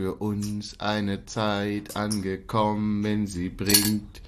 für 0.00 0.14
uns 0.14 0.80
eine 0.80 1.26
Zeit 1.26 1.94
angekommen, 1.94 3.26
sie 3.26 3.50
bringt 3.50 4.22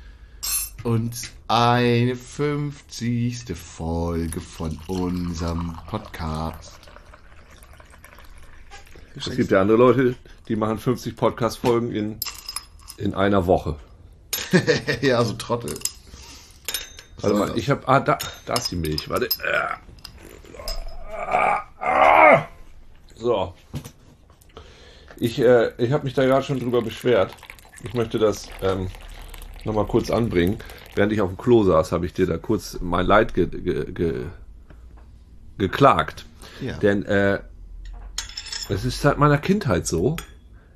uns 0.85 1.31
eine 1.48 2.15
50. 2.15 3.57
Folge 3.57 4.43
von 4.43 4.79
unserem 4.87 5.75
Podcast. 5.89 6.79
Es 9.17 9.35
gibt 9.35 9.51
ja 9.51 9.62
andere 9.62 9.79
Leute, 9.79 10.15
die 10.47 10.57
machen 10.57 10.77
50 10.77 11.17
Podcast-Folgen 11.17 11.91
in, 11.91 12.20
in 12.98 13.15
einer 13.15 13.47
Woche. 13.47 13.77
ja, 15.01 15.25
so 15.25 15.33
Trottel. 15.33 15.73
Warte 17.23 17.39
mal, 17.39 17.57
ich 17.57 17.70
hab. 17.70 17.89
Ah, 17.89 18.01
da, 18.01 18.19
da 18.45 18.53
ist 18.53 18.70
die 18.70 18.77
Milch. 18.77 19.09
Warte. 19.09 19.27
So. 23.17 23.55
Ich, 25.19 25.39
äh, 25.39 25.71
ich 25.79 25.93
habe 25.93 26.05
mich 26.05 26.15
da 26.15 26.25
gerade 26.25 26.45
schon 26.45 26.61
drüber 26.61 26.83
beschwert. 26.83 27.34
Ich 27.84 27.95
möchte 27.95 28.19
das 28.19 28.48
ähm, 28.62 28.89
nochmal 29.65 29.87
kurz 29.87 30.11
anbringen. 30.11 30.59
Während 30.95 31.12
ich 31.12 31.20
auf 31.20 31.30
dem 31.30 31.39
Klo 31.39 31.65
saß, 31.65 31.92
habe 31.92 32.06
ich 32.06 32.12
dir 32.12 32.27
da 32.27 32.39
kurz 32.39 32.78
mein 32.81 33.06
Leid 33.06 33.34
ge 33.34 33.47
ge 33.47 33.92
ge 33.92 34.27
geklagt. 35.59 36.27
Ja. 36.61 36.77
Denn 36.78 37.05
äh, 37.05 37.41
es 38.69 38.84
ist 38.84 39.00
seit 39.00 39.19
meiner 39.19 39.39
Kindheit 39.39 39.87
so, 39.87 40.17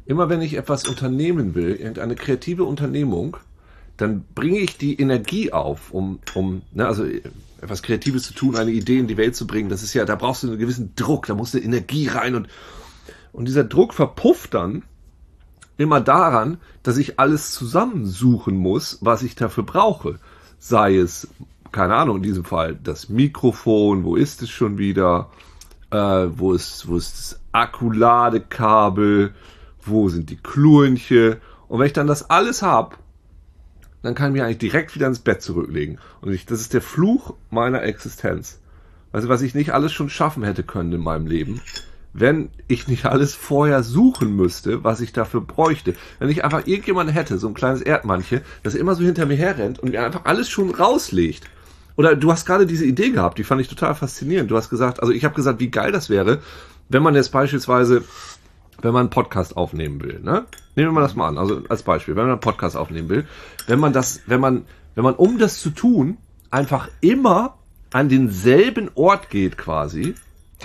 immer 0.05 0.29
wenn 0.29 0.43
ich 0.43 0.55
etwas 0.55 0.87
unternehmen 0.87 1.55
will, 1.55 1.75
irgendeine 1.75 2.15
kreative 2.15 2.65
Unternehmung, 2.65 3.37
dann 3.97 4.25
bringe 4.35 4.59
ich 4.59 4.77
die 4.77 5.01
Energie 5.01 5.53
auf, 5.53 5.93
um, 5.93 6.21
um 6.35 6.63
ne, 6.73 6.87
also 6.87 7.05
etwas 7.61 7.83
Kreatives 7.83 8.25
zu 8.25 8.35
tun, 8.35 8.57
eine 8.57 8.71
Idee 8.71 8.99
in 8.99 9.07
die 9.07 9.17
Welt 9.17 9.35
zu 9.35 9.47
bringen. 9.47 9.69
Das 9.69 9.83
ist 9.83 9.95
ja, 9.95 10.05
da 10.05 10.15
brauchst 10.17 10.43
du 10.43 10.49
einen 10.49 10.59
gewissen 10.59 10.93
Druck, 10.97 11.27
da 11.27 11.35
musst 11.35 11.55
du 11.55 11.59
Energie 11.59 12.09
rein 12.09 12.35
und, 12.35 12.49
und 13.37 13.49
dieser 13.49 13.65
Druck 13.65 13.93
verpufft 13.93 14.55
dann 14.55 14.83
immer 15.77 16.01
daran, 16.01 16.57
dass 16.83 16.97
ich 16.97 17.21
alles 17.21 17.51
zusammensuchen 17.51 18.57
muss, 18.57 18.97
was 19.03 19.23
ich 19.23 19.35
dafür 19.35 19.63
brauche. 19.63 20.19
Sei 20.59 20.97
es, 20.97 21.29
keine 21.71 21.97
Ahnung, 21.97 22.17
in 22.17 22.23
diesem 22.23 22.45
Fall 22.45 22.79
das 22.83 23.11
Mikrofon, 23.11 24.05
wo 24.05 24.17
ist 24.17 24.41
es 24.41 24.49
schon 24.49 24.79
wieder, 24.79 25.29
äh, 25.91 25.97
wo 25.97 26.55
ist, 26.55 26.89
wo 26.89 26.97
ist 26.97 27.13
das 27.13 27.41
Akkuladekabel, 27.53 29.35
wo 29.85 30.09
sind 30.09 30.31
die 30.31 30.39
Klurche 30.39 31.39
und 31.69 31.79
wenn 31.79 31.89
ich 31.89 31.93
dann 31.93 32.07
das 32.07 32.31
alles 32.31 32.63
hab, 32.63 32.97
dann 34.01 34.15
kann 34.15 34.29
ich 34.29 34.33
mich 34.33 34.43
eigentlich 34.45 34.71
direkt 34.73 34.95
wieder 34.95 35.09
ins 35.09 35.19
Bett 35.19 35.43
zurücklegen. 35.43 35.99
Und 36.23 36.33
ich, 36.33 36.47
das 36.47 36.63
ist 36.63 36.73
der 36.73 36.81
Fluch 36.81 37.35
meiner 37.51 37.83
Existenz. 37.83 38.61
Also 39.13 39.29
was 39.29 39.43
ich 39.43 39.55
nicht 39.55 39.75
alles 39.75 39.93
schon 39.93 40.09
schaffen 40.09 40.43
hätte 40.43 40.63
können 40.63 40.95
in 40.95 41.03
meinem 41.03 41.27
Leben, 41.27 41.61
wenn 42.19 42.51
ich 42.67 42.89
nicht 42.89 43.05
alles 43.05 43.35
vorher 43.35 43.83
suchen 43.83 44.35
müsste, 44.35 44.83
was 44.83 45.01
ich 45.01 45.13
dafür 45.13 45.43
bräuchte. 45.43 45.95
Wenn 46.19 46.31
ich 46.31 46.45
einfach 46.45 46.67
irgendjemand 46.67 47.15
hätte, 47.15 47.39
so 47.39 47.47
ein 47.47 47.55
kleines 47.55 47.83
Erdmannchen, 47.83 48.41
das 48.63 48.75
immer 48.75 48.95
so 48.95 49.05
hinter 49.05 49.27
mir 49.27 49.37
herrennt 49.37 49.79
und 49.79 49.91
mir 49.91 50.03
einfach 50.03 50.25
alles 50.25 50.49
schon 50.49 50.71
rauslegt. 50.71 51.45
Oder 51.97 52.17
du 52.17 52.33
hast 52.33 52.47
gerade 52.47 52.67
diese 52.67 52.87
Idee 52.87 53.11
gehabt, 53.11 53.39
die 53.39 53.45
fand 53.45 53.61
ich 53.61 53.69
total 53.69 53.95
faszinierend. 53.95 54.51
Du 54.51 54.57
hast 54.57 54.71
gesagt, 54.71 55.01
also 55.01 55.13
ich 55.13 55.25
habe 55.25 55.35
gesagt, 55.35 55.61
wie 55.61 55.71
geil 55.71 55.93
das 55.93 56.09
wäre, 56.09 56.41
wenn 56.89 57.03
man 57.03 57.15
jetzt 57.15 57.33
beispielsweise, 57.33 58.03
wenn 58.81 58.93
man 58.93 59.01
einen 59.01 59.11
Podcast 59.11 59.57
aufnehmen 59.57 60.03
will, 60.03 60.21
ne? 60.21 60.47
Nehmen 60.75 60.89
wir 60.89 60.93
mal 60.93 61.01
das 61.01 61.17
mal 61.17 61.29
an, 61.29 61.39
also 61.39 61.63
als 61.69 61.83
Beispiel, 61.83 62.17
wenn 62.17 62.25
man 62.25 62.33
einen 62.33 62.41
Podcast 62.41 62.77
aufnehmen 62.77 63.09
will, 63.09 63.27
wenn 63.67 63.79
man 63.79 63.93
das, 63.93 64.23
wenn 64.27 64.41
man, 64.41 64.67
wenn 64.95 65.05
man 65.05 65.15
um 65.15 65.39
das 65.39 65.59
zu 65.61 65.71
tun, 65.71 66.19
einfach 66.51 66.89
immer 67.01 67.57
an 67.93 68.09
denselben 68.09 68.91
Ort 68.95 69.31
geht 69.31 69.57
quasi. 69.57 70.15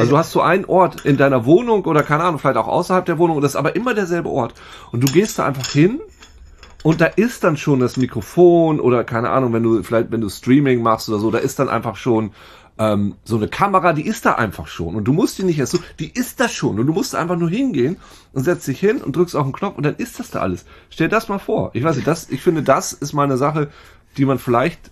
Also 0.02 0.12
du 0.12 0.18
hast 0.18 0.32
so 0.32 0.42
einen 0.42 0.66
Ort 0.66 1.06
in 1.06 1.18
deiner 1.18 1.46
Wohnung 1.46 1.86
oder 1.86 2.04
keine 2.04 2.24
Ahnung, 2.24 2.40
vielleicht 2.40 2.58
auch 2.58 2.68
außerhalb 2.68 3.06
der 3.06 3.18
Wohnung, 3.18 3.40
das 3.42 3.52
ist 3.52 3.56
aber 3.56 3.76
immer 3.76 3.94
derselbe 3.94 4.30
Ort. 4.30 4.54
Und 4.92 5.02
du 5.02 5.12
gehst 5.12 5.40
da 5.40 5.46
einfach 5.46 5.68
hin 5.68 6.00
und 6.84 7.02
da 7.02 7.06
ist 7.06 7.44
dann 7.44 7.58
schon 7.58 7.80
das 7.80 7.98
Mikrofon 7.98 8.80
oder 8.80 9.04
keine 9.04 9.30
Ahnung, 9.30 9.54
wenn 9.54 9.64
du 9.64 9.84
vielleicht, 9.84 10.12
wenn 10.12 10.22
du 10.22 10.30
Streaming 10.30 10.82
machst 10.82 11.10
oder 11.10 11.20
so, 11.20 11.32
da 11.32 11.38
ist 11.38 11.60
dann 11.60 11.70
einfach 11.70 11.96
schon 11.96 12.32
ähm, 12.80 13.16
so 13.24 13.36
eine 13.36 13.48
Kamera, 13.48 13.94
die 13.94 14.06
ist 14.06 14.26
da 14.26 14.34
einfach 14.34 14.68
schon. 14.68 14.96
Und 14.96 15.04
du 15.04 15.14
musst 15.14 15.38
die 15.38 15.44
nicht 15.44 15.60
erst 15.60 15.74
so, 15.74 15.80
die 16.00 16.12
ist 16.12 16.40
da 16.40 16.50
schon. 16.50 16.80
Und 16.80 16.88
du 16.88 16.94
musst 16.94 17.16
einfach 17.16 17.38
nur 17.38 17.50
hingehen 17.50 17.98
und 18.34 18.44
setzt 18.44 18.68
dich 18.68 18.80
hin 18.80 19.02
und 19.02 19.16
drückst 19.16 19.36
auf 19.36 19.46
den 19.46 19.54
Knopf 19.54 19.78
und 19.78 19.86
dann 19.86 19.96
ist 19.96 20.20
das 20.20 20.32
da 20.32 20.40
alles. 20.40 20.66
Stell 20.90 21.10
das 21.10 21.30
mal 21.30 21.40
vor. 21.40 21.72
Ich 21.74 21.84
weiß 21.84 21.96
nicht, 21.96 22.08
das, 22.08 22.30
ich 22.30 22.42
finde, 22.42 22.64
das 22.64 22.94
ist 22.94 23.14
mal 23.14 23.24
eine 23.24 23.38
Sache, 23.38 23.70
die 24.18 24.26
man 24.26 24.40
vielleicht, 24.40 24.92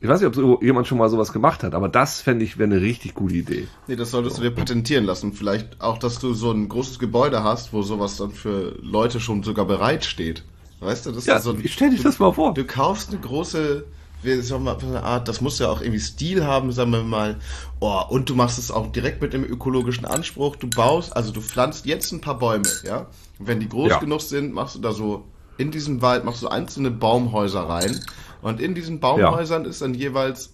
ich 0.00 0.08
weiß 0.08 0.20
nicht, 0.20 0.28
ob 0.28 0.34
so 0.34 0.60
jemand 0.62 0.86
schon 0.86 0.96
mal 0.96 1.10
sowas 1.10 1.32
gemacht 1.32 1.62
hat, 1.62 1.74
aber 1.74 1.88
das 1.88 2.22
fände 2.22 2.44
ich 2.44 2.56
wäre 2.58 2.70
eine 2.72 2.80
richtig 2.80 3.14
gute 3.14 3.34
Idee. 3.34 3.66
Nee, 3.86 3.96
das 3.96 4.10
solltest 4.10 4.38
du 4.38 4.42
dir 4.42 4.50
patentieren 4.50 5.04
lassen. 5.04 5.34
Vielleicht 5.34 5.80
auch, 5.80 5.98
dass 5.98 6.18
du 6.18 6.32
so 6.32 6.50
ein 6.50 6.68
großes 6.70 6.98
Gebäude 6.98 7.44
hast, 7.44 7.74
wo 7.74 7.82
sowas 7.82 8.16
dann 8.16 8.30
für 8.30 8.76
Leute 8.80 9.20
schon 9.20 9.42
sogar 9.42 9.66
bereitsteht. 9.66 10.42
Weißt 10.80 11.04
du, 11.04 11.12
das 11.12 11.26
Ja, 11.26 11.36
ist 11.36 11.44
so 11.44 11.50
ein, 11.52 11.62
stell 11.68 11.90
dich 11.90 12.02
das 12.02 12.18
mal 12.18 12.32
vor. 12.32 12.54
Du 12.54 12.64
kaufst 12.64 13.10
eine 13.10 13.20
große, 13.20 13.84
wie 14.22 14.40
sagen 14.40 14.64
wir 14.64 14.74
mal, 14.74 14.82
eine 14.82 15.02
Art, 15.02 15.28
das 15.28 15.42
muss 15.42 15.58
ja 15.58 15.68
auch 15.68 15.82
irgendwie 15.82 16.00
Stil 16.00 16.46
haben, 16.46 16.72
sagen 16.72 16.92
wir 16.92 17.02
mal. 17.02 17.38
Oh, 17.80 18.00
und 18.08 18.30
du 18.30 18.34
machst 18.34 18.58
es 18.58 18.70
auch 18.70 18.90
direkt 18.90 19.20
mit 19.20 19.34
dem 19.34 19.44
ökologischen 19.44 20.06
Anspruch. 20.06 20.56
Du 20.56 20.66
baust, 20.66 21.14
also 21.14 21.30
du 21.30 21.42
pflanzt 21.42 21.84
jetzt 21.84 22.10
ein 22.12 22.22
paar 22.22 22.38
Bäume, 22.38 22.68
ja. 22.84 23.08
Und 23.38 23.48
wenn 23.48 23.60
die 23.60 23.68
groß 23.68 23.90
Ja. 23.90 23.98
genug 23.98 24.22
sind, 24.22 24.54
machst 24.54 24.76
du 24.76 24.78
da 24.78 24.92
so 24.92 25.24
in 25.58 25.70
diesem 25.70 26.00
Wald 26.00 26.24
machst 26.24 26.42
du 26.42 26.48
einzelne 26.48 26.90
Baumhäuser 26.90 27.60
rein. 27.68 28.00
Und 28.42 28.60
in 28.60 28.74
diesen 28.74 29.00
Baumhäusern 29.00 29.64
ist 29.64 29.82
dann 29.82 29.94
jeweils 29.94 30.50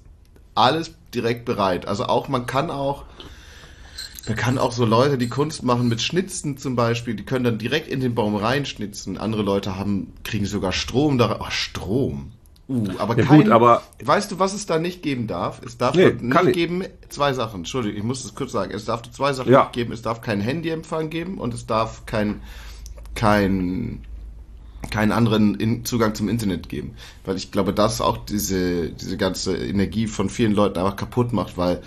alles 0.55 0.93
direkt 1.15 1.45
bereit. 1.45 1.87
Also 1.87 2.07
auch, 2.07 2.29
man 2.29 2.47
kann 2.47 2.71
auch, 2.71 3.05
man 4.27 4.37
kann 4.37 4.59
auch 4.59 4.73
so 4.73 4.85
Leute, 4.85 5.19
die 5.19 5.29
Kunst 5.29 5.63
machen 5.63 5.89
mit 5.89 6.01
Schnitzen 6.01 6.57
zum 6.59 6.75
Beispiel, 6.77 7.15
die 7.15 7.25
können 7.25 7.45
dann 7.45 7.59
direkt 7.59 7.89
in 7.89 8.01
den 8.01 8.15
Baum 8.15 8.35
reinschnitzen. 8.37 9.19
Andere 9.19 9.43
Leute 9.43 9.77
haben, 9.77 10.13
kriegen 10.25 10.47
sogar 10.47 10.73
Strom 10.73 11.19
da, 11.19 11.39
oh, 11.41 11.47
Strom. 11.51 12.33
Uh, 12.69 12.89
aber 12.99 13.17
Ja, 13.17 13.25
kein, 13.25 13.43
gut, 13.45 13.51
aber- 13.53 13.83
weißt 14.03 14.33
du, 14.33 14.41
was 14.41 14.53
es 14.53 14.67
da 14.67 14.81
nicht 14.81 15.01
geben 15.01 15.29
darf? 15.29 15.61
Es 15.65 15.79
darf 15.79 15.95
Nee, 15.95 16.11
nicht 16.21 16.43
ich. 16.49 16.53
geben, 16.53 16.83
zwei 17.11 17.33
Sachen, 17.33 17.59
Entschuldigung, 17.61 17.99
ich 17.99 18.03
muss 18.03 18.25
es 18.25 18.35
kurz 18.35 18.51
sagen. 18.51 18.73
Es 18.75 18.85
darf 18.87 19.03
zwei 19.13 19.33
Sachen 19.35 19.53
Ja. 19.53 19.61
nicht 19.65 19.73
geben. 19.75 19.93
Es 19.93 20.03
darf 20.03 20.21
keinen 20.21 20.41
Handyempfang 20.41 21.09
geben 21.09 21.39
und 21.39 21.55
es 21.55 21.67
darf 21.67 22.07
kein, 22.07 22.41
kein, 23.15 24.03
keinen 24.91 25.13
anderen 25.13 25.55
in 25.55 25.85
Zugang 25.85 26.15
zum 26.15 26.29
Internet 26.29 26.69
geben. 26.69 26.95
Weil 27.25 27.37
ich 27.37 27.51
glaube, 27.51 27.73
das 27.73 28.01
auch 28.01 28.19
diese, 28.19 28.91
diese 28.91 29.17
ganze 29.17 29.57
Energie 29.57 30.07
von 30.07 30.29
vielen 30.31 30.53
Leuten 30.53 30.79
einfach 30.79 30.97
kaputt 30.97 31.33
macht, 31.33 31.57
weil 31.57 31.83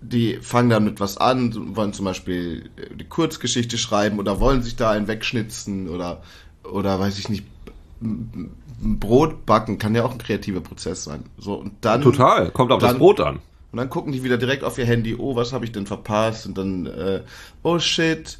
die 0.00 0.38
fangen 0.40 0.70
dann 0.70 0.84
mit 0.84 1.00
was 1.00 1.16
an, 1.16 1.74
wollen 1.76 1.92
zum 1.92 2.04
Beispiel 2.04 2.70
äh, 2.76 2.94
die 2.94 3.04
Kurzgeschichte 3.04 3.78
schreiben 3.78 4.18
oder 4.18 4.38
wollen 4.40 4.62
sich 4.62 4.76
da 4.76 4.90
einen 4.92 5.08
wegschnitzen 5.08 5.88
oder, 5.88 6.22
oder 6.62 7.00
weiß 7.00 7.18
ich 7.18 7.28
nicht, 7.28 7.44
Brot 8.80 9.44
backen 9.44 9.78
kann 9.78 9.94
ja 9.94 10.04
auch 10.04 10.12
ein 10.12 10.18
kreativer 10.18 10.60
Prozess 10.60 11.02
sein. 11.04 11.24
So, 11.36 11.54
und 11.54 11.72
dann, 11.80 12.00
Total. 12.02 12.50
Kommt 12.50 12.70
auf 12.70 12.80
das 12.80 12.90
dann- 12.90 12.98
Brot 12.98 13.20
an. 13.20 13.40
und 13.72 13.76
dann 13.78 13.90
gucken 13.90 14.12
die 14.12 14.22
wieder 14.22 14.38
direkt 14.38 14.62
auf 14.62 14.78
ihr 14.78 14.86
Handy, 14.86 15.16
oh, 15.16 15.34
was 15.34 15.52
habe 15.52 15.64
ich 15.64 15.72
denn 15.72 15.86
verpasst? 15.86 16.46
Und 16.46 16.56
dann, 16.56 16.86
äh, 16.86 17.22
oh 17.64 17.80
shit, 17.80 18.38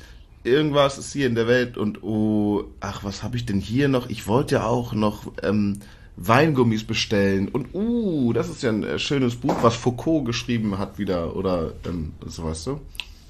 irgendwas 0.48 0.98
ist 0.98 1.12
hier 1.12 1.26
in 1.26 1.34
der 1.34 1.46
Welt 1.46 1.76
und 1.76 2.02
oh, 2.02 2.64
ach, 2.80 3.04
was 3.04 3.22
habe 3.22 3.36
ich 3.36 3.46
denn 3.46 3.60
hier 3.60 3.88
noch? 3.88 4.08
Ich 4.08 4.26
wollte 4.26 4.56
ja 4.56 4.66
auch 4.66 4.92
noch 4.92 5.32
ähm, 5.42 5.80
Weingummis 6.16 6.84
bestellen 6.84 7.48
und 7.48 7.74
uh, 7.74 8.32
das 8.32 8.48
ist 8.48 8.62
ja 8.62 8.70
ein 8.70 8.82
äh, 8.82 8.98
schönes 8.98 9.36
Buch, 9.36 9.56
was 9.62 9.76
Foucault 9.76 10.24
geschrieben 10.24 10.78
hat 10.78 10.98
wieder 10.98 11.36
oder 11.36 11.72
ähm, 11.86 12.12
so 12.26 12.44
weißt 12.44 12.66
du. 12.66 12.80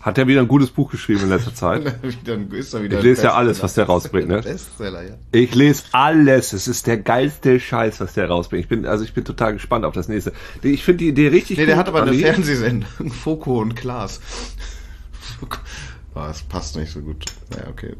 Hat 0.00 0.16
er 0.16 0.28
wieder 0.28 0.40
ein 0.40 0.48
gutes 0.48 0.70
Buch 0.70 0.90
geschrieben 0.92 1.22
in 1.22 1.28
letzter 1.28 1.54
Zeit? 1.54 1.82
wieder 2.02 2.36
Ich 2.36 2.78
ein 2.80 3.02
lese 3.02 3.24
ja 3.24 3.34
alles, 3.34 3.62
was 3.62 3.74
der 3.74 3.86
rausbringt, 3.86 4.28
ne? 4.28 4.40
Bestseller, 4.42 5.02
ja. 5.02 5.14
Ich 5.32 5.54
lese 5.56 5.82
alles. 5.90 6.52
Es 6.52 6.68
ist 6.68 6.86
der 6.86 6.98
geilste 6.98 7.58
Scheiß, 7.58 8.00
was 8.00 8.14
der 8.14 8.28
rausbringt. 8.28 8.62
Ich 8.62 8.68
bin, 8.68 8.86
also 8.86 9.02
ich 9.02 9.12
bin 9.12 9.24
total 9.24 9.54
gespannt 9.54 9.84
auf 9.84 9.94
das 9.94 10.08
nächste. 10.08 10.32
Ich 10.62 10.84
finde 10.84 10.98
die 10.98 11.08
Idee 11.08 11.28
richtig 11.28 11.58
Nee, 11.58 11.64
gut. 11.64 11.70
der 11.70 11.76
hat 11.76 11.88
aber 11.88 12.02
eine. 12.02 12.14
Fernsehsendung, 12.14 13.10
Foucault 13.10 13.62
und 13.62 13.74
Klaas. 13.74 14.20
Ah, 16.18 16.26
das 16.28 16.42
passt 16.42 16.74
nicht 16.76 16.92
so 16.92 17.00
gut. 17.00 17.24
Naja, 17.50 17.68
okay. 17.70 17.94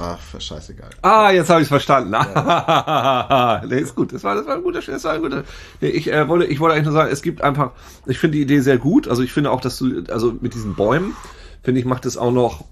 Ach, 0.00 0.18
scheißegal. 0.40 0.90
Ah, 1.02 1.32
jetzt 1.32 1.50
habe 1.50 1.62
ich 1.62 1.66
verstanden. 1.68 2.10
nee, 3.68 3.80
ist 3.80 3.96
gut. 3.96 4.12
Das 4.12 4.22
war, 4.22 4.36
das 4.36 4.46
war 4.46 4.54
ein 4.54 4.62
guter, 4.62 4.80
das 4.80 5.02
war 5.02 5.14
ein 5.14 5.22
guter. 5.22 5.42
Nee, 5.80 5.88
ich 5.88 6.12
äh, 6.12 6.28
wollte, 6.28 6.46
ich 6.46 6.60
wollte 6.60 6.74
eigentlich 6.74 6.84
nur 6.84 6.94
sagen, 6.94 7.10
es 7.10 7.22
gibt 7.22 7.42
einfach, 7.42 7.72
ich 8.06 8.20
finde 8.20 8.36
die 8.36 8.42
Idee 8.42 8.60
sehr 8.60 8.78
gut. 8.78 9.08
Also 9.08 9.22
ich 9.22 9.32
finde 9.32 9.50
auch, 9.50 9.60
dass 9.60 9.78
du, 9.78 10.04
also 10.10 10.36
mit 10.40 10.54
diesen 10.54 10.76
Bäumen, 10.76 11.16
finde 11.64 11.80
ich, 11.80 11.86
macht 11.86 12.06
es 12.06 12.16
auch 12.16 12.30
noch 12.30 12.64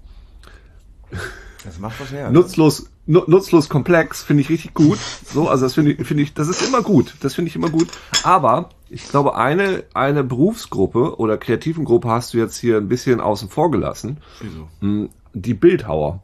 Das 1.65 1.77
macht 1.79 1.99
was 1.99 2.11
her. 2.11 2.31
nutzlos, 2.31 2.83
nu, 2.83 2.87
nutzlos 3.07 3.69
komplex, 3.69 4.21
finde 4.21 4.41
ich 4.41 4.49
richtig 4.49 4.73
gut. 4.73 4.99
So, 5.25 5.47
also 5.49 5.65
das 5.65 5.73
finde 5.73 5.93
ich, 5.93 6.05
finde 6.05 6.23
ich, 6.23 6.33
das 6.33 6.47
ist 6.49 6.61
immer 6.61 6.81
gut. 6.81 7.15
Das 7.21 7.33
finde 7.33 7.49
ich 7.49 7.55
immer 7.55 7.69
gut. 7.69 7.87
Aber 8.23 8.69
ich 8.89 9.07
glaube, 9.07 9.35
eine, 9.35 9.83
eine 9.93 10.23
Berufsgruppe 10.23 11.17
oder 11.17 11.37
kreativen 11.37 11.85
Gruppe 11.85 12.09
hast 12.09 12.33
du 12.33 12.37
jetzt 12.37 12.57
hier 12.57 12.77
ein 12.77 12.87
bisschen 12.87 13.21
außen 13.21 13.49
vor 13.49 13.71
gelassen. 13.71 14.17
Wieso? 14.41 14.67
Hm, 14.81 15.09
Die 15.33 15.53
Bildhauer. 15.53 16.21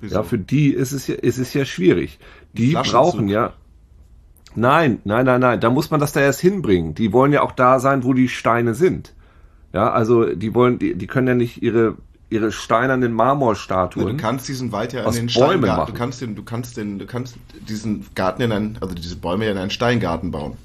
Wieso? 0.00 0.16
Ja, 0.16 0.22
für 0.22 0.38
die 0.38 0.72
ist 0.72 0.92
es 0.92 1.06
ja, 1.06 1.16
ist 1.16 1.38
es 1.38 1.52
ja 1.54 1.64
schwierig. 1.64 2.18
Die 2.52 2.72
brauchen 2.72 3.28
ja. 3.28 3.52
Nein, 4.54 5.00
nein, 5.04 5.24
nein, 5.24 5.40
nein. 5.40 5.60
Da 5.60 5.70
muss 5.70 5.90
man 5.90 6.00
das 6.00 6.12
da 6.12 6.20
erst 6.20 6.40
hinbringen. 6.40 6.94
Die 6.94 7.12
wollen 7.12 7.32
ja 7.32 7.42
auch 7.42 7.52
da 7.52 7.80
sein, 7.80 8.04
wo 8.04 8.12
die 8.12 8.28
Steine 8.28 8.74
sind. 8.74 9.14
Ja, 9.72 9.90
also 9.90 10.34
die 10.34 10.54
wollen, 10.54 10.78
die, 10.78 10.94
die 10.94 11.06
können 11.06 11.28
ja 11.28 11.34
nicht 11.34 11.62
ihre 11.62 11.96
ihre 12.32 12.50
steinernen 12.50 13.12
Marmorstatuen. 13.12 14.16
Du 14.16 14.22
kannst 14.22 14.48
diesen 14.48 14.72
Wald 14.72 14.92
ja 14.92 15.04
in 15.04 15.12
den 15.12 15.28
Steingarten, 15.28 15.92
du 15.94 15.98
kannst 15.98 16.20
den, 16.20 16.34
du 16.34 16.42
kannst 16.42 16.76
den, 16.76 16.98
du 16.98 17.06
kannst 17.06 17.36
diesen 17.68 18.06
Garten 18.14 18.42
in 18.42 18.50
einen, 18.52 18.78
also 18.80 18.94
diese 18.94 19.16
Bäume 19.16 19.44
ja 19.46 19.52
in 19.52 19.58
einen 19.58 19.70
Steingarten 19.70 20.30
bauen. 20.30 20.56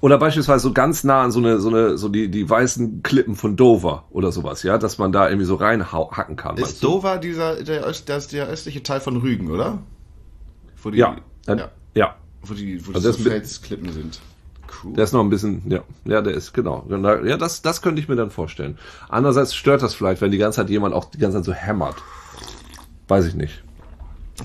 Oder 0.00 0.16
beispielsweise 0.18 0.60
so 0.62 0.72
ganz 0.72 1.02
nah 1.02 1.22
an 1.22 1.32
so 1.32 1.40
eine, 1.40 1.58
so 1.58 1.68
eine, 1.70 1.98
so 1.98 2.08
die, 2.08 2.28
die 2.30 2.48
weißen 2.48 3.02
Klippen 3.02 3.34
von 3.34 3.56
Dover 3.56 4.04
oder 4.10 4.30
sowas, 4.30 4.62
ja, 4.62 4.78
dass 4.78 4.98
man 4.98 5.10
da 5.10 5.28
irgendwie 5.28 5.44
so 5.46 5.56
reinhacken 5.56 6.36
kann. 6.36 6.56
Ist? 6.56 6.82
Dover 6.84 7.18
dieser, 7.18 7.62
der, 7.62 7.84
ist 7.86 8.06
der 8.32 8.46
östliche 8.46 8.82
Teil 8.82 9.00
von 9.00 9.16
Rügen, 9.16 9.50
oder? 9.50 9.78
Wo 10.82 10.90
die, 10.90 10.98
Ja, 10.98 11.16
ja, 11.48 11.68
ja. 11.94 12.14
wo 12.42 12.54
die, 12.54 12.86
wo 12.86 12.92
Also 12.92 13.08
das 13.08 13.18
mit- 13.18 13.28
Felsklippen 13.28 13.92
sind. 13.92 14.20
Cool. 14.82 14.94
Der 14.94 15.04
ist 15.04 15.12
noch 15.12 15.20
ein 15.20 15.30
bisschen, 15.30 15.62
ja, 15.70 15.82
ja, 16.04 16.20
der 16.20 16.34
ist, 16.34 16.52
genau. 16.52 16.86
Ja, 16.90 17.36
das, 17.36 17.62
das 17.62 17.82
könnte 17.82 18.00
ich 18.00 18.08
mir 18.08 18.16
dann 18.16 18.30
vorstellen. 18.30 18.78
Andererseits 19.08 19.54
stört 19.54 19.82
das 19.82 19.94
vielleicht, 19.94 20.20
wenn 20.20 20.30
die 20.30 20.38
ganze 20.38 20.56
Zeit 20.56 20.70
jemand 20.70 20.94
auch 20.94 21.06
die 21.06 21.18
ganze 21.18 21.38
Zeit 21.38 21.44
so 21.44 21.52
hämmert. 21.52 21.96
Weiß 23.08 23.24
ich 23.26 23.34
nicht. 23.34 23.62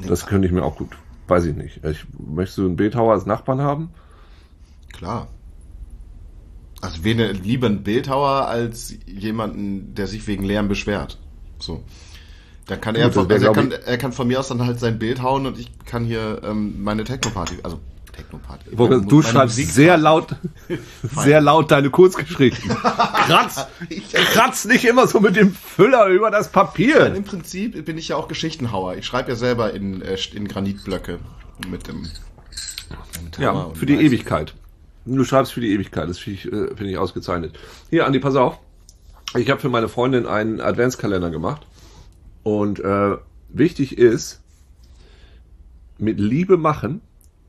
Das 0.08 0.26
könnte 0.26 0.48
ich 0.48 0.54
mir 0.54 0.64
auch 0.64 0.78
gut. 0.78 0.98
Weiß 1.28 1.46
ich 1.46 1.56
nicht. 1.56 1.84
Ich, 1.84 2.06
möchtest 2.18 2.58
du 2.58 2.66
einen 2.66 2.76
Bildhauer 2.76 3.14
als 3.14 3.26
Nachbarn 3.26 3.62
haben? 3.62 3.90
Klar. 4.92 5.28
Also 6.82 7.04
wen, 7.04 7.18
lieber 7.44 7.68
ein 7.68 7.84
Bildhauer 7.84 8.48
als 8.48 8.94
jemanden, 9.06 9.96
der 9.96 10.08
sich 10.08 10.28
wegen 10.28 10.44
Lärm 10.44 10.68
beschwert. 10.68 11.18
So. 11.60 11.84
Dann 12.68 12.82
kann 12.82 12.96
er, 12.96 13.10
Gut, 13.10 13.16
das 13.16 13.24
von, 13.24 13.32
also 13.32 13.46
er, 13.46 13.54
kann, 13.54 13.72
er 13.72 13.98
kann 13.98 14.12
von 14.14 14.28
mir 14.28 14.40
aus 14.40 14.48
dann 14.48 14.66
halt 14.66 14.80
sein 14.80 15.00
Bild 15.00 15.22
hauen 15.22 15.46
und 15.46 15.58
ich 15.60 15.72
kann 15.86 16.06
hier 16.06 16.42
ähm, 16.44 16.84
meine 16.84 17.04
Techno-Party, 17.04 17.60
also 17.64 17.80
Meine- 18.72 19.02
Du 19.06 19.16
meine 19.18 19.28
schreibst 19.28 19.58
Musik- 19.58 19.70
sehr 19.74 19.98
laut, 19.98 20.36
sehr 21.04 21.42
laut 21.42 21.72
deine 21.72 21.90
Kurzgeschichten. 21.90 22.70
Kratz, 23.26 23.66
kratz 24.34 24.66
nicht 24.66 24.86
immer 24.86 25.08
so 25.08 25.20
mit 25.20 25.36
dem 25.36 25.54
Füller 25.54 26.08
über 26.08 26.30
das 26.32 26.52
Papier. 26.52 27.14
Im 27.14 27.24
Prinzip 27.24 27.86
bin 27.86 27.98
ich 27.98 28.10
ja 28.10 28.16
auch 28.18 28.28
Geschichtenhauer. 28.28 28.96
Ich 28.96 29.06
schreibe 29.06 29.30
ja 29.32 29.36
selber 29.36 29.74
in, 29.74 30.02
äh, 30.02 30.18
in 30.34 30.48
Granitblöcke 30.48 31.20
mit 31.70 31.88
dem 31.88 32.02
mit 33.24 33.38
Ja, 33.40 33.70
für 33.74 33.86
die 33.86 33.94
Meißel. 33.94 34.08
Ewigkeit. 34.08 34.54
Du 35.06 35.24
schreibst 35.26 35.52
für 35.54 35.62
die 35.62 35.74
Ewigkeit, 35.74 36.08
das 36.08 36.20
finde 36.20 36.40
ich, 36.40 36.46
äh, 36.46 36.68
finde 36.76 36.92
ich 36.92 36.98
ausgezeichnet. 36.98 37.58
Hier, 37.90 38.06
Andi, 38.06 38.20
pass 38.20 38.36
auf. 38.36 38.60
Ich 39.36 39.50
habe 39.50 39.60
für 39.60 39.70
meine 39.70 39.90
Freundin 39.90 40.26
einen 40.28 40.62
Adventskalender 40.62 41.30
gemacht. 41.30 41.66
Und 42.44 42.80
äh, 42.80 43.16
wichtig 43.50 43.98
ist, 43.98 44.42
mit 45.98 46.20
Liebe 46.20 46.58
machen 46.58 47.02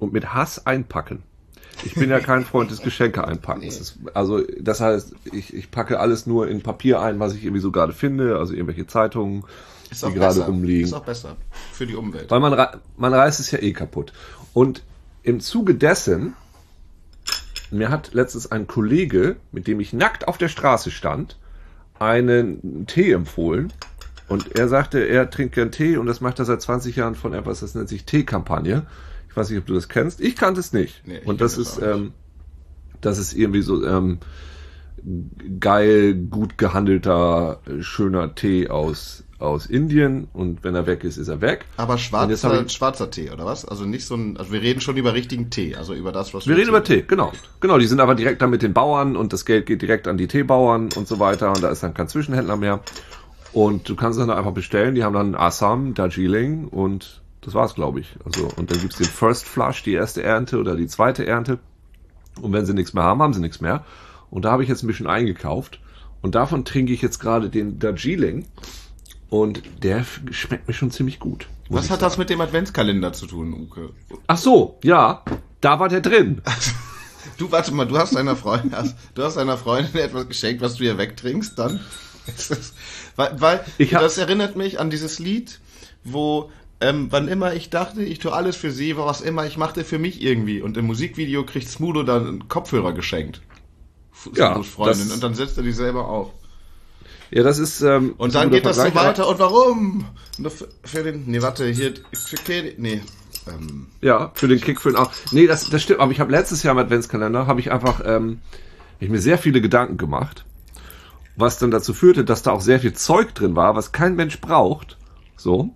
und 0.04 0.12
mit 0.12 0.34
Hass 0.34 0.66
einpacken. 0.66 1.22
Ich 1.84 1.94
bin 1.94 2.10
ja 2.10 2.20
kein 2.20 2.44
Freund 2.44 2.70
des 2.70 2.82
Geschenke 2.82 3.26
einpackens. 3.26 3.78
Das, 3.78 3.98
also 4.14 4.40
das 4.60 4.80
heißt, 4.80 5.14
ich, 5.32 5.54
ich 5.54 5.70
packe 5.70 5.98
alles 5.98 6.26
nur 6.26 6.48
in 6.48 6.62
Papier 6.62 7.00
ein, 7.00 7.18
was 7.18 7.34
ich 7.34 7.44
irgendwie 7.44 7.60
so 7.60 7.72
gerade 7.72 7.92
finde, 7.92 8.38
also 8.38 8.52
irgendwelche 8.52 8.86
Zeitungen, 8.86 9.44
die 9.90 9.96
gerade 9.96 10.34
besser. 10.34 10.46
rumliegen. 10.46 10.84
Ist 10.84 10.94
auch 10.94 11.04
besser 11.04 11.36
für 11.72 11.86
die 11.86 11.94
Umwelt. 11.94 12.30
Weil 12.30 12.40
man, 12.40 12.66
man 12.96 13.14
reißt 13.14 13.40
es 13.40 13.50
ja 13.50 13.60
eh 13.60 13.72
kaputt. 13.72 14.12
Und 14.52 14.82
im 15.22 15.40
Zuge 15.40 15.74
dessen, 15.74 16.34
mir 17.70 17.90
hat 17.90 18.14
letztens 18.14 18.50
ein 18.50 18.66
Kollege, 18.66 19.36
mit 19.52 19.66
dem 19.66 19.80
ich 19.80 19.92
nackt 19.92 20.28
auf 20.28 20.38
der 20.38 20.48
Straße 20.48 20.90
stand, 20.90 21.38
einen 21.98 22.86
Tee 22.86 23.12
empfohlen. 23.12 23.72
Und 24.28 24.58
er 24.58 24.68
sagte, 24.68 25.00
er 25.00 25.28
trinkt 25.28 25.54
gern 25.54 25.70
Tee 25.70 25.96
und 25.96 26.06
das 26.06 26.20
macht 26.20 26.38
er 26.38 26.44
seit 26.44 26.62
20 26.62 26.96
Jahren 26.96 27.14
von 27.14 27.34
etwas, 27.34 27.60
das 27.60 27.74
nennt 27.74 27.88
sich 27.88 28.04
Teekampagne. 28.04 28.86
Ich 29.34 29.36
weiß 29.36 29.50
nicht, 29.50 29.58
ob 29.58 29.66
du 29.66 29.74
das 29.74 29.88
kennst. 29.88 30.20
Ich 30.20 30.36
kannte 30.36 30.60
es 30.60 30.72
nicht. 30.72 31.02
Nee, 31.08 31.18
und 31.24 31.40
das 31.40 31.58
ist, 31.58 31.82
ähm, 31.82 32.12
das 33.00 33.18
ist 33.18 33.32
irgendwie 33.32 33.62
so 33.62 33.84
ähm, 33.84 34.18
geil, 35.60 36.14
gut 36.14 36.56
gehandelter, 36.56 37.58
äh, 37.66 37.82
schöner 37.82 38.34
Tee 38.36 38.68
aus, 38.70 39.24
aus 39.40 39.66
Indien. 39.66 40.28
Und 40.32 40.62
wenn 40.64 40.74
er 40.74 40.86
weg 40.86 41.04
ist, 41.04 41.16
ist 41.16 41.28
er 41.28 41.40
weg. 41.40 41.64
Aber 41.76 41.98
schwarzer, 41.98 42.62
ich- 42.64 42.72
schwarzer 42.72 43.10
Tee, 43.10 43.30
oder 43.30 43.44
was? 43.44 43.64
Also 43.64 43.84
nicht 43.84 44.06
so 44.06 44.14
ein, 44.14 44.36
also 44.36 44.52
wir 44.52 44.62
reden 44.62 44.80
schon 44.80 44.96
über 44.96 45.14
richtigen 45.14 45.50
Tee, 45.50 45.74
also 45.74 45.94
über 45.94 46.12
das, 46.12 46.32
was 46.32 46.46
Wir 46.46 46.56
reden 46.56 46.68
über 46.68 46.84
Tee, 46.84 47.02
genau. 47.06 47.32
Genau, 47.60 47.78
die 47.78 47.86
sind 47.86 48.00
aber 48.00 48.14
direkt 48.14 48.40
dann 48.40 48.50
mit 48.50 48.62
den 48.62 48.72
Bauern 48.72 49.16
und 49.16 49.32
das 49.32 49.44
Geld 49.44 49.66
geht 49.66 49.82
direkt 49.82 50.06
an 50.08 50.16
die 50.16 50.28
Teebauern 50.28 50.90
und 50.96 51.08
so 51.08 51.18
weiter 51.18 51.48
und 51.48 51.62
da 51.62 51.68
ist 51.70 51.82
dann 51.82 51.92
kein 51.92 52.08
Zwischenhändler 52.08 52.56
mehr. 52.56 52.80
Und 53.52 53.88
du 53.88 53.94
kannst 53.96 54.18
dann 54.18 54.30
einfach 54.30 54.52
bestellen, 54.52 54.94
die 54.94 55.04
haben 55.04 55.14
dann 55.14 55.34
Assam, 55.34 55.94
Darjeeling 55.94 56.68
und 56.68 57.20
das 57.44 57.54
war's, 57.54 57.74
glaube 57.74 58.00
ich. 58.00 58.16
Also, 58.24 58.48
und 58.56 58.70
dann 58.70 58.80
gibt's 58.80 58.96
den 58.96 59.06
First 59.06 59.46
Flush, 59.46 59.82
die 59.82 59.92
erste 59.92 60.22
Ernte 60.22 60.58
oder 60.58 60.76
die 60.76 60.86
zweite 60.86 61.26
Ernte. 61.26 61.58
Und 62.40 62.52
wenn 62.52 62.66
sie 62.66 62.74
nichts 62.74 62.94
mehr 62.94 63.04
haben, 63.04 63.22
haben 63.22 63.34
sie 63.34 63.40
nichts 63.40 63.60
mehr. 63.60 63.84
Und 64.30 64.44
da 64.44 64.52
habe 64.52 64.62
ich 64.62 64.68
jetzt 64.68 64.82
ein 64.82 64.86
bisschen 64.86 65.06
eingekauft. 65.06 65.80
Und 66.22 66.34
davon 66.34 66.64
trinke 66.64 66.92
ich 66.92 67.02
jetzt 67.02 67.20
gerade 67.20 67.50
den 67.50 67.78
Darjeeling. 67.78 68.46
Und 69.28 69.62
der 69.82 70.04
schmeckt 70.30 70.68
mir 70.68 70.74
schon 70.74 70.90
ziemlich 70.90 71.18
gut. 71.18 71.48
Was 71.68 71.90
hat 71.90 72.02
das 72.02 72.18
mit 72.18 72.30
dem 72.30 72.40
Adventskalender 72.40 73.12
zu 73.12 73.26
tun, 73.26 73.52
Uke? 73.52 73.90
Ach 74.26 74.36
so, 74.36 74.78
ja, 74.82 75.22
da 75.60 75.80
war 75.80 75.88
der 75.88 76.00
drin. 76.00 76.42
Du, 77.38 77.50
warte 77.50 77.72
mal, 77.72 77.86
du 77.86 77.98
hast 77.98 78.14
deiner 78.14 78.36
Freundin, 78.36 78.76
hast, 78.76 78.94
du 79.14 79.24
hast 79.24 79.38
deiner 79.38 79.56
Freundin 79.56 79.96
etwas 79.96 80.28
geschenkt, 80.28 80.60
was 80.60 80.76
du 80.76 80.84
ihr 80.84 80.98
wegtrinkst, 80.98 81.58
dann? 81.58 81.80
Weil, 83.16 83.40
weil 83.40 83.64
das 83.90 84.18
erinnert 84.18 84.56
mich 84.56 84.78
an 84.78 84.90
dieses 84.90 85.18
Lied, 85.18 85.60
wo, 86.04 86.50
ähm, 86.84 87.06
wann 87.10 87.28
immer 87.28 87.54
ich 87.54 87.70
dachte, 87.70 88.02
ich 88.02 88.18
tue 88.18 88.32
alles 88.32 88.56
für 88.56 88.70
sie, 88.70 88.96
was 88.96 89.20
immer, 89.20 89.46
ich 89.46 89.56
machte 89.56 89.84
für 89.84 89.98
mich 89.98 90.22
irgendwie. 90.22 90.60
Und 90.60 90.76
im 90.76 90.86
Musikvideo 90.86 91.44
kriegt 91.44 91.68
Smudo 91.68 92.02
dann 92.02 92.26
einen 92.26 92.48
Kopfhörer 92.48 92.92
geschenkt. 92.92 93.40
Ja, 94.34 94.62
Freundin. 94.62 95.10
Und 95.10 95.22
dann 95.22 95.34
setzt 95.34 95.56
er 95.56 95.62
die 95.62 95.72
selber 95.72 96.08
auf. 96.08 96.30
Ja, 97.30 97.42
das 97.42 97.58
ist. 97.58 97.80
Ähm, 97.80 98.14
Und 98.16 98.34
dann 98.34 98.50
geht 98.50 98.64
das 98.64 98.76
so 98.76 98.94
weiter. 98.94 99.28
Und 99.28 99.38
warum? 99.38 100.06
Nur 100.38 100.50
für, 100.50 100.68
für 100.84 101.02
den, 101.02 101.24
nee, 101.26 101.42
warte, 101.42 101.66
hier, 101.66 101.94
für 102.12 102.36
nee, 102.76 103.02
ähm, 103.48 103.88
Ja, 104.00 104.30
für 104.34 104.46
den 104.46 104.60
Kick, 104.60 104.80
für 104.80 104.90
den 104.90 104.96
auch. 104.96 105.10
Nee, 105.32 105.46
das, 105.46 105.68
das 105.68 105.82
stimmt. 105.82 106.00
Aber 106.00 106.12
ich 106.12 106.20
habe 106.20 106.30
letztes 106.30 106.62
Jahr 106.62 106.72
im 106.72 106.78
Adventskalender 106.78 107.46
habe 107.46 107.60
ich 107.60 107.72
einfach 107.72 108.02
ähm, 108.04 108.40
ich 109.00 109.08
mir 109.08 109.20
sehr 109.20 109.38
viele 109.38 109.60
Gedanken 109.60 109.96
gemacht, 109.96 110.44
was 111.36 111.58
dann 111.58 111.70
dazu 111.70 111.92
führte, 111.92 112.24
dass 112.24 112.42
da 112.42 112.52
auch 112.52 112.60
sehr 112.60 112.80
viel 112.80 112.92
Zeug 112.92 113.34
drin 113.34 113.56
war, 113.56 113.74
was 113.74 113.92
kein 113.92 114.14
Mensch 114.16 114.40
braucht. 114.40 114.98
So, 115.36 115.74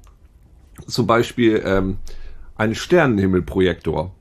zum 0.86 1.06
Beispiel 1.06 1.62
ähm, 1.64 1.96
ein 2.56 2.74
Sternenhimmelprojektor. 2.74 4.14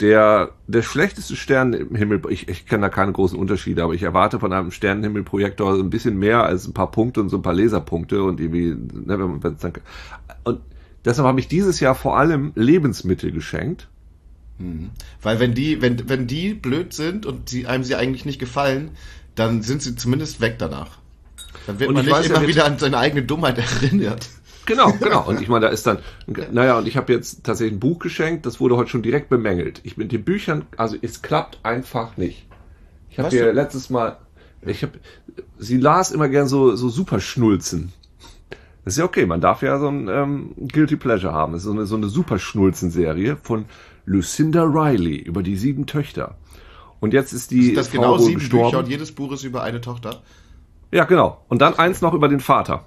Der, 0.00 0.50
der 0.68 0.82
schlechteste 0.82 1.34
Sternenhimmel, 1.34 2.22
ich, 2.30 2.48
ich 2.48 2.66
kenne 2.66 2.82
da 2.82 2.88
keine 2.88 3.10
großen 3.10 3.36
Unterschiede, 3.36 3.82
aber 3.82 3.94
ich 3.94 4.04
erwarte 4.04 4.38
von 4.38 4.52
einem 4.52 4.70
Sternenhimmelprojektor 4.70 5.74
so 5.76 5.82
ein 5.82 5.90
bisschen 5.90 6.16
mehr 6.18 6.44
als 6.44 6.68
ein 6.68 6.72
paar 6.72 6.92
Punkte 6.92 7.20
und 7.20 7.30
so 7.30 7.36
ein 7.38 7.42
paar 7.42 7.54
Laserpunkte 7.54 8.22
und 8.22 8.38
irgendwie, 8.38 8.68
ne, 8.76 9.18
wenn 9.18 9.40
man, 9.40 9.40
dann, 9.40 9.72
und 10.44 10.60
deshalb 11.04 11.26
habe 11.26 11.40
ich 11.40 11.48
dieses 11.48 11.80
Jahr 11.80 11.96
vor 11.96 12.16
allem 12.16 12.52
Lebensmittel 12.54 13.32
geschenkt. 13.32 13.88
Weil 15.22 15.40
wenn 15.40 15.54
die, 15.54 15.82
wenn, 15.82 16.08
wenn 16.08 16.26
die 16.28 16.54
blöd 16.54 16.92
sind 16.92 17.26
und 17.26 17.48
sie, 17.48 17.66
einem 17.66 17.82
sie 17.84 17.94
eigentlich 17.96 18.24
nicht 18.24 18.38
gefallen, 18.38 18.90
dann 19.34 19.62
sind 19.62 19.82
sie 19.82 19.94
zumindest 19.96 20.40
weg 20.40 20.56
danach. 20.58 20.98
Dann 21.66 21.78
wird 21.80 21.88
Und 21.88 21.94
man 21.94 22.02
ich 22.04 22.06
nicht 22.06 22.16
weiß 22.18 22.28
ja 22.28 22.34
immer 22.36 22.44
jetzt- 22.44 22.54
wieder 22.56 22.66
an 22.66 22.78
seine 22.78 22.98
eigene 22.98 23.22
Dummheit 23.24 23.58
erinnert. 23.82 24.28
Genau, 24.68 24.92
genau. 24.92 25.26
Und 25.26 25.40
ich 25.40 25.48
meine, 25.48 25.66
da 25.66 25.72
ist 25.72 25.86
dann, 25.86 25.98
naja, 26.52 26.78
und 26.78 26.86
ich 26.86 26.96
habe 26.96 27.12
jetzt 27.12 27.42
tatsächlich 27.44 27.76
ein 27.76 27.80
Buch 27.80 27.98
geschenkt, 27.98 28.46
das 28.46 28.60
wurde 28.60 28.76
heute 28.76 28.90
schon 28.90 29.02
direkt 29.02 29.28
bemängelt. 29.30 29.80
Ich 29.82 29.96
mit 29.96 30.12
den 30.12 30.22
Büchern, 30.24 30.66
also 30.76 30.96
es 31.02 31.22
klappt 31.22 31.58
einfach 31.64 32.16
nicht. 32.16 32.46
Ich 33.10 33.18
habe 33.18 33.30
für- 33.30 33.50
letztes 33.52 33.90
Mal, 33.90 34.18
ich 34.62 34.82
habe, 34.82 34.92
sie 35.58 35.78
las 35.78 36.12
immer 36.12 36.28
gern 36.28 36.46
so, 36.46 36.76
so 36.76 36.88
super 36.88 37.18
Schnulzen. 37.20 37.92
Das 38.84 38.94
ist 38.94 38.98
ja 38.98 39.04
okay, 39.04 39.26
man 39.26 39.40
darf 39.40 39.62
ja 39.62 39.78
so 39.78 39.88
ein 39.88 40.08
ähm, 40.08 40.54
Guilty 40.72 40.96
Pleasure 40.96 41.32
haben. 41.32 41.52
Das 41.52 41.62
ist 41.62 41.66
so 41.66 41.72
eine, 41.72 41.84
so 41.86 41.96
eine 41.96 42.08
super 42.08 42.38
Schnulzen-Serie 42.38 43.36
von 43.42 43.64
Lucinda 44.06 44.62
Riley 44.64 45.16
über 45.16 45.42
die 45.42 45.56
sieben 45.56 45.86
Töchter. 45.86 46.36
Und 47.00 47.12
jetzt 47.12 47.32
ist 47.32 47.50
die 47.50 47.74
Das 47.74 47.88
Frau 47.88 48.00
genau 48.00 48.18
sieben 48.18 48.38
gestorben. 48.40 48.70
Bücher 48.70 48.78
und 48.78 48.88
jedes 48.88 49.12
Buch 49.12 49.32
ist 49.32 49.44
über 49.44 49.62
eine 49.62 49.80
Tochter. 49.80 50.22
Ja, 50.90 51.04
genau. 51.04 51.44
Und 51.48 51.60
dann 51.60 51.74
eins 51.74 52.00
noch 52.00 52.14
über 52.14 52.28
den 52.28 52.40
Vater. 52.40 52.86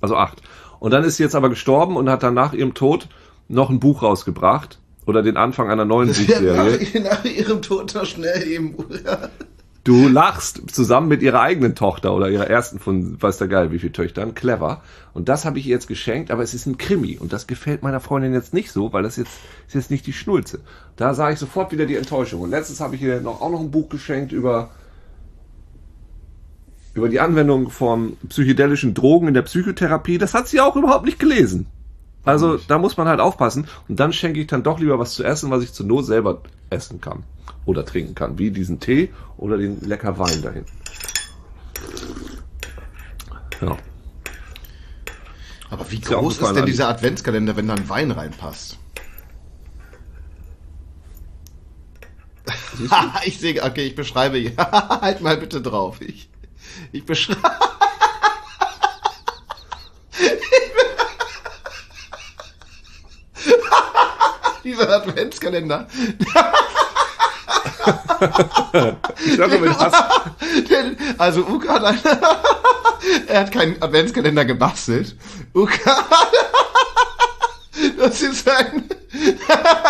Also 0.00 0.16
acht. 0.16 0.40
Und 0.80 0.92
dann 0.92 1.04
ist 1.04 1.16
sie 1.16 1.22
jetzt 1.22 1.34
aber 1.34 1.48
gestorben 1.48 1.96
und 1.96 2.08
hat 2.08 2.22
dann 2.22 2.34
nach 2.34 2.52
ihrem 2.52 2.74
Tod 2.74 3.08
noch 3.48 3.70
ein 3.70 3.80
Buch 3.80 4.02
rausgebracht. 4.02 4.78
Oder 5.06 5.22
den 5.22 5.38
Anfang 5.38 5.70
einer 5.70 5.86
neuen 5.86 6.08
Buchserie. 6.12 7.00
nach, 7.00 7.10
nach 7.10 7.24
ihrem 7.24 7.62
Tod 7.62 7.94
noch 7.94 8.04
schnell 8.04 8.46
eben. 8.46 8.74
Du 9.88 10.06
lachst 10.06 10.70
zusammen 10.70 11.08
mit 11.08 11.22
ihrer 11.22 11.40
eigenen 11.40 11.74
Tochter 11.74 12.12
oder 12.12 12.28
ihrer 12.28 12.46
ersten 12.46 12.78
von 12.78 13.20
weiß 13.22 13.38
der 13.38 13.48
Geil 13.48 13.72
wie 13.72 13.78
viele 13.78 13.92
Töchtern. 13.92 14.34
Clever. 14.34 14.82
Und 15.14 15.30
das 15.30 15.46
habe 15.46 15.58
ich 15.58 15.66
ihr 15.66 15.70
jetzt 15.70 15.88
geschenkt, 15.88 16.30
aber 16.30 16.42
es 16.42 16.52
ist 16.52 16.66
ein 16.66 16.76
Krimi. 16.76 17.16
Und 17.16 17.32
das 17.32 17.46
gefällt 17.46 17.82
meiner 17.82 18.00
Freundin 18.00 18.34
jetzt 18.34 18.52
nicht 18.52 18.70
so, 18.70 18.92
weil 18.92 19.02
das 19.02 19.16
jetzt 19.16 19.30
ist 19.66 19.74
jetzt 19.74 19.90
nicht 19.90 20.06
die 20.06 20.12
Schnulze. 20.12 20.60
Da 20.96 21.14
sah 21.14 21.30
ich 21.30 21.38
sofort 21.38 21.72
wieder 21.72 21.86
die 21.86 21.96
Enttäuschung. 21.96 22.42
Und 22.42 22.50
letztens 22.50 22.80
habe 22.80 22.96
ich 22.96 23.00
ihr 23.02 23.22
noch, 23.22 23.40
auch 23.40 23.50
noch 23.50 23.60
ein 23.60 23.70
Buch 23.70 23.88
geschenkt 23.88 24.32
über 24.32 24.68
über 26.94 27.08
die 27.08 27.20
Anwendung 27.20 27.70
von 27.70 28.16
psychedelischen 28.28 28.94
Drogen 28.94 29.28
in 29.28 29.34
der 29.34 29.42
Psychotherapie. 29.42 30.18
Das 30.18 30.34
hat 30.34 30.48
sie 30.48 30.60
auch 30.60 30.76
überhaupt 30.76 31.04
nicht 31.04 31.18
gelesen. 31.18 31.66
Also 32.24 32.56
da 32.56 32.78
muss 32.78 32.96
man 32.96 33.08
halt 33.08 33.20
aufpassen. 33.20 33.66
Und 33.88 34.00
dann 34.00 34.12
schenke 34.12 34.40
ich 34.40 34.46
dann 34.46 34.62
doch 34.62 34.78
lieber 34.78 34.98
was 34.98 35.14
zu 35.14 35.24
essen, 35.24 35.50
was 35.50 35.62
ich 35.62 35.72
zur 35.72 35.86
Not 35.86 36.06
selber 36.06 36.42
essen 36.70 37.00
kann 37.00 37.22
oder 37.64 37.84
trinken 37.84 38.14
kann, 38.14 38.38
wie 38.38 38.50
diesen 38.50 38.80
Tee 38.80 39.10
oder 39.36 39.56
den 39.56 39.80
lecker 39.80 40.18
Wein 40.18 40.42
dahin. 40.42 40.64
Ja. 43.60 43.76
Aber 45.70 45.90
wie 45.90 46.00
groß 46.00 46.38
ist 46.40 46.56
denn 46.56 46.66
dieser 46.66 46.88
Adventskalender, 46.88 47.56
wenn 47.56 47.68
da 47.68 47.74
ein 47.74 47.88
Wein 47.88 48.10
reinpasst? 48.10 48.78
ich 53.24 53.38
sehe, 53.38 53.62
okay, 53.62 53.86
ich 53.86 53.94
beschreibe. 53.94 54.38
halt 54.58 55.20
mal 55.20 55.36
bitte 55.36 55.60
drauf. 55.60 56.00
Ich, 56.00 56.30
ich 56.92 57.04
beschreibe. 57.04 57.40
Dieser 64.64 64.88
Adventskalender. 64.90 65.86
Ich 69.24 69.38
mit 69.60 69.78
Hass. 69.78 69.92
Denn- 70.68 70.96
Also 71.18 71.40
Uka 71.46 71.74
hat 71.74 71.84
einen, 71.84 72.00
er 73.26 73.40
hat 73.40 73.52
keinen 73.52 73.80
Adventskalender 73.82 74.44
gebastelt. 74.44 75.16
Uka 75.54 76.04
das 77.98 78.22
ist 78.22 78.48
ein, 78.48 78.84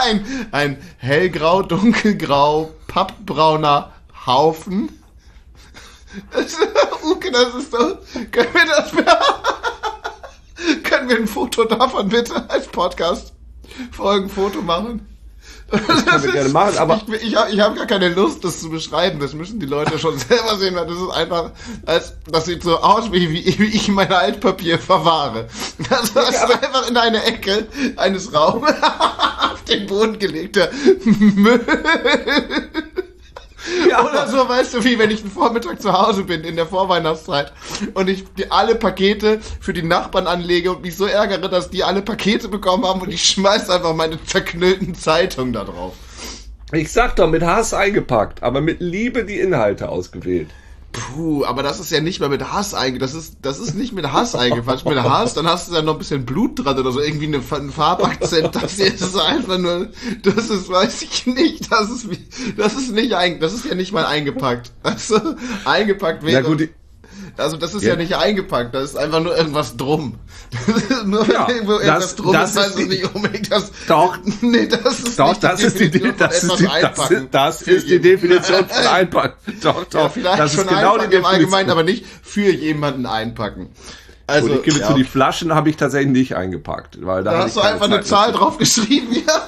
ein, 0.05 0.49
ein 0.53 0.79
hellgrau, 0.99 1.63
dunkelgrau, 1.63 2.71
pappbrauner 2.87 3.93
Haufen. 4.27 4.91
Das, 6.33 6.57
Uke, 7.05 7.31
das 7.31 7.55
ist 7.55 7.71
so, 7.73 7.79
können 8.31 8.55
wir 8.55 8.67
das, 8.67 8.93
können 10.85 11.09
wir 11.09 11.17
ein 11.17 11.27
Foto 11.27 11.65
davon 11.65 12.09
bitte 12.09 12.35
als 12.49 12.67
Podcast 12.67 13.33
Folgenfoto 13.93 14.61
machen? 14.63 15.07
können 15.71 16.23
wir 16.23 16.33
gerne 16.33 16.49
machen, 16.49 16.79
aber- 16.79 17.03
ich, 17.21 17.23
ich 17.25 17.37
habe 17.37 17.51
ich 17.51 17.61
hab 17.61 17.77
gar 17.77 17.85
keine 17.87 18.09
Lust, 18.09 18.43
das 18.43 18.59
zu 18.61 18.71
beschreiben. 18.71 19.21
Das 19.21 19.35
müssen 19.35 19.61
die 19.61 19.67
Leute 19.67 19.99
schon 19.99 20.19
selber 20.29 20.57
sehen, 20.57 20.75
weil 20.75 20.87
das 20.87 20.97
ist 20.97 21.11
einfach, 21.11 21.51
als, 21.85 22.15
das 22.31 22.47
sieht 22.47 22.63
so 22.63 22.79
aus, 22.79 23.13
wie, 23.13 23.31
wie, 23.31 23.59
wie 23.59 23.67
ich 23.77 23.89
mein 23.89 24.11
Altpapier 24.11 24.79
verwahre. 24.79 25.47
Das 25.91 26.05
ist 26.09 26.17
einfach 26.17 26.89
in 26.89 26.97
eine 26.97 27.23
Ecke 27.23 27.67
eines 27.97 28.33
Raumes 28.33 28.73
auf 29.53 29.63
den 29.65 29.87
Boden 29.87 30.19
gelegter 30.19 30.71
Müll. 31.05 31.67
Ja, 33.89 34.05
Oder 34.09 34.29
so, 34.29 34.49
weißt 34.49 34.75
du, 34.75 34.85
wie 34.85 34.99
wenn 34.99 35.11
ich 35.11 35.23
einen 35.23 35.31
Vormittag 35.31 35.81
zu 35.81 35.93
Hause 35.93 36.25
bin 36.25 36.45
in 36.45 36.57
der 36.57 36.67
Vorweihnachtszeit 36.67 37.53
und 37.95 38.09
ich 38.09 38.25
die 38.35 38.51
alle 38.51 38.75
Pakete 38.75 39.41
für 39.61 39.73
die 39.73 39.83
Nachbarn 39.83 40.27
anlege 40.27 40.71
und 40.73 40.83
mich 40.83 40.97
so 40.97 41.07
ärgere, 41.07 41.49
dass 41.49 41.71
die 41.71 41.85
alle 41.85 42.03
Pakete 42.03 42.49
bekommen 42.49 42.85
haben 42.85 43.01
und 43.01 43.13
ich 43.13 43.25
schmeiß 43.25 43.71
einfach 43.71 43.95
meine 43.95 44.23
zerknüllten 44.25 44.95
Zeitungen 44.95 45.53
da 45.53 45.65
drauf. 45.65 45.95
Ich 46.73 46.93
sag 46.93 47.17
doch, 47.17 47.29
mit 47.29 47.43
Hass 47.43 47.73
eingepackt, 47.73 48.43
aber 48.43 48.61
mit 48.61 48.81
Liebe 48.81 49.25
die 49.25 49.41
Inhalte 49.41 49.89
ausgewählt. 49.89 50.49
Puh, 50.99 51.45
aber 51.45 51.63
das 51.63 51.81
ist 51.81 51.91
ja 51.91 52.01
nicht 52.01 52.21
mal 52.21 52.29
mit 52.29 52.53
Hass 52.53 52.75
einge, 52.75 52.99
das 52.99 53.15
ist, 53.15 53.39
das 53.43 53.59
ist 53.59 53.75
nicht 53.75 53.93
mit 53.93 54.13
Hass 54.13 54.35
eingefasst. 54.35 54.85
Mit 54.85 55.03
Hass, 55.03 55.35
dann 55.35 55.47
hast 55.47 55.69
du 55.69 55.75
da 55.75 55.83
noch 55.83 55.95
ein 55.95 55.99
bisschen 55.99 56.25
Blut 56.27 56.65
dran 56.65 56.79
oder 56.79 56.93
so, 56.93 57.01
irgendwie 57.01 57.27
eine, 57.27 57.39
ein 57.39 57.71
Farbakzent. 57.71 58.55
Das 58.55 58.73
hier 58.73 58.93
ist 58.93 59.17
einfach 59.17 59.59
nur, 59.59 59.89
das 60.23 60.51
ist, 60.51 60.69
weiß 60.69 61.03
ich 61.03 61.27
nicht, 61.27 61.71
das 61.71 61.91
ist, 61.91 62.09
das 62.57 62.75
ist 62.75 62.93
nicht 62.93 63.15
ein, 63.15 63.41
das 63.41 63.55
ist 63.55 63.65
ja 63.65 63.75
nicht 63.75 63.93
mal 63.93 64.07
eingepackt. 64.07 64.73
Also, 64.83 65.21
eingepackt 65.65 66.25
wäre. 66.25 66.43
Na 66.43 66.49
gut, 66.49 66.69
Also 67.37 67.57
das 67.57 67.75
ist 67.75 67.83
ja, 67.83 67.91
Ja. 67.91 67.97
nicht 67.97 68.15
eingepackt, 68.17 68.75
da 68.75 68.81
ist 68.81 68.97
einfach 68.97 69.21
nur 69.21 69.37
irgendwas 69.37 69.77
drum. 69.77 70.19
Nur 71.05 71.27
Ja, 71.31 71.47
wenn 71.47 71.55
irgendwo 71.57 71.73
irgendwas 71.75 72.03
das- 72.03 72.17
drum 72.17 72.33
das 72.33 72.51
ist, 72.51 72.57
heißt 72.59 72.79
es 72.79 72.87
nicht 72.89 73.15
unbedingt 73.15 73.53
das. 73.53 73.71
Doch. 73.87 74.17
Nee, 74.41 74.67
das 74.67 75.01
ist 75.01 75.19
Doch, 75.19 75.37
das 75.37 75.61
ist 75.63 75.79
die, 75.79 75.91
Definition 75.91 76.17
das 76.19 76.41
von 76.41 76.51
ist 76.51 76.59
die, 76.61 76.65
das 76.65 76.75
ist, 76.75 76.85
einpacken. 76.85 77.29
das 77.31 77.63
ist 77.63 77.89
die. 77.91 78.01
Definition 78.01 78.69
von 78.69 78.87
einpacken. 78.87 79.59
Doch, 79.63 79.85
doch. 79.85 80.01
Ja, 80.01 80.09
vielleicht 80.09 80.39
das 80.39 80.55
ist 80.55 80.61
schon 80.61 80.69
genau 80.69 80.97
die 80.99 81.15
im 81.17 81.25
Allgemeinen, 81.25 81.71
aber 81.71 81.83
nicht 81.83 82.05
für 82.23 82.51
jemanden 82.51 83.07
einpacken. 83.07 83.69
Also, 84.27 84.49
Gut, 84.49 84.57
ich 84.59 84.63
gebe 84.65 84.79
ja, 84.81 84.89
zu, 84.89 84.95
die 84.95 85.05
Flaschen 85.05 85.55
habe 85.55 85.71
ich 85.71 85.77
tatsächlich 85.77 86.13
nicht 86.13 86.37
eingepackt, 86.37 86.99
weil 87.05 87.25
da, 87.25 87.33
da 87.33 87.39
hast 87.45 87.57
du 87.57 87.61
einfach 87.61 87.87
eine 87.87 87.97
Zeit 87.97 88.07
Zahl 88.07 88.27
dafür. 88.33 88.39
drauf 88.41 88.59
geschrieben, 88.59 89.15
ja. 89.27 89.43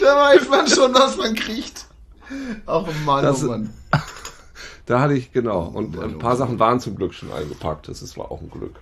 da 0.00 0.16
weiß 0.16 0.48
man 0.48 0.68
schon, 0.68 0.94
was 0.94 1.16
man 1.16 1.34
kriegt. 1.34 1.84
Ach 2.66 2.82
Mann, 3.04 3.24
Das- 3.24 3.42
oh 3.42 3.48
Mann. 3.48 3.72
Da 4.86 5.00
hatte 5.00 5.14
ich, 5.14 5.32
genau. 5.32 5.62
Und 5.64 5.96
Mann, 5.96 6.10
ein 6.10 6.16
oh 6.16 6.18
paar. 6.18 6.36
Sachen 6.36 6.58
waren 6.58 6.80
zum 6.80 6.96
Glück 6.96 7.12
schon 7.12 7.32
eingepackt. 7.32 7.88
Das 7.88 8.16
war 8.16 8.30
auch 8.30 8.40
ein 8.40 8.50
Glück. 8.50 8.76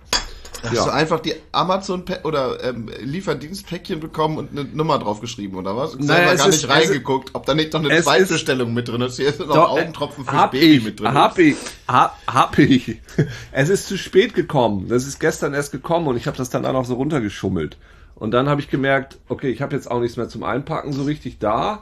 Hast 0.63 0.73
Ja. 0.73 0.85
du 0.85 0.91
einfach 0.91 1.19
die 1.19 1.33
Amazon 1.51 2.03
oder 2.23 2.63
ähm, 2.63 2.89
Lieferdienstpäckchen 3.01 3.99
bekommen 3.99 4.37
und 4.37 4.51
eine 4.51 4.63
Nummer 4.63 4.97
drauf 4.99 5.19
geschrieben, 5.19 5.57
oder 5.57 5.75
was? 5.75 5.95
Naja, 5.95 6.05
Selber 6.27 6.35
gar 6.35 6.47
ist- 6.49 6.55
nicht 6.55 6.69
reingeguckt, 6.69 7.29
ob 7.33 7.45
da 7.45 7.53
nicht 7.53 7.73
noch 7.73 7.81
eine 7.81 7.91
es 7.91 8.05
Zweitbestellung 8.05 8.73
mit 8.73 8.87
drin 8.87 9.01
ist. 9.01 9.17
Hier 9.17 9.27
ist 9.29 9.39
noch 9.39 9.47
Doch, 9.47 9.69
Augentropfen 9.71 10.25
fürs 10.25 10.51
Baby 10.51 10.77
ich, 10.77 10.83
mit 10.83 10.99
drin. 10.99 11.13
Hab 11.13 11.37
ich, 11.37 11.55
hab, 11.87 12.17
hab 12.27 12.57
ich. 12.57 12.99
Es 13.51 13.69
ist 13.69 13.87
zu 13.87 13.97
spät 13.97 14.33
gekommen. 14.33 14.87
Das 14.87 15.05
ist 15.05 15.19
gestern 15.19 15.53
erst 15.53 15.71
gekommen 15.71 16.07
und 16.07 16.17
ich 16.17 16.25
habe 16.27 16.37
das 16.37 16.49
dann 16.49 16.65
auch 16.65 16.73
noch 16.73 16.85
so 16.85 16.95
runtergeschummelt. 16.95 17.77
Und 18.15 18.31
dann 18.31 18.47
habe 18.47 18.61
ich 18.61 18.69
gemerkt, 18.69 19.17
okay, 19.27 19.49
ich 19.49 19.61
habe 19.61 19.75
jetzt 19.75 19.91
auch 19.91 19.99
nichts 19.99 20.17
mehr 20.17 20.29
zum 20.29 20.43
Einpacken 20.43 20.93
so 20.93 21.03
richtig 21.03 21.37
da. 21.39 21.81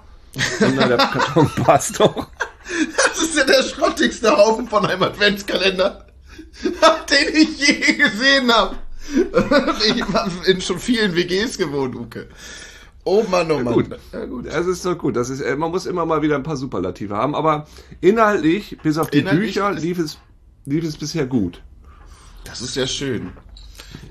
Und 0.60 0.78
dann 0.78 0.90
der 0.90 0.98
Karton 1.14 1.50
passt 1.64 2.00
doch. 2.00 2.28
Das 3.24 3.30
ist 3.32 3.38
ja 3.38 3.44
der 3.46 3.64
schrottigste 3.64 4.36
Haufen 4.38 4.68
von 4.68 4.86
einem 4.86 5.04
Adventskalender, 5.04 6.06
den 6.64 7.36
ich 7.36 7.58
je 7.68 7.94
gesehen 7.94 8.52
habe. 8.52 8.76
Ich 9.86 10.02
habe 10.14 10.32
in 10.46 10.62
schon 10.62 10.80
vielen 10.80 11.16
WGs 11.16 11.58
gewohnt, 11.58 11.96
Uke. 11.96 12.28
Oh 13.04 13.24
Mann, 13.30 13.52
oh 13.52 13.60
Mann. 13.60 13.74
gut. 13.74 13.90
Ja, 14.14 14.26
gut. 14.26 14.46
Es 14.48 14.66
ist 14.66 14.86
doch 14.86 14.98
gut. 14.98 15.16
Das 15.18 15.30
ist, 15.30 15.42
äh, 15.42 15.56
man 15.58 15.72
muss 15.72 15.86
immer 15.86 16.06
mal 16.06 16.22
wieder 16.22 16.36
ein 16.36 16.44
paar 16.44 16.56
Superlative 16.58 17.16
haben. 17.16 17.36
Aber 17.36 17.68
inhaltlich, 18.00 18.78
bis 18.82 18.98
auf 18.98 19.10
die 19.10 19.20
Inhaltlich 19.20 19.56
Bücher, 19.56 19.72
ist- 19.72 19.84
lief 19.84 20.00
es, 20.00 20.18
lief 20.66 20.84
es 20.86 20.96
bisher 20.98 21.26
gut. 21.26 21.62
Das 22.46 22.62
ist 22.62 22.76
ja 22.76 22.88
schön. 22.88 23.34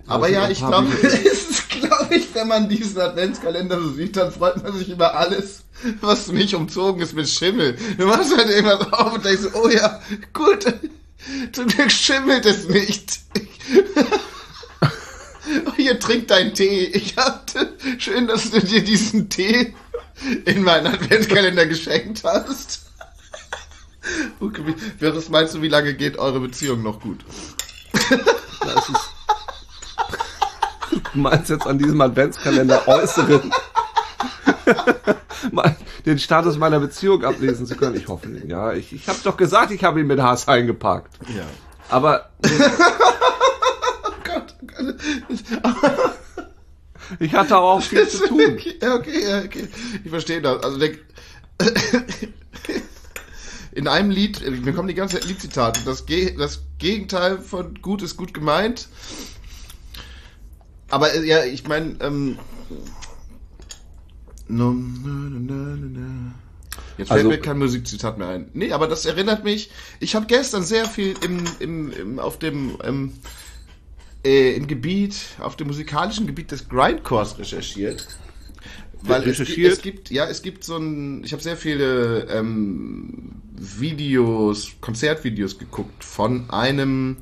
Aber 0.06 0.28
ja, 0.28 0.48
ich 0.50 0.58
glaube, 0.58 0.88
es 1.02 1.51
ist, 2.12 2.32
glaube 2.32 2.32
ich, 2.32 2.34
wenn 2.34 2.48
man 2.48 2.68
diesen 2.68 3.00
Adventskalender 3.00 3.80
so 3.80 3.92
sieht, 3.92 4.16
dann 4.16 4.32
freut 4.32 4.62
man 4.62 4.76
sich 4.76 4.88
über 4.88 5.16
alles, 5.16 5.64
was 6.00 6.28
nicht 6.28 6.54
umzogen 6.54 7.02
ist 7.02 7.14
mit 7.14 7.28
Schimmel. 7.28 7.76
Du 7.98 8.06
machst 8.06 8.36
halt 8.36 8.48
irgendwas 8.48 8.92
auf 8.92 9.14
und 9.14 9.24
denkst, 9.24 9.48
oh 9.54 9.68
ja, 9.68 10.00
gut, 10.32 10.66
zum 11.52 11.66
Glück 11.66 11.90
schimmelt 11.90 12.46
es 12.46 12.68
nicht. 12.68 13.20
Oh, 15.66 15.72
Hier, 15.76 15.98
trink 15.98 16.28
deinen 16.28 16.54
Tee. 16.54 16.84
Ich 16.86 17.16
hatte, 17.16 17.76
schön, 17.98 18.26
dass 18.26 18.50
du 18.50 18.60
dir 18.60 18.82
diesen 18.82 19.28
Tee 19.28 19.74
in 20.44 20.62
meinen 20.62 20.86
Adventskalender 20.86 21.66
geschenkt 21.66 22.22
hast. 22.24 22.86
Okay, 24.40 24.62
wie, 24.64 25.14
was 25.14 25.28
meinst 25.28 25.54
du, 25.54 25.62
wie 25.62 25.68
lange 25.68 25.94
geht 25.94 26.16
eure 26.16 26.40
Beziehung 26.40 26.82
noch 26.82 27.00
gut? 27.00 27.24
Das 28.64 28.88
ist, 28.88 29.11
du 31.12 31.18
meinst 31.18 31.50
jetzt 31.50 31.66
an 31.66 31.78
diesem 31.78 32.00
Adventskalender 32.00 32.88
äußeren 32.88 33.52
den 36.06 36.18
Status 36.18 36.56
meiner 36.58 36.80
Beziehung 36.80 37.24
ablesen 37.24 37.66
zu 37.66 37.76
können. 37.76 37.94
Ich 37.96 38.08
hoffe, 38.08 38.28
ja, 38.46 38.72
ich, 38.72 38.92
ich 38.92 39.08
habe 39.08 39.18
doch 39.22 39.36
gesagt, 39.36 39.70
ich 39.72 39.84
habe 39.84 40.00
ihn 40.00 40.06
mit 40.06 40.20
Hass 40.20 40.48
eingepackt. 40.48 41.18
Ja. 41.28 41.44
Aber 41.88 42.30
Gott, 42.42 42.56
oh 44.04 44.12
Gott. 44.24 44.54
ich 47.18 47.34
hatte 47.34 47.58
auch 47.58 47.82
viel 47.82 48.08
zu 48.08 48.26
tun. 48.26 48.40
Okay, 48.52 48.78
ja, 48.80 48.94
okay, 48.94 49.28
ja, 49.28 49.40
okay. 49.40 49.68
Ich 50.04 50.10
verstehe 50.10 50.40
das. 50.40 50.62
Also 50.62 50.78
der, 50.78 50.92
in 53.72 53.88
einem 53.88 54.10
Lied, 54.10 54.40
mir 54.64 54.72
kommen 54.72 54.88
die 54.88 54.94
ganze 54.94 55.18
Zeit 55.18 55.28
Liedzitate. 55.28 55.80
Das, 55.84 56.06
Ge 56.06 56.34
das 56.36 56.62
Gegenteil 56.78 57.38
von 57.38 57.74
gut 57.80 58.02
ist 58.02 58.16
gut 58.16 58.34
gemeint. 58.34 58.88
Aber 60.92 61.14
äh, 61.14 61.24
ja, 61.26 61.42
ich 61.44 61.66
meine, 61.66 61.96
ähm, 62.00 62.38
no, 64.46 64.72
na, 64.72 65.30
na, 65.40 65.76
na. 65.76 66.34
Jetzt 66.98 67.08
fällt 67.08 67.20
Also- 67.20 67.30
mir 67.30 67.40
kein 67.40 67.58
Musikzitat 67.58 68.18
mehr 68.18 68.28
ein. 68.28 68.50
Nee, 68.52 68.72
aber 68.72 68.88
das 68.88 69.06
erinnert 69.06 69.42
mich. 69.42 69.70
Ich 70.00 70.14
habe 70.14 70.26
gestern 70.26 70.62
sehr 70.62 70.84
viel 70.84 71.14
im, 71.24 71.44
im, 71.60 71.92
im 71.92 72.18
auf 72.18 72.38
dem 72.38 72.76
ähm, 72.84 73.14
äh, 74.22 74.54
im 74.54 74.66
Gebiet, 74.66 75.16
auf 75.40 75.56
dem 75.56 75.68
musikalischen 75.68 76.26
Gebiet 76.26 76.50
des 76.50 76.68
Grindcores 76.68 77.38
recherchiert. 77.38 78.06
Weil 79.00 79.26
es, 79.26 79.40
es 79.40 79.82
gibt, 79.82 80.10
ja, 80.10 80.26
es 80.26 80.42
gibt 80.42 80.62
so 80.62 80.76
ein, 80.76 81.24
ich 81.24 81.32
habe 81.32 81.42
sehr 81.42 81.56
viele 81.56 82.28
ähm, 82.28 83.32
Videos, 83.56 84.72
Konzertvideos 84.82 85.58
geguckt 85.58 86.04
von 86.04 86.50
einem 86.50 87.16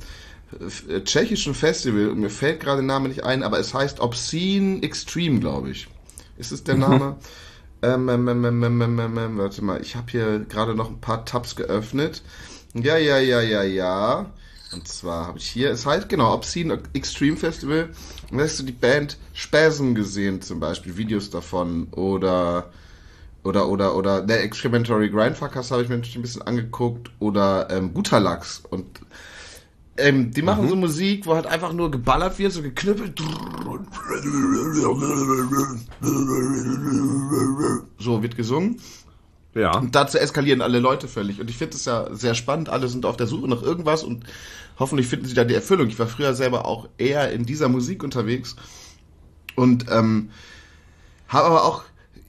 tschechischen 1.04 1.54
Festival 1.54 2.14
mir 2.14 2.30
fällt 2.30 2.60
gerade 2.60 2.78
der 2.78 2.86
Name 2.86 3.08
nicht 3.08 3.24
ein, 3.24 3.42
aber 3.42 3.58
es 3.58 3.72
heißt 3.72 4.00
Obscene 4.00 4.82
Extreme, 4.82 5.40
glaube 5.40 5.70
ich. 5.70 5.88
Ist 6.38 6.52
es 6.52 6.64
der 6.64 6.76
Name? 6.76 7.16
Ähm, 7.82 8.10
ähm, 8.10 8.28
ähm, 8.28 8.44
ähm, 8.44 8.62
ähm, 8.62 8.80
ähm, 8.82 8.98
ähm, 8.98 9.18
ähm, 9.18 9.38
warte 9.38 9.64
mal, 9.64 9.80
ich 9.80 9.96
habe 9.96 10.10
hier 10.10 10.40
gerade 10.40 10.74
noch 10.74 10.90
ein 10.90 11.00
paar 11.00 11.24
Tabs 11.24 11.56
geöffnet. 11.56 12.22
Ja, 12.74 12.98
ja, 12.98 13.18
ja, 13.18 13.40
ja, 13.40 13.62
ja. 13.62 14.26
Und 14.72 14.86
zwar 14.86 15.26
habe 15.26 15.38
ich 15.38 15.46
hier, 15.46 15.70
es 15.70 15.86
heißt 15.86 16.08
genau, 16.08 16.34
Obscene 16.34 16.78
Extreme 16.92 17.36
Festival. 17.36 17.88
Und 18.30 18.38
da 18.38 18.44
hast 18.44 18.58
du 18.60 18.64
die 18.64 18.72
Band 18.72 19.16
Spasm 19.32 19.94
gesehen, 19.94 20.42
zum 20.42 20.60
Beispiel, 20.60 20.96
Videos 20.96 21.30
davon. 21.30 21.88
Oder, 21.92 22.70
oder, 23.42 23.68
oder, 23.68 23.96
oder, 23.96 24.22
der 24.22 24.44
Excrementory 24.44 25.08
Grindfuckers 25.08 25.70
habe 25.70 25.82
ich 25.82 25.88
mir 25.88 25.96
natürlich 25.96 26.16
ein 26.16 26.22
bisschen 26.22 26.42
angeguckt. 26.42 27.10
Oder 27.18 27.68
ähm, 27.70 27.94
Guter 27.94 28.20
Lachs. 28.20 28.62
Und 28.68 29.00
ähm, 30.00 30.30
die 30.32 30.42
machen 30.42 30.68
so 30.68 30.76
Musik, 30.76 31.26
wo 31.26 31.34
halt 31.34 31.46
einfach 31.46 31.72
nur 31.72 31.90
geballert 31.90 32.38
wird, 32.38 32.52
so 32.52 32.62
geknüppelt. 32.62 33.20
So 37.98 38.22
wird 38.22 38.36
gesungen. 38.36 38.80
Ja. 39.54 39.76
Und 39.76 39.94
dazu 39.94 40.18
eskalieren 40.18 40.62
alle 40.62 40.78
Leute 40.78 41.08
völlig. 41.08 41.40
Und 41.40 41.50
ich 41.50 41.56
finde 41.56 41.76
es 41.76 41.84
ja 41.84 42.14
sehr 42.14 42.34
spannend. 42.34 42.68
Alle 42.68 42.88
sind 42.88 43.04
auf 43.04 43.16
der 43.16 43.26
Suche 43.26 43.48
nach 43.48 43.62
irgendwas 43.62 44.04
und 44.04 44.24
hoffentlich 44.78 45.08
finden 45.08 45.26
sie 45.26 45.34
da 45.34 45.44
die 45.44 45.54
Erfüllung. 45.54 45.88
Ich 45.88 45.98
war 45.98 46.06
früher 46.06 46.34
selber 46.34 46.66
auch 46.66 46.88
eher 46.98 47.32
in 47.32 47.44
dieser 47.44 47.68
Musik 47.68 48.02
unterwegs 48.02 48.56
und 49.56 49.86
ähm, 49.90 50.30
habe 51.28 51.46
aber 51.46 51.64
auch, 51.64 51.84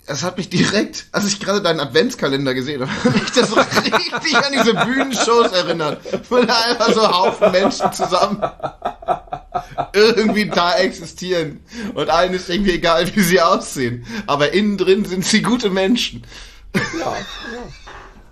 es 0.07 0.23
hat 0.23 0.37
mich 0.37 0.49
direkt, 0.49 1.05
als 1.11 1.27
ich 1.27 1.39
gerade 1.39 1.61
deinen 1.61 1.79
Adventskalender 1.79 2.53
gesehen 2.53 2.81
habe, 2.81 2.91
hat 3.03 3.13
mich 3.13 3.31
das 3.31 3.49
so 3.49 3.55
richtig 3.59 4.35
an 4.35 4.51
diese 4.53 4.73
Bühnenshows 4.73 5.51
erinnert. 5.51 6.01
Wo 6.29 6.37
da 6.37 6.55
einfach 6.67 6.93
so 6.93 7.07
Haufen 7.07 7.51
Menschen 7.51 7.91
zusammen 7.93 8.43
irgendwie 9.93 10.47
da 10.47 10.77
existieren. 10.77 11.61
Und 11.93 12.09
allen 12.09 12.33
ist 12.33 12.49
irgendwie 12.49 12.71
egal, 12.71 13.13
wie 13.15 13.21
sie 13.21 13.41
aussehen. 13.41 14.05
Aber 14.27 14.53
innen 14.53 14.77
drin 14.77 15.05
sind 15.05 15.25
sie 15.25 15.41
gute 15.41 15.69
Menschen. 15.69 16.23
Ja, 16.75 17.15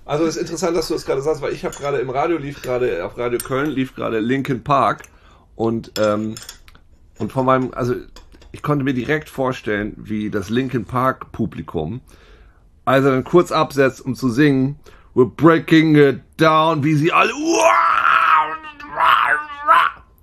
Also 0.05 0.25
es 0.25 0.35
ist 0.37 0.41
interessant, 0.41 0.75
dass 0.75 0.87
du 0.87 0.95
das 0.95 1.05
gerade 1.05 1.21
sagst, 1.21 1.41
weil 1.41 1.53
ich 1.53 1.63
habe 1.65 1.75
gerade 1.75 1.99
im 1.99 2.09
Radio 2.09 2.37
lief 2.37 2.63
gerade, 2.63 3.05
auf 3.05 3.17
Radio 3.17 3.37
Köln 3.37 3.69
lief 3.69 3.93
gerade 3.95 4.19
Linkin 4.19 4.63
Park 4.63 5.03
und, 5.55 5.91
ähm, 5.99 6.33
und 7.19 7.31
von 7.31 7.45
meinem, 7.45 7.71
also 7.75 7.93
ich 8.51 8.61
konnte 8.61 8.83
mir 8.83 8.93
direkt 8.93 9.29
vorstellen, 9.29 9.93
wie 9.97 10.29
das 10.29 10.49
Linkin 10.49 10.85
Park 10.85 11.31
Publikum, 11.31 12.01
also 12.85 13.09
dann 13.09 13.23
kurz 13.23 13.51
absetzt, 13.51 14.03
um 14.05 14.15
zu 14.15 14.29
singen, 14.29 14.79
We're 15.15 15.29
breaking 15.29 15.95
it 15.95 16.21
down, 16.37 16.83
wie 16.83 16.93
sie 16.93 17.11
alle 17.11 17.31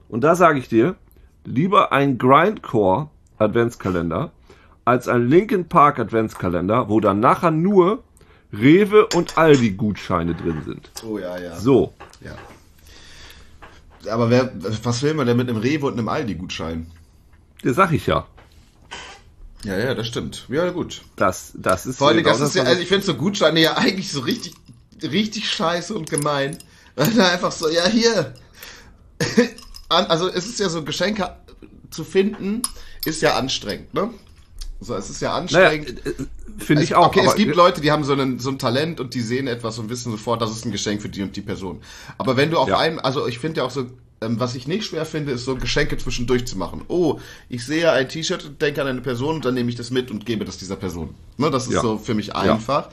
und 0.09 0.23
da 0.23 0.35
sage 0.35 0.59
ich 0.59 0.69
dir, 0.69 0.97
lieber 1.45 1.93
ein 1.93 2.19
Grindcore 2.19 3.11
Adventskalender 3.39 4.33
als 4.85 5.09
ein 5.09 5.29
Linkin 5.29 5.69
Park 5.69 5.99
Adventskalender, 5.99 6.89
wo 6.89 7.01
dann 7.01 7.21
nachher 7.21 7.51
nur 7.51 8.05
Rewe 8.53 9.07
und 9.15 9.37
Aldi 9.37 9.73
Gutscheine 9.73 10.35
drin 10.35 10.63
sind. 10.65 10.91
Oh 11.05 11.19
ja, 11.19 11.37
ja. 11.39 11.57
So. 11.57 11.93
Ja. 12.21 12.37
Aber 14.13 14.31
wer, 14.31 14.53
was 14.85 15.03
will 15.03 15.15
man 15.15 15.27
denn 15.27 15.37
mit 15.37 15.49
einem 15.49 15.59
Rewe 15.59 15.87
und 15.87 15.95
einem 15.95 16.09
Aldi-Gutschein? 16.09 16.87
Das 17.63 17.77
sag 17.77 17.93
ich 17.93 18.07
ja. 18.07 18.27
Ja, 19.65 19.77
ja, 19.79 19.95
das 19.95 20.07
stimmt. 20.07 20.47
Ja, 20.49 20.71
gut. 20.71 21.03
Das, 21.17 21.53
das 21.55 21.87
ist 21.87 21.99
Vor 21.99 22.09
allem, 22.09 22.19
genau 22.19 22.31
das 22.31 22.41
ist 22.41 22.55
ja, 22.55 22.63
also 22.63 22.81
ich 22.81 22.89
finde 22.89 23.05
so 23.05 23.15
Gutscheine 23.15 23.61
ja 23.61 23.77
eigentlich 23.77 24.13
so 24.13 24.21
richtig, 24.21 24.55
richtig 25.03 25.51
scheiße 25.51 25.95
und 25.95 26.09
gemein. 26.09 26.59
Weil 26.95 27.11
da 27.13 27.29
einfach 27.29 27.53
so, 27.53 27.69
ja, 27.69 27.87
hier. 27.89 28.35
Also 29.89 30.29
es 30.29 30.47
ist 30.47 30.59
ja 30.59 30.69
so, 30.69 30.83
Geschenke 30.83 31.37
zu 31.91 32.03
finden, 32.03 32.63
ist 33.05 33.23
ja 33.23 33.37
anstrengend, 33.37 33.95
ne? 33.95 34.11
So, 34.81 34.97
es 34.97 35.09
ist 35.09 35.21
ja 35.23 35.29
naja, 35.29 35.69
anstrengend. 35.69 36.05
äh, 36.05 36.15
finde 36.59 36.83
ich 36.83 36.97
auch. 36.97 37.07
Okay, 37.07 37.23
es 37.25 37.37
gibt 37.37 37.55
Leute, 37.55 37.81
die 37.81 37.93
haben 37.93 38.03
so, 38.03 38.13
einen, 38.13 38.41
so 38.41 38.51
ein 38.51 38.59
Talent 38.59 38.99
und 38.99 39.15
die 39.15 39.21
sehen 39.21 39.47
etwas 39.47 39.79
und 39.79 39.89
wissen 39.89 40.11
sofort, 40.11 40.43
das 40.43 40.51
ist 40.51 40.65
ein 40.65 40.73
Geschenk 40.73 41.03
für 41.03 41.09
die 41.09 41.23
und 41.23 41.37
die 41.37 41.41
Person. 41.41 41.83
Aber 42.19 42.37
wenn 42.37 42.51
du 42.51 42.59
auf 42.59 42.69
Ja. 42.69 42.79
einem, 42.79 42.99
also 42.99 43.29
ich 43.29 43.39
finde 43.39 43.61
ja 43.61 43.67
auch 43.67 43.71
so, 43.71 43.87
ähm, 44.21 44.41
was 44.41 44.55
ich 44.55 44.67
nicht 44.67 44.87
schwer 44.87 45.05
finde, 45.05 45.33
ist 45.33 45.45
so 45.45 45.57
Geschenke 45.57 45.99
zwischendurch 45.99 46.47
zu 46.47 46.57
machen. 46.57 46.83
Oh, 46.89 47.21
ich 47.49 47.65
sehe 47.65 47.91
ein 47.93 48.09
T-Shirt 48.09 48.45
und 48.45 48.63
denke 48.63 48.81
an 48.81 48.87
eine 48.89 49.01
Person 49.03 49.37
und 49.37 49.45
dann 49.45 49.55
nehme 49.55 49.69
ich 49.69 49.77
das 49.77 49.91
mit 49.91 50.11
und 50.11 50.25
gebe 50.27 50.45
das 50.45 50.57
dieser 50.59 50.77
Person. 50.77 51.15
Ne, 51.37 51.51
das 51.51 51.67
ist 51.67 51.75
Ja. 51.75 51.81
so 51.83 51.99
für 51.99 52.15
mich 52.15 52.35
einfach. 52.35 52.89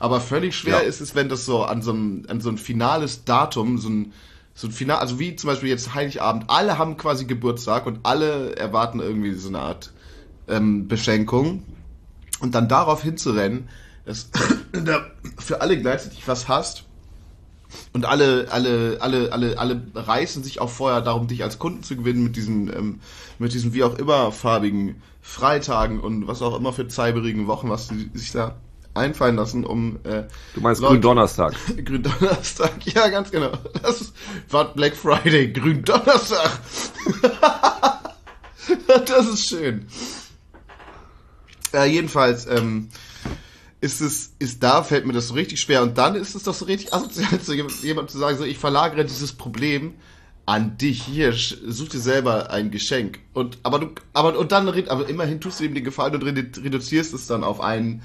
Aber 0.00 0.20
völlig 0.20 0.56
schwer 0.56 0.82
Ja. 0.82 0.88
ist 0.88 1.00
es, 1.00 1.14
wenn 1.14 1.28
das 1.28 1.44
so 1.46 1.62
an 1.64 1.80
so 1.82 1.92
ein, 1.92 2.26
an 2.28 2.40
so 2.40 2.50
ein 2.50 2.58
finales 2.58 3.24
Datum, 3.24 3.78
so 3.78 3.88
ein, 3.88 4.12
so 4.54 4.66
ein 4.68 4.72
Final, 4.72 4.98
also 4.98 5.18
wie 5.18 5.36
zum 5.36 5.48
Beispiel 5.48 5.68
jetzt 5.68 5.94
Heiligabend, 5.94 6.44
alle 6.48 6.76
haben 6.78 6.96
quasi 6.96 7.24
Geburtstag 7.24 7.86
und 7.86 8.00
alle 8.02 8.56
erwarten 8.56 9.00
irgendwie 9.00 9.34
so 9.34 9.48
eine 9.48 9.60
Art 9.60 9.92
ähm, 10.48 10.88
Beschenkung 10.88 11.62
und 12.40 12.54
dann 12.54 12.68
darauf 12.68 13.02
hinzurennen, 13.02 13.68
dass 14.04 14.30
du 14.30 14.40
für 15.38 15.60
alle 15.60 15.78
gleichzeitig 15.80 16.26
was 16.26 16.48
hast 16.48 16.84
und 17.92 18.04
alle, 18.04 18.48
alle, 18.50 18.98
alle, 19.00 19.32
alle, 19.32 19.58
alle 19.58 19.82
reißen 19.94 20.42
sich 20.42 20.60
auch 20.60 20.70
vorher 20.70 21.00
darum, 21.00 21.26
dich 21.28 21.42
als 21.42 21.58
Kunden 21.58 21.82
zu 21.82 21.96
gewinnen 21.96 22.24
mit 22.24 22.36
diesen, 22.36 22.68
ähm, 22.74 23.00
mit 23.38 23.52
diesen 23.52 23.72
wie 23.74 23.84
auch 23.84 23.98
immer 23.98 24.32
farbigen 24.32 25.02
Freitagen 25.22 26.00
und 26.00 26.26
was 26.26 26.42
auch 26.42 26.56
immer 26.56 26.72
für 26.72 26.88
zeiberigen 26.88 27.46
Wochen, 27.46 27.70
was 27.70 27.88
sie 27.88 28.10
sich 28.14 28.32
da 28.32 28.56
einfallen 28.94 29.36
lassen, 29.36 29.64
um 29.64 29.98
äh, 30.04 30.24
Du 30.54 30.60
meinst 30.60 30.80
Leute- 30.80 30.94
Gründonnerstag. 30.94 31.54
Gründonnerstag, 31.84 32.72
ja, 32.86 33.08
ganz 33.08 33.30
genau. 33.30 33.52
Das 33.82 34.12
war 34.50 34.72
Black 34.72 34.94
Friday, 34.96 35.52
Gründonnerstag. 35.52 36.60
das 39.06 39.26
ist 39.26 39.48
schön. 39.48 39.86
Äh, 41.72 41.86
jedenfalls, 41.86 42.46
ähm, 42.46 42.88
ist 43.84 44.00
es, 44.00 44.32
ist 44.38 44.62
da, 44.62 44.82
fällt 44.82 45.06
mir 45.06 45.12
das 45.12 45.28
so 45.28 45.34
richtig 45.34 45.60
schwer. 45.60 45.82
Und 45.82 45.98
dann 45.98 46.14
ist 46.14 46.34
es 46.34 46.42
doch 46.44 46.54
so 46.54 46.64
richtig 46.64 46.92
asozial, 46.94 47.38
zu 47.42 47.52
jemandem 47.54 48.08
zu 48.08 48.18
sagen, 48.18 48.38
so, 48.38 48.44
ich 48.44 48.58
verlagere 48.58 49.04
dieses 49.04 49.32
Problem 49.32 49.92
an 50.46 50.76
dich 50.78 51.02
hier, 51.02 51.32
such 51.32 51.88
dir 51.90 52.00
selber 52.00 52.50
ein 52.50 52.70
Geschenk. 52.70 53.18
Und, 53.34 53.58
aber 53.62 53.78
du, 53.78 53.88
aber, 54.12 54.38
und 54.38 54.52
dann, 54.52 54.68
aber 54.68 55.08
immerhin 55.08 55.40
tust 55.40 55.60
du 55.60 55.64
ihm 55.64 55.74
den 55.74 55.84
Gefallen 55.84 56.14
und 56.14 56.24
redu- 56.24 56.62
reduzierst 56.64 57.14
es 57.14 57.26
dann 57.26 57.44
auf 57.44 57.60
einen, 57.60 58.02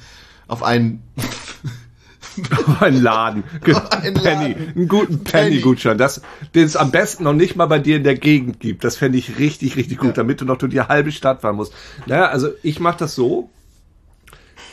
auf 0.47 0.63
einen, 0.63 1.01
Ein 2.79 3.01
Laden. 3.01 3.43
Ein 3.91 4.13
Penny. 4.13 4.49
Laden. 4.53 4.73
Einen 4.75 4.87
guten 4.87 5.23
Penny. 5.23 5.49
Penny-Gutschein. 5.49 5.97
Das, 5.97 6.21
den 6.55 6.65
es 6.65 6.75
am 6.75 6.91
besten 6.91 7.23
noch 7.23 7.33
nicht 7.33 7.55
mal 7.55 7.65
bei 7.65 7.79
dir 7.79 7.97
in 7.97 8.03
der 8.03 8.15
Gegend 8.15 8.59
gibt. 8.59 8.83
Das 8.83 8.95
fände 8.97 9.17
ich 9.17 9.39
richtig, 9.39 9.75
richtig 9.75 9.97
gut, 9.97 10.09
Ja. 10.09 10.13
damit 10.13 10.39
du 10.39 10.45
noch 10.45 10.57
durch 10.57 10.71
die 10.71 10.81
halbe 10.81 11.11
Stadt 11.11 11.41
fahren 11.41 11.55
musst. 11.55 11.73
Naja, 12.05 12.27
also 12.27 12.49
ich 12.63 12.79
mache 12.79 12.99
das 12.99 13.15
so. 13.15 13.49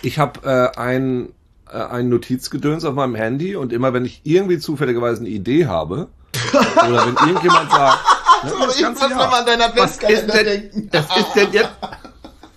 Ich 0.02 0.18
habe 0.18 0.40
äh, 0.44 0.78
ein, 0.78 1.30
äh, 1.70 1.76
ein 1.78 2.09
Notizgedöns 2.09 2.85
auf 2.85 2.94
meinem 2.94 3.14
Handy 3.14 3.56
und 3.56 3.72
immer 3.72 3.92
wenn 3.92 4.04
ich 4.04 4.20
irgendwie 4.24 4.59
zufälligerweise 4.59 5.20
eine 5.20 5.28
Idee 5.30 5.66
habe, 5.66 6.09
oder 6.52 7.06
wenn 7.06 7.16
irgendjemand 7.28 7.70
sagt, 7.70 7.98
ne, 8.44 8.52
Aber 8.54 8.66
das 8.66 8.78
ich 8.80 8.88
muss 8.88 9.00
Jahr. 9.00 9.32
an 9.38 9.46
deinen 9.46 9.61
Was 9.76 9.90
ist 9.92 10.04
Adventskalender 10.04 10.35
denn, 10.35 10.46
denken. 10.46 10.88
das 10.92 11.16
ist 11.16 11.32
denn 11.35 11.52
jetzt? 11.52 11.70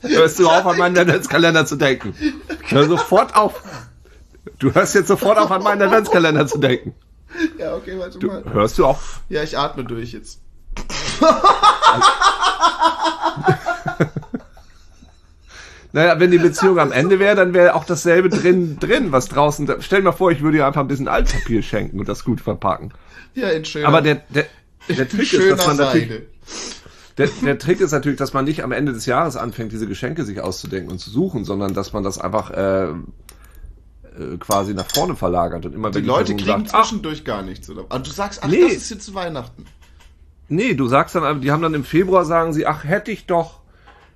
Hörst 0.02 0.40
du 0.40 0.48
auf, 0.50 0.66
an 0.66 0.78
meinen 0.78 0.98
Adventskalender 0.98 1.66
zu 1.66 1.76
denken? 1.76 2.14
Hör 2.68 2.86
sofort 2.88 3.36
auf. 3.36 3.62
Du 4.60 4.74
hörst 4.74 4.96
jetzt 4.96 5.08
sofort 5.08 5.38
auf, 5.38 5.52
an 5.52 5.62
meinen 5.64 5.82
Adventskalender 5.82 6.48
zu 6.48 6.58
denken. 6.58 6.94
Ja, 7.58 7.76
okay, 7.76 7.98
warte 8.00 8.18
Du, 8.20 8.28
mal. 8.28 8.44
hörst 8.52 8.78
du 8.78 8.86
auf? 8.86 9.22
Ja, 9.30 9.44
ich 9.44 9.58
atme 9.58 9.84
durch 9.84 10.14
jetzt. 10.14 10.40
Naja, 15.92 16.20
wenn 16.20 16.30
die 16.30 16.38
Beziehung 16.38 16.78
am 16.80 16.92
Ende 16.92 17.18
wäre, 17.20 17.36
dann 17.36 17.54
wäre 17.54 17.74
auch 17.74 17.84
dasselbe 17.84 18.30
drin, 18.30 18.78
drin, 18.80 19.12
was 19.12 19.28
draußen. 19.28 19.66
da- 19.66 19.78
Stell 19.82 20.00
dir 20.02 20.06
mal 20.06 20.12
vor, 20.12 20.32
ich 20.32 20.42
würde 20.42 20.58
dir 20.58 20.68
einfach 20.68 20.82
ein 20.82 20.88
bisschen 20.88 21.08
Altpapier 21.08 21.64
schenken 21.64 22.00
und 22.00 22.08
das 22.08 22.24
gut 22.24 22.42
verpacken. 22.42 22.92
Ja, 23.34 23.50
in 23.50 23.66
schöner, 23.66 23.88
Aber 23.88 24.02
der, 24.02 24.22
der, 24.30 24.46
der 24.88 25.10
Trick 25.10 25.34
ist, 25.34 25.52
dass 25.52 25.66
man 25.66 25.78
natürlich, 25.78 26.10
Seide. 26.10 26.26
der, 27.18 27.28
der 27.44 27.58
Trick 27.58 27.82
ist 27.82 27.92
natürlich, 27.92 28.20
dass 28.20 28.34
man 28.34 28.46
nicht 28.46 28.64
am 28.64 28.72
Ende 28.72 28.94
des 28.94 29.08
Jahres 29.08 29.36
anfängt, 29.36 29.72
diese 29.72 29.88
Geschenke 29.88 30.26
sich 30.26 30.42
auszudenken 30.42 30.92
und 30.92 31.00
zu 31.00 31.10
suchen, 31.10 31.44
sondern 31.44 31.74
dass 31.74 31.92
man 31.92 32.04
das 32.04 32.20
einfach 32.20 32.52
äh, 32.52 32.84
äh, 32.90 32.94
quasi 34.40 34.74
nach 34.76 34.90
vorne 34.94 35.16
verlagert 35.16 35.66
und 35.66 35.74
immer 35.74 35.90
Die 35.90 35.96
wenn 35.98 36.06
Leute 36.06 36.36
kriegen 36.36 36.46
sagt, 36.46 36.70
ach, 36.74 36.84
zwischendurch 36.84 37.26
gar 37.26 37.42
nichts, 37.42 37.70
oder? 37.70 37.86
Und 37.92 38.06
du 38.08 38.12
sagst, 38.12 38.42
ach, 38.44 38.48
Nee. 38.48 38.62
das 38.62 38.74
ist 38.74 38.90
jetzt 38.92 39.06
zu 39.06 39.16
Weihnachten. 39.16 39.66
Nee, 40.50 40.74
du 40.74 40.88
sagst 40.88 41.16
dann, 41.16 41.42
die 41.42 41.52
haben 41.52 41.62
dann 41.62 41.74
im 41.74 41.84
Februar 41.84 42.26
sagen 42.26 42.54
sie, 42.54 42.66
ach, 42.66 42.84
hätte 42.84 43.12
ich 43.12 43.26
doch, 43.28 43.60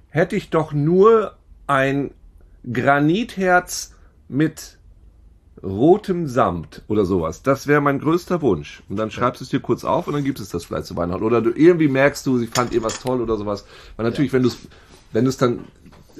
hätte 0.09 0.35
ich 0.35 0.49
doch 0.49 0.71
nur 0.73 1.35
ein 1.67 2.11
Granitherz 2.71 3.93
mit 4.27 4.77
rotem 5.63 6.27
Samt 6.27 6.81
oder 6.87 7.05
sowas. 7.05 7.41
Das 7.41 7.67
wäre 7.67 7.81
mein 7.81 7.99
größter 7.99 8.41
Wunsch. 8.41 8.83
Und 8.89 8.97
dann 8.97 9.11
schreibst 9.11 9.41
du 9.41 9.45
es 9.45 9.49
dir 9.49 9.61
kurz 9.61 9.85
auf 9.85 10.07
und 10.07 10.13
dann 10.13 10.23
gibt 10.23 10.39
es 10.39 10.49
das 10.49 10.65
vielleicht 10.65 10.85
zu 10.85 10.97
Weihnachten. 10.97 11.23
Oder 11.23 11.41
du 11.41 11.51
irgendwie 11.51 11.87
merkst 11.87 12.25
du, 12.25 12.37
sie 12.37 12.47
fand 12.47 12.73
ihr 12.73 12.83
was 12.83 12.99
toll 12.99 13.21
oder 13.21 13.37
sowas. 13.37 13.65
Weil 13.95 14.05
natürlich, 14.05 14.33
wenn 14.33 14.43
du 14.43 14.49
es, 14.49 14.57
wenn 15.13 15.23
du 15.23 15.29
es 15.29 15.37
dann, 15.37 15.61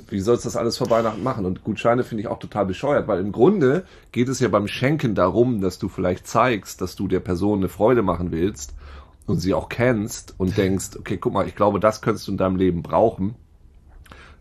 wie 0.10 0.21
sollst 0.21 0.45
du 0.45 0.47
das 0.47 0.56
alles 0.56 0.77
vor 0.77 0.89
Weihnachten 0.89 1.23
machen? 1.23 1.45
Und 1.45 1.63
Gutscheine 1.63 2.03
finde 2.03 2.21
ich 2.21 2.27
auch 2.27 2.39
total 2.39 2.65
bescheuert, 2.65 3.08
weil 3.08 3.19
im 3.19 3.32
Grunde 3.34 3.86
geht 4.12 4.29
es 4.29 4.39
ja 4.39 4.47
beim 4.47 4.67
Schenken 4.67 5.13
darum, 5.13 5.60
dass 5.60 5.77
du 5.77 5.89
vielleicht 5.89 6.25
zeigst, 6.25 6.82
dass 6.82 6.95
du 6.95 7.08
der 7.08 7.19
Person 7.19 7.60
eine 7.60 7.69
Freude 7.69 8.01
machen 8.01 8.32
willst 8.32 8.73
und 9.25 9.39
sie 9.39 9.53
auch 9.53 9.67
kennst 9.67 10.36
und 10.38 10.58
denkst, 10.58 10.91
okay, 10.97 11.17
guck 11.17 11.34
mal, 11.34 11.47
ich 11.47 11.56
glaube, 11.56 11.82
das 11.82 12.01
könntest 12.01 12.27
du 12.27 12.32
in 12.32 12.38
deinem 12.38 12.56
Leben 12.56 12.82
brauchen. 12.82 13.36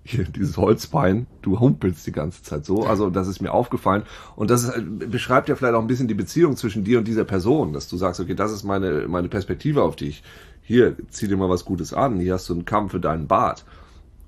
Hier, 0.05 0.25
dieses 0.25 0.57
Holzbein, 0.57 1.27
du 1.43 1.61
humpelst 1.61 2.07
die 2.07 2.13
ganze 2.13 2.43
Zeit 2.43 2.65
so. 2.65 2.85
Also, 2.87 3.09
das 3.09 3.29
ist 3.29 3.41
mir 3.41 3.53
aufgefallen. 3.53 4.03
Und 4.35 4.51
das 4.51 4.65
ist, 4.65 4.77
äh, 4.77 4.81
beschreibt 4.81 5.49
ja 5.49 5.55
vielleicht 5.55 5.75
auch 5.75 5.81
ein 5.81 5.87
bisschen 5.87 6.09
die 6.09 6.15
Beziehung 6.15 6.57
zwischen 6.57 6.83
dir 6.83 6.99
und 6.99 7.07
dieser 7.07 7.25
Person, 7.25 7.73
dass 7.73 7.89
du 7.89 7.97
sagst, 7.97 8.19
okay, 8.21 8.35
das 8.35 8.51
ist 8.51 8.65
meine, 8.65 9.07
meine 9.09 9.29
Perspektive 9.29 9.83
auf 9.83 9.95
dich. 9.95 10.25
Hier, 10.63 10.97
zieh 11.11 11.29
dir 11.29 11.37
mal 11.37 11.49
was 11.49 11.65
Gutes 11.65 11.93
an. 11.95 12.19
Hier 12.19 12.35
hast 12.35 12.49
du 12.49 12.55
einen 12.55 12.65
Kamm 12.65 12.91
für 12.91 12.99
deinen 13.01 13.29
Bart. 13.29 13.65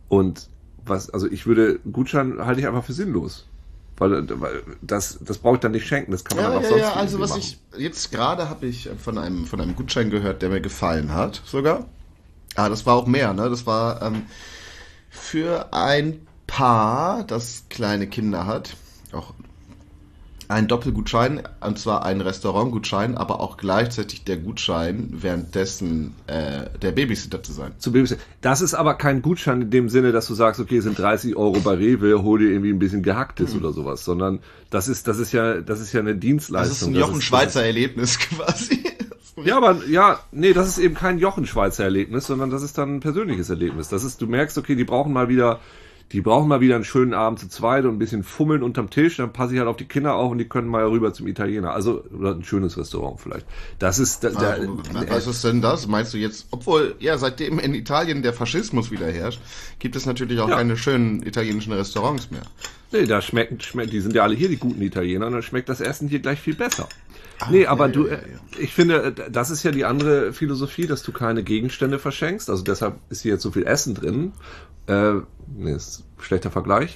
Und 0.09 0.49
was, 0.85 1.11
also 1.11 1.27
ich 1.29 1.47
würde, 1.47 1.81
Gutschein 1.91 2.45
halte 2.45 2.61
ich 2.61 2.67
einfach 2.69 2.85
für 2.85 2.93
sinnlos. 2.93 3.47
Weil, 3.97 4.29
weil 4.41 4.63
das, 4.83 5.19
das 5.23 5.39
brauche 5.39 5.55
ich 5.55 5.61
dann 5.61 5.71
nicht 5.73 5.87
schenken, 5.87 6.11
das 6.11 6.25
kann 6.25 6.37
man 6.37 6.47
Ja, 6.47 6.51
dann 6.51 6.59
auch 6.59 6.63
ja, 6.65 6.69
sonst 6.69 6.81
ja, 6.83 6.93
also 6.95 7.21
was 7.21 7.31
machen. 7.31 7.43
ich 7.43 7.59
jetzt 7.79 8.11
gerade 8.11 8.49
habe 8.49 8.67
ich 8.67 8.91
von 8.99 9.19
einem 9.19 9.47
von 9.47 9.61
einem 9.61 9.77
Gutschein 9.77 10.11
gehört, 10.11 10.43
der 10.43 10.49
mir 10.51 10.61
gefallen 10.61 11.15
hat, 11.15 11.41
sogar. 11.45 11.87
Ah, 12.57 12.69
das 12.69 12.87
war 12.87 12.97
auch 12.97 13.07
mehr, 13.07 13.33
ne? 13.35 13.49
Das 13.49 13.67
war 13.67 14.03
ähm, 14.03 14.23
für 15.15 15.73
ein 15.73 16.27
Paar, 16.47 17.25
das 17.25 17.65
kleine 17.71 18.07
Kinder 18.07 18.47
hat, 18.47 18.77
auch 19.13 19.33
ein 20.49 20.69
Doppelgutschein, 20.69 21.43
und 21.61 21.79
zwar 21.79 22.05
ein 22.05 22.21
Restaurantgutschein, 22.21 23.17
aber 23.17 23.41
auch 23.41 23.57
gleichzeitig 23.57 24.25
der 24.25 24.37
Gutschein, 24.37 25.09
währenddessen 25.11 26.15
äh, 26.27 26.67
der 26.83 26.93
Babysitter 26.93 27.43
zu 27.43 27.53
sein. 27.53 27.73
zu. 27.79 27.93
Das 28.43 28.61
ist 28.61 28.75
aber 28.75 28.95
kein 28.95 29.23
Gutschein 29.23 29.63
in 29.63 29.71
dem 29.71 29.89
Sinne, 29.89 30.13
dass 30.13 30.27
du 30.27 30.35
sagst, 30.35 30.61
okay, 30.61 30.81
sind 30.81 30.99
30 30.99 31.37
Euro 31.37 31.61
bei 31.61 31.75
Rewe, 31.75 32.23
hol 32.23 32.41
dir 32.41 32.51
irgendwie 32.51 32.71
ein 32.71 32.79
bisschen 32.79 33.03
gehacktes 33.03 33.55
oder 33.55 33.73
sowas, 33.73 34.05
sondern 34.05 34.41
das 34.69 34.89
ist, 34.89 35.09
das 35.09 35.19
ist 35.19 35.33
ja, 35.33 35.61
das 35.63 35.81
ist 35.81 35.93
ja 35.93 36.01
eine 36.01 36.15
Dienstleistung. 36.15 36.71
Das 36.71 36.83
ist 36.83 36.89
ein 36.89 36.95
Jochen 36.95 37.23
Schweizer 37.23 37.65
Erlebnis 37.65 38.19
quasi. 38.19 38.85
Ja, 39.43 39.57
aber 39.57 39.85
ja, 39.89 40.21
nee, 40.31 40.53
das 40.53 40.69
ist 40.69 40.79
eben 40.79 40.95
kein 40.95 41.19
Jochen-Schweizer 41.19 41.85
Erlebnis, 41.85 42.27
sondern 42.27 42.51
das 42.51 42.63
ist 42.63 42.79
dann 42.79 42.97
ein 42.97 43.01
persönliches 43.01 43.51
Erlebnis. 43.51 43.89
Das 43.89 44.05
ist, 44.05 44.21
du 44.21 44.27
merkst, 44.27 44.57
okay, 44.59 44.77
die 44.77 44.85
brauchen 44.85 45.13
mal 45.13 45.29
wieder, 45.29 45.61
die 46.13 46.21
brauchen 46.21 46.49
mal 46.49 46.61
wieder 46.61 46.77
einen 46.77 46.85
schönen 46.85 47.15
Abend 47.15 47.41
zu 47.41 47.49
zweit 47.49 47.85
und 47.85 47.93
ein 47.93 47.99
bisschen 47.99 48.23
fummeln 48.23 48.63
unterm 48.63 48.91
Tisch, 48.91 49.17
dann 49.17 49.33
passe 49.33 49.55
ich 49.55 49.59
halt 49.59 49.69
auf 49.69 49.77
die 49.77 49.87
Kinder 49.87 50.15
auf 50.15 50.31
und 50.31 50.39
die 50.39 50.49
können 50.49 50.69
mal 50.69 50.85
rüber 50.85 51.13
zum 51.13 51.27
Italiener. 51.27 51.73
Also, 51.73 52.05
oder 52.17 52.33
ein 52.33 52.45
schönes 52.45 52.77
Restaurant 52.79 53.21
vielleicht. 53.21 53.47
Das 53.79 53.99
ist, 53.99 54.23
da, 54.23 54.31
da, 54.31 54.51
Also, 54.51 55.09
was 55.09 55.27
ist 55.27 55.45
denn 55.45 55.61
das? 55.61 55.89
Meinst 55.89 56.15
du 56.15 56.19
jetzt, 56.19 56.47
obwohl, 56.51 56.95
ja, 57.01 57.19
seitdem 57.19 57.59
in 57.59 57.75
Italien 57.75 58.23
der 58.23 58.33
Faschismus 58.33 58.91
wieder 58.91 59.11
herrscht, 59.11 59.41
gibt 59.79 59.97
es 59.97 60.07
natürlich 60.07 60.39
auch 60.41 60.49
Ja. 60.49 60.57
keine 60.57 60.77
schönen 60.77 61.27
italienischen 61.27 61.73
Restaurants 61.73 62.31
mehr. 62.31 62.43
Nee, 62.93 63.07
da 63.07 63.21
schmeckt, 63.21 63.65
schmeckt, 63.65 63.93
die 63.93 64.01
sind 64.01 64.15
ja 64.15 64.23
alle 64.23 64.37
hier, 64.37 64.49
die 64.49 64.57
guten 64.57 64.81
Italiener, 64.83 65.27
und 65.27 65.33
dann 65.33 65.43
schmeckt 65.43 65.69
das 65.69 65.81
Essen 65.81 66.07
hier 66.09 66.21
gleich 66.21 66.39
viel 66.41 66.55
besser. 66.55 66.89
nee, 67.51 67.67
aber 67.67 67.87
ja, 67.87 67.93
du, 67.93 68.07
ja, 68.07 68.13
ja, 68.15 68.21
ich 68.61 68.73
finde, 68.73 69.13
das 69.33 69.51
ist 69.51 69.65
ja 69.65 69.73
die 69.73 69.85
andere 69.85 70.33
Philosophie, 70.33 70.87
dass 70.87 71.03
du 71.03 71.11
keine 71.11 71.43
Gegenstände 71.43 71.99
verschenkst. 71.99 72.49
Also 72.49 72.63
deshalb 72.63 72.99
ist 73.11 73.23
hier 73.23 73.33
jetzt 73.33 73.43
so 73.43 73.51
viel 73.51 73.67
Essen 73.67 73.95
drin. 73.95 74.33
Äh, 74.87 75.15
nee, 75.57 75.73
ist 75.73 76.01
ein 76.19 76.23
schlechter 76.23 76.51
Vergleich. 76.51 76.95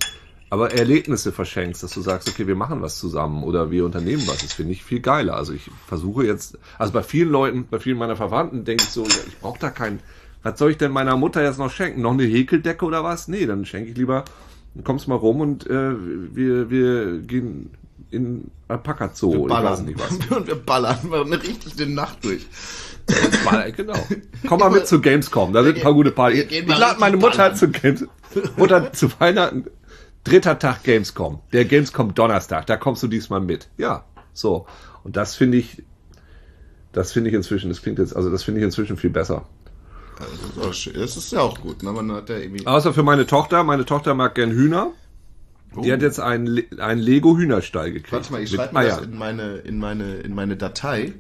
Aber 0.51 0.73
Erlebnisse 0.73 1.31
verschenkst, 1.31 1.83
dass 1.83 1.93
du 1.93 2.01
sagst, 2.01 2.27
okay, 2.29 2.47
wir 2.47 2.57
machen 2.57 2.81
was 2.81 2.99
zusammen 2.99 3.43
oder 3.43 3.71
wir 3.71 3.85
unternehmen 3.85 4.27
was. 4.27 4.39
Das 4.39 4.55
finde 4.55 4.73
ich 4.73 4.83
viel 4.83 5.01
geiler. 5.01 5.35
Also 5.37 5.53
ich 5.53 5.71
versuche 5.87 6.25
jetzt, 6.25 6.59
also 6.79 6.93
bei 6.93 7.03
vielen 7.03 7.29
Leuten, 7.31 7.67
bei 7.71 7.79
vielen 7.79 7.99
meiner 7.99 8.17
Verwandten 8.17 8.65
denke 8.65 8.85
ich 8.85 8.91
so, 8.91 9.05
ja, 9.05 9.15
ich 9.27 9.39
brauche 9.39 9.59
da 9.59 9.69
kein, 9.69 10.01
was 10.43 10.59
soll 10.59 10.71
ich 10.71 10.79
denn 10.79 10.91
meiner 10.91 11.17
Mutter 11.19 11.43
jetzt 11.43 11.59
noch 11.59 11.71
schenken? 11.71 12.01
Noch 12.01 12.13
eine 12.13 12.25
Häkeldecke 12.25 12.85
oder 12.87 13.05
was? 13.05 13.29
Nee, 13.29 13.45
dann 13.45 13.67
schenke 13.67 13.91
ich 13.91 13.97
lieber, 13.99 14.25
dann 14.75 14.85
kommst 14.85 15.07
mal 15.07 15.17
rum 15.17 15.43
und 15.43 15.67
äh, 15.67 15.93
wir, 16.35 16.71
wir 16.71 17.19
gehen 17.19 17.71
in 18.11 18.51
Alpaka 18.69 19.11
Zoo. 19.13 19.33
Wir 19.33 19.39
Ich 19.45 19.51
weiß 19.51 19.63
ballern. 19.63 19.85
nicht 19.85 20.01
was. 20.01 20.37
Und 20.39 20.47
wir 20.47 20.55
ballern 20.55 20.99
wir 21.11 21.21
eine 21.27 21.43
richtig 21.43 21.79
eine 21.79 21.93
Nacht 21.93 22.25
durch. 22.25 22.47
Baller, 23.45 23.71
genau. 23.73 23.99
Komm 24.47 24.61
mal 24.61 24.71
mit 24.71 24.87
zu 24.87 25.01
Gamescom, 25.01 25.53
da 25.53 25.63
sind 25.63 25.77
ein 25.77 25.83
paar 25.83 25.95
gute 25.95 26.11
Partys. 26.11 26.47
Ich 26.51 26.67
mal 26.67 26.79
lade 26.79 27.01
meine 27.01 27.17
Mutter 27.17 27.55
zu 27.55 27.69
Games 27.69 28.05
Mutter 28.57 28.93
zu 28.93 29.09
Weihnachten. 29.21 29.65
Dritter 30.25 30.59
Tag 30.59 30.83
Gamescom. 30.83 31.41
Der 31.53 31.65
Gamescom 31.65 32.15
Donnerstag, 32.15 32.67
da 32.67 32.77
kommst 32.77 33.03
du 33.03 33.09
diesmal 33.09 33.41
mit. 33.41 33.69
Ja, 33.79 34.05
so. 34.35 34.67
Und 35.05 35.17
das 35.17 35.37
finde 35.37 35.57
ich, 35.59 35.83
das 36.93 37.13
finde 37.13 37.31
ich 37.31 37.37
inzwischen, 37.37 37.71
das 37.71 37.81
klingt 37.83 37.99
jetzt, 37.99 38.15
also 38.15 38.31
das 38.31 38.43
finde 38.43 38.61
ich 38.61 38.65
inzwischen 38.65 38.97
viel 38.97 39.11
besser. 39.11 39.47
Also, 40.61 40.91
das 40.93 41.17
ist 41.17 41.33
ja 41.33 41.41
auch 41.41 41.61
gut, 41.61 41.83
ne? 41.83 41.93
Man 41.93 42.11
hat 42.13 42.29
ja 42.29 42.37
irgendwie. 42.39 42.67
Außer 42.67 42.93
für 42.93 43.05
meine 43.05 43.25
Tochter. 43.25 43.63
Meine 43.63 43.85
Tochter 43.85 44.15
mag 44.15 44.35
gern 44.35 44.51
Hühner. 44.51 44.91
Die 45.77 45.91
Oh. 45.91 45.93
hat 45.93 46.03
jetzt 46.03 46.19
einen, 46.19 46.65
einen 46.81 47.01
Lego 47.01 47.37
Hühnerstall 47.37 47.93
gekriegt. 47.93 48.13
Warte 48.13 48.33
mal, 48.33 48.43
ich 48.43 48.51
schreibe 48.51 48.75
mir 48.75 48.87
das 48.87 49.03
in 49.03 49.17
meine, 49.17 49.59
in 49.59 49.79
meine, 49.79 50.15
in 50.17 50.35
meine 50.35 50.57
Datei. 50.57 51.13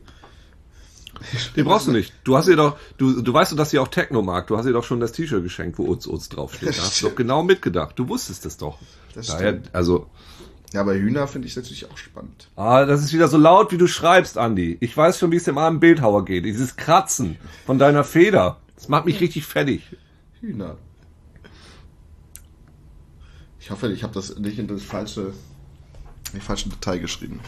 Den 1.57 1.65
brauchst 1.65 1.87
du 1.87 1.93
nicht. 1.93 2.13
Du 2.25 2.37
hast 2.37 2.49
ihr 2.49 2.57
doch, 2.57 2.77
du, 2.97 3.21
du 3.23 3.33
weißt 3.33 3.53
doch, 3.53 3.57
dass 3.57 3.71
sie 3.71 3.79
auch 3.79 3.89
Techno 3.89 4.23
mag. 4.23 4.47
Du 4.47 4.57
hast 4.57 4.67
ihr 4.67 4.73
doch 4.73 4.85
schon 4.85 5.01
das 5.01 5.13
T-Shirt 5.13 5.43
geschenkt, 5.43 5.79
wo 5.79 5.87
Uz 5.87 6.07
Uz 6.07 6.29
draufsteht. 6.29 6.71
Da 6.79 6.83
hast 6.83 7.03
du 7.03 7.09
doch 7.09 7.17
genau 7.17 7.43
mitgedacht. 7.43 7.99
Du 7.99 8.09
wusstest 8.09 8.47
es 8.47 8.57
doch. 8.57 8.79
Das 9.15 9.27
Daher, 9.29 9.51
stimmt. 9.55 9.71
also, 9.75 10.07
Ja, 10.73 10.83
aber 10.83 10.95
Hühner 10.95 11.27
finde 11.29 11.49
ich 11.49 11.57
natürlich 11.57 11.91
auch 11.91 11.97
spannend. 11.97 12.49
ah, 12.57 12.85
das 12.85 13.03
ist 13.03 13.13
wieder 13.13 13.29
so 13.29 13.39
laut, 13.39 13.73
wie 13.73 13.79
du 13.79 13.87
schreibst, 13.87 14.39
Andi. 14.39 14.77
Ich 14.81 14.97
weiß 14.97 15.19
schon, 15.19 15.33
wie 15.33 15.37
es 15.37 15.45
dem 15.45 15.59
armen 15.59 15.81
Bildhauer 15.81 16.25
geht. 16.25 16.45
Dieses 16.45 16.77
Kratzen 16.77 17.37
von 17.67 17.79
deiner 17.79 18.05
Feder. 18.05 18.59
Das 18.77 18.89
macht 18.89 19.07
mich 19.07 19.21
richtig 19.21 19.45
fertig. 19.47 19.83
Hühner. 20.41 20.77
Ich 23.61 23.71
hoffe, 23.71 23.91
ich 23.93 24.03
habe 24.03 24.15
das 24.15 24.37
nicht 24.39 24.59
in 24.59 24.67
das 24.69 24.83
falsche, 24.83 25.33
in 26.33 26.39
die 26.39 26.41
falsche 26.41 26.69
Datei 26.69 26.99
geschrieben. 26.99 27.41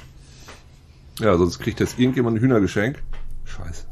Ja, 1.20 1.36
sonst 1.36 1.58
kriegt 1.60 1.80
jetzt 1.80 1.98
irgendjemand 1.98 2.36
ein 2.36 2.40
Hühnergeschenk. 2.40 3.02
Scheiße. 3.50 3.86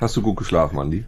Hast 0.00 0.16
du 0.16 0.22
gut 0.22 0.36
geschlafen, 0.36 0.78
Andi? 0.78 1.04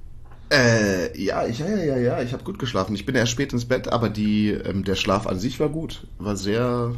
Äh, 0.50 1.20
ja, 1.20 1.46
ich, 1.46 1.58
ja, 1.58 1.68
ja, 1.68 1.96
ja, 1.96 2.22
ich 2.22 2.32
habe 2.32 2.44
gut 2.44 2.58
geschlafen. 2.58 2.94
Ich 2.94 3.04
bin 3.04 3.14
erst 3.14 3.32
spät 3.32 3.52
ins 3.52 3.64
Bett, 3.64 3.88
aber 3.88 4.08
die, 4.08 4.50
ähm, 4.50 4.84
der 4.84 4.94
Schlaf 4.94 5.26
an 5.26 5.38
sich 5.38 5.58
war 5.58 5.68
gut. 5.68 6.06
War 6.18 6.36
sehr. 6.36 6.94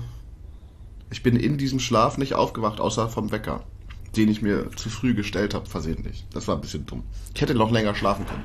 Ich 1.11 1.23
bin 1.23 1.37
in 1.37 1.57
diesem 1.57 1.81
Schlaf 1.81 2.19
nicht 2.19 2.35
aufgewacht, 2.35 2.81
außer 2.81 3.09
vom 3.09 3.33
Wecker, 3.33 3.65
den 4.17 4.29
ich 4.29 4.43
mir 4.43 4.71
zu 4.77 4.91
früh 4.91 5.15
gestellt 5.15 5.55
habe, 5.55 5.67
versehentlich. 5.67 6.27
Das 6.33 6.47
war 6.47 6.57
ein 6.57 6.61
bisschen 6.61 6.85
dumm. 6.85 7.05
Ich 7.35 7.41
hätte 7.41 7.55
noch 7.55 7.71
länger 7.71 7.95
schlafen 7.95 8.27
können. 8.27 8.45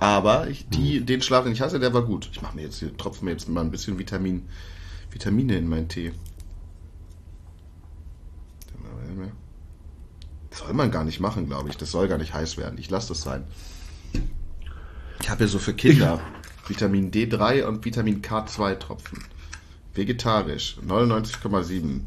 Aber 0.00 0.48
ich, 0.48 0.68
die, 0.68 1.00
den 1.00 1.22
Schlaf, 1.22 1.44
den 1.44 1.54
ich 1.54 1.62
hatte, 1.62 1.80
der 1.80 1.94
war 1.94 2.02
gut. 2.02 2.28
Ich 2.32 2.42
mache 2.42 2.56
mir 2.56 2.62
jetzt 2.62 2.78
hier, 2.78 2.94
tropfe 2.94 3.24
mir 3.24 3.30
jetzt 3.30 3.48
mal 3.48 3.62
ein 3.62 3.70
bisschen 3.70 3.98
Vitamin, 3.98 4.46
Vitamine 5.10 5.56
in 5.56 5.68
meinen 5.68 5.88
Tee. 5.88 6.12
Das 8.66 9.43
soll 10.58 10.72
man 10.72 10.90
gar 10.90 11.04
nicht 11.04 11.20
machen, 11.20 11.46
glaube 11.46 11.68
ich. 11.70 11.76
Das 11.76 11.90
soll 11.90 12.08
gar 12.08 12.18
nicht 12.18 12.34
heiß 12.34 12.56
werden. 12.56 12.78
Ich 12.78 12.90
lasse 12.90 13.08
das 13.08 13.22
sein. 13.22 13.44
Ich 15.20 15.30
habe 15.30 15.44
ja 15.44 15.48
so 15.48 15.58
für 15.58 15.74
Kinder 15.74 16.20
Vitamin 16.66 17.10
D3 17.10 17.64
und 17.64 17.84
Vitamin 17.84 18.22
K2 18.22 18.78
Tropfen. 18.78 19.24
Vegetarisch, 19.94 20.76
99,7. 20.86 22.00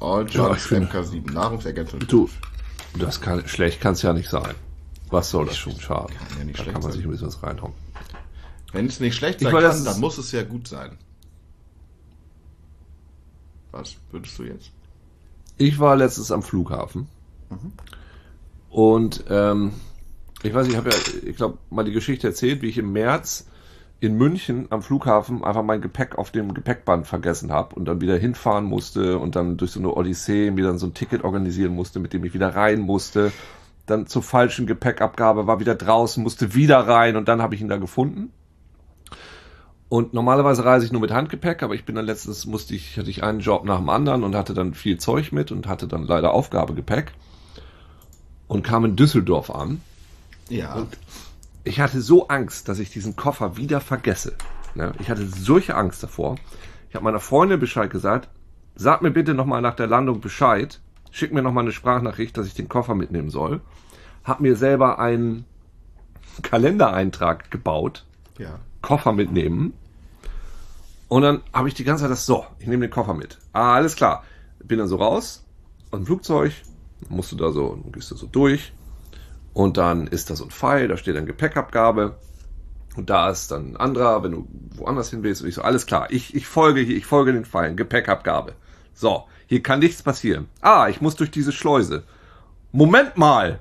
All 0.00 0.28
Ja, 0.30 0.52
ich 0.54 0.60
finde- 0.60 0.88
MK7, 0.88 1.32
Nahrungsergänzung. 1.32 2.00
Du, 2.00 2.28
das 2.98 3.20
kann, 3.20 3.46
schlecht 3.46 3.80
kann 3.80 3.92
es 3.92 4.02
ja 4.02 4.12
nicht 4.12 4.28
sein. 4.30 4.54
Was 5.10 5.30
soll 5.30 5.46
das 5.46 5.56
schon 5.58 5.78
schaden? 5.80 6.14
Kann 6.16 6.38
ja 6.38 6.44
nicht 6.44 6.58
da 6.58 6.62
schlecht 6.62 6.74
kann 6.74 6.82
man 6.82 6.92
sich 6.92 7.04
ein 7.04 7.10
bisschen 7.10 7.26
was 7.26 7.42
reinhauen. 7.42 7.74
Wenn 8.72 8.86
es 8.86 9.00
nicht 9.00 9.16
schlecht 9.16 9.40
sein 9.40 9.52
war 9.52 9.60
kann, 9.62 9.84
dann 9.84 10.00
muss 10.00 10.16
es 10.18 10.32
ja 10.32 10.42
gut 10.42 10.68
sein. 10.68 10.96
Was 13.72 13.96
würdest 14.10 14.38
du 14.38 14.44
jetzt? 14.44 14.70
Ich 15.58 15.78
war 15.78 15.96
letztens 15.96 16.30
am 16.30 16.42
Flughafen 16.42 17.06
und 18.70 19.24
ähm, 19.28 19.72
ich 20.42 20.54
weiß, 20.54 20.68
ich 20.68 20.76
habe 20.76 20.90
ja, 20.90 20.96
ich 21.26 21.36
glaube, 21.36 21.58
mal 21.68 21.84
die 21.84 21.92
Geschichte 21.92 22.28
erzählt, 22.28 22.62
wie 22.62 22.68
ich 22.68 22.78
im 22.78 22.92
März 22.92 23.46
in 24.00 24.16
München 24.16 24.66
am 24.70 24.82
Flughafen 24.82 25.44
einfach 25.44 25.62
mein 25.62 25.82
Gepäck 25.82 26.16
auf 26.16 26.30
dem 26.30 26.54
Gepäckband 26.54 27.06
vergessen 27.06 27.52
habe 27.52 27.74
und 27.76 27.84
dann 27.84 28.00
wieder 28.00 28.16
hinfahren 28.16 28.64
musste 28.64 29.18
und 29.18 29.36
dann 29.36 29.58
durch 29.58 29.72
so 29.72 29.80
eine 29.80 29.94
Odyssee 29.94 30.50
mir 30.50 30.64
dann 30.64 30.78
so 30.78 30.86
ein 30.86 30.94
Ticket 30.94 31.22
organisieren 31.22 31.74
musste, 31.74 32.00
mit 32.00 32.14
dem 32.14 32.24
ich 32.24 32.32
wieder 32.32 32.56
rein 32.56 32.80
musste. 32.80 33.30
Dann 33.84 34.06
zur 34.06 34.22
falschen 34.22 34.66
Gepäckabgabe 34.66 35.46
war 35.46 35.60
wieder 35.60 35.74
draußen, 35.74 36.22
musste 36.22 36.54
wieder 36.54 36.78
rein 36.78 37.16
und 37.16 37.28
dann 37.28 37.42
habe 37.42 37.54
ich 37.54 37.60
ihn 37.60 37.68
da 37.68 37.76
gefunden. 37.76 38.32
Und 39.90 40.14
normalerweise 40.14 40.64
reise 40.64 40.86
ich 40.86 40.92
nur 40.92 41.00
mit 41.00 41.10
Handgepäck, 41.10 41.62
aber 41.62 41.74
ich 41.74 41.84
bin 41.84 41.96
dann 41.96 42.06
letztens 42.06 42.46
musste 42.46 42.74
ich, 42.74 42.96
hatte 42.96 43.10
ich 43.10 43.22
einen 43.22 43.40
Job 43.40 43.64
nach 43.64 43.78
dem 43.78 43.90
anderen 43.90 44.22
und 44.22 44.34
hatte 44.34 44.54
dann 44.54 44.72
viel 44.72 44.96
Zeug 44.98 45.32
mit 45.32 45.52
und 45.52 45.66
hatte 45.66 45.88
dann 45.88 46.04
leider 46.04 46.32
Aufgabegepäck 46.32 47.12
und 48.50 48.64
kam 48.64 48.84
in 48.84 48.96
Düsseldorf 48.96 49.48
an. 49.48 49.80
Ja. 50.48 50.88
Ich 51.62 51.78
hatte 51.78 52.00
so 52.00 52.26
Angst, 52.26 52.68
dass 52.68 52.80
ich 52.80 52.90
diesen 52.90 53.14
Koffer 53.14 53.56
wieder 53.56 53.80
vergesse. 53.80 54.34
Ne? 54.74 54.92
Ich 54.98 55.08
hatte 55.08 55.24
solche 55.24 55.76
Angst 55.76 56.02
davor. 56.02 56.34
Ich 56.88 56.96
habe 56.96 57.04
meiner 57.04 57.20
Freundin 57.20 57.60
Bescheid 57.60 57.88
gesagt, 57.90 58.28
sag 58.74 59.02
mir 59.02 59.12
bitte 59.12 59.34
nochmal 59.34 59.62
nach 59.62 59.76
der 59.76 59.86
Landung 59.86 60.20
Bescheid, 60.20 60.80
schick 61.12 61.32
mir 61.32 61.42
nochmal 61.42 61.62
eine 61.62 61.70
Sprachnachricht, 61.70 62.36
dass 62.36 62.48
ich 62.48 62.54
den 62.54 62.68
Koffer 62.68 62.96
mitnehmen 62.96 63.30
soll. 63.30 63.60
Hab 64.24 64.40
mir 64.40 64.56
selber 64.56 64.98
einen 64.98 65.44
Kalendereintrag 66.42 67.52
gebaut, 67.52 68.04
Ja. 68.36 68.58
Koffer 68.82 69.12
mitnehmen. 69.12 69.74
Und 71.06 71.22
dann 71.22 71.42
habe 71.52 71.68
ich 71.68 71.74
die 71.74 71.84
ganze 71.84 72.02
Zeit 72.02 72.10
das, 72.10 72.26
so, 72.26 72.44
ich 72.58 72.66
nehme 72.66 72.88
den 72.88 72.90
Koffer 72.92 73.14
mit. 73.14 73.38
Ah, 73.52 73.74
alles 73.74 73.94
klar. 73.94 74.24
Bin 74.58 74.80
dann 74.80 74.88
so 74.88 74.96
raus 74.96 75.44
aus 75.92 76.00
dem 76.00 76.06
Flugzeug, 76.06 76.52
musst 77.08 77.32
du 77.32 77.36
da 77.36 77.50
so, 77.50 77.78
dann 77.82 77.92
gehst 77.92 78.10
du 78.10 78.16
so 78.16 78.26
durch. 78.26 78.72
Und 79.52 79.76
dann 79.76 80.06
ist 80.06 80.30
da 80.30 80.36
so 80.36 80.44
ein 80.44 80.50
Pfeil, 80.50 80.88
da 80.88 80.96
steht 80.96 81.16
dann 81.16 81.26
Gepäckabgabe. 81.26 82.16
Und 82.96 83.08
da 83.08 83.30
ist 83.30 83.50
dann 83.50 83.72
ein 83.72 83.76
anderer, 83.76 84.22
wenn 84.22 84.32
du 84.32 84.48
woanders 84.76 85.10
hin 85.10 85.22
willst. 85.22 85.42
Und 85.42 85.48
ich 85.48 85.54
so, 85.54 85.62
alles 85.62 85.86
klar, 85.86 86.08
ich, 86.10 86.34
ich 86.34 86.46
folge 86.46 86.80
hier, 86.80 86.96
ich 86.96 87.06
folge 87.06 87.32
den 87.32 87.44
Pfeilen, 87.44 87.76
Gepäckabgabe. 87.76 88.54
So, 88.94 89.24
hier 89.46 89.62
kann 89.62 89.78
nichts 89.78 90.02
passieren. 90.02 90.48
Ah, 90.60 90.88
ich 90.88 91.00
muss 91.00 91.16
durch 91.16 91.30
diese 91.30 91.52
Schleuse. 91.52 92.04
Moment 92.72 93.16
mal! 93.16 93.60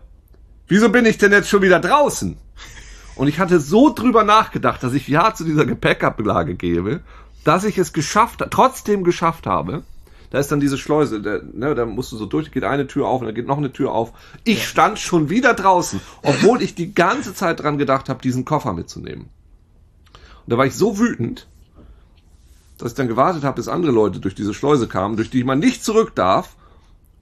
Wieso 0.68 0.90
bin 0.90 1.06
ich 1.06 1.18
denn 1.18 1.32
jetzt 1.32 1.50
schon 1.50 1.62
wieder 1.62 1.80
draußen? 1.80 2.38
Und 3.16 3.28
ich 3.28 3.40
hatte 3.40 3.60
so 3.60 3.94
drüber 3.94 4.24
nachgedacht, 4.24 4.84
dass 4.84 4.94
ich 4.94 5.08
Ja 5.08 5.34
zu 5.34 5.44
dieser 5.44 5.66
Gepäckablage 5.66 6.56
gebe. 6.56 7.02
dass 7.44 7.64
ich 7.64 7.78
es 7.78 7.94
geschafft, 7.94 8.46
trotzdem 8.52 9.04
geschafft 9.04 9.48
habe. 9.48 9.84
Da 10.30 10.40
ist 10.40 10.52
dann 10.52 10.60
diese 10.60 10.78
Schleuse, 10.78 11.22
da, 11.22 11.40
ne, 11.54 11.74
da 11.74 11.86
musst 11.86 12.12
du 12.12 12.18
so 12.18 12.26
durch, 12.26 12.52
geht 12.52 12.64
eine 12.64 12.88
Tür 12.88 13.08
auf 13.08 13.22
und 13.22 13.28
dann 13.28 13.36
geht 13.36 13.48
noch 13.48 13.58
eine 13.58 13.74
Tür 13.74 13.92
auf. 13.92 14.14
Ich 14.44 14.68
stand 14.68 15.00
schon 15.00 15.30
wieder 15.30 15.54
draußen, 15.54 16.00
obwohl 16.22 16.62
ich 16.62 16.76
die 16.76 16.94
ganze 16.94 17.34
Zeit 17.34 17.62
dran 17.62 17.78
gedacht 17.78 18.10
habe, 18.10 18.22
diesen 18.22 18.46
Koffer 18.46 18.74
mitzunehmen. 18.74 19.30
Und 20.14 20.54
da 20.54 20.58
war 20.58 20.66
ich 20.66 20.76
so 20.76 21.00
wütend, 21.00 21.48
dass 22.78 22.92
ich 22.92 22.98
dann 22.98 23.08
gewartet 23.08 23.44
habe, 23.44 23.56
bis 23.56 23.68
andere 23.68 23.92
Leute 23.92 24.20
durch 24.20 24.36
diese 24.36 24.54
Schleuse 24.54 24.88
kamen, 24.88 25.16
durch 25.16 25.30
die 25.30 25.44
man 25.44 25.60
nicht 25.60 25.84
zurück 25.84 26.14
darf 26.16 26.56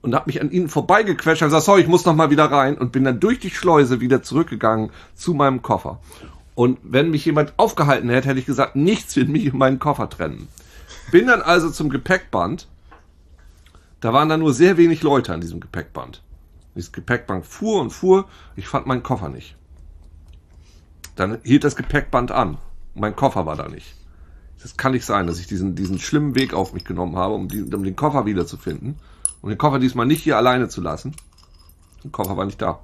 und 0.02 0.14
habe 0.14 0.26
mich 0.26 0.40
an 0.40 0.50
ihnen 0.50 0.68
vorbeigequetscht 0.68 1.42
und 1.42 1.48
gesagt, 1.48 1.64
sorry, 1.64 1.82
ich 1.82 1.88
muss 1.88 2.04
noch 2.04 2.14
mal 2.14 2.30
wieder 2.30 2.44
rein 2.44 2.78
und 2.78 2.92
bin 2.92 3.04
dann 3.04 3.20
durch 3.20 3.40
die 3.40 3.50
Schleuse 3.50 4.00
wieder 4.00 4.22
zurückgegangen 4.22 4.90
zu 5.14 5.34
meinem 5.34 5.62
Koffer. 5.62 6.00
Und 6.54 6.78
wenn 6.82 7.10
mich 7.10 7.24
jemand 7.24 7.54
aufgehalten 7.56 8.08
hätte, 8.08 8.28
hätte 8.28 8.40
ich 8.40 8.46
gesagt, 8.46 8.76
nichts 8.76 9.16
wird 9.16 9.28
mich 9.28 9.52
und 9.52 9.58
meinen 9.58 9.78
Koffer 9.78 10.08
trennen. 10.08 10.48
Bin 11.10 11.26
dann 11.26 11.40
also 11.40 11.70
zum 11.70 11.88
Gepäckband. 11.88 12.66
Da 14.00 14.12
waren 14.12 14.28
dann 14.28 14.40
nur 14.40 14.54
sehr 14.54 14.76
wenig 14.76 15.02
Leute 15.02 15.34
an 15.34 15.40
diesem 15.40 15.60
Gepäckband. 15.60 16.22
Dieses 16.74 16.92
Gepäckband 16.92 17.44
fuhr 17.46 17.80
und 17.80 17.90
fuhr. 17.90 18.28
Ich 18.54 18.68
fand 18.68 18.86
meinen 18.86 19.02
Koffer 19.02 19.28
nicht. 19.28 19.56
Dann 21.16 21.38
hielt 21.42 21.64
das 21.64 21.74
Gepäckband 21.74 22.30
an. 22.30 22.58
Mein 22.94 23.16
Koffer 23.16 23.46
war 23.46 23.56
da 23.56 23.68
nicht. 23.68 23.94
Das 24.62 24.76
kann 24.76 24.92
nicht 24.92 25.04
sein, 25.04 25.26
dass 25.26 25.40
ich 25.40 25.46
diesen, 25.46 25.74
diesen 25.74 25.98
schlimmen 25.98 26.34
Weg 26.34 26.54
auf 26.54 26.72
mich 26.72 26.84
genommen 26.84 27.16
habe, 27.16 27.34
um, 27.34 27.48
die, 27.48 27.62
um 27.62 27.82
den 27.82 27.96
Koffer 27.96 28.26
wiederzufinden. 28.26 28.96
Und 29.40 29.50
den 29.50 29.58
Koffer 29.58 29.78
diesmal 29.78 30.06
nicht 30.06 30.22
hier 30.22 30.36
alleine 30.36 30.68
zu 30.68 30.80
lassen. 30.80 31.14
Der 32.04 32.10
Koffer 32.10 32.36
war 32.36 32.44
nicht 32.44 32.60
da. 32.60 32.80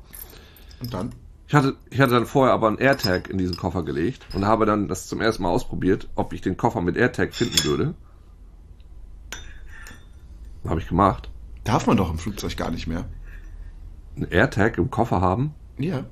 Und 0.80 0.92
dann? 0.92 1.12
Ich 1.46 1.54
hatte, 1.54 1.76
ich 1.90 2.00
hatte 2.00 2.14
dann 2.14 2.26
vorher 2.26 2.54
aber 2.54 2.68
einen 2.68 2.78
AirTag 2.78 3.28
in 3.28 3.38
diesen 3.38 3.56
Koffer 3.56 3.82
gelegt 3.82 4.26
und 4.34 4.46
habe 4.46 4.66
dann 4.66 4.88
das 4.88 5.06
zum 5.06 5.20
ersten 5.20 5.42
Mal 5.42 5.50
ausprobiert, 5.50 6.08
ob 6.14 6.32
ich 6.32 6.40
den 6.40 6.56
Koffer 6.56 6.80
mit 6.80 6.96
AirTag 6.96 7.34
finden 7.34 7.64
würde. 7.64 7.94
Habe 10.66 10.80
ich 10.80 10.88
gemacht. 10.88 11.30
Darf 11.64 11.86
man 11.86 11.96
doch 11.96 12.10
im 12.10 12.18
Flugzeug 12.18 12.56
gar 12.56 12.70
nicht 12.70 12.86
mehr. 12.86 13.04
Einen 14.16 14.30
AirTag 14.30 14.78
im 14.78 14.90
Koffer 14.90 15.20
haben? 15.20 15.54
Ja. 15.78 16.04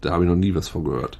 Da 0.00 0.12
habe 0.12 0.24
ich 0.24 0.30
noch 0.30 0.36
nie 0.36 0.54
was 0.54 0.68
von 0.68 0.84
gehört. 0.84 1.18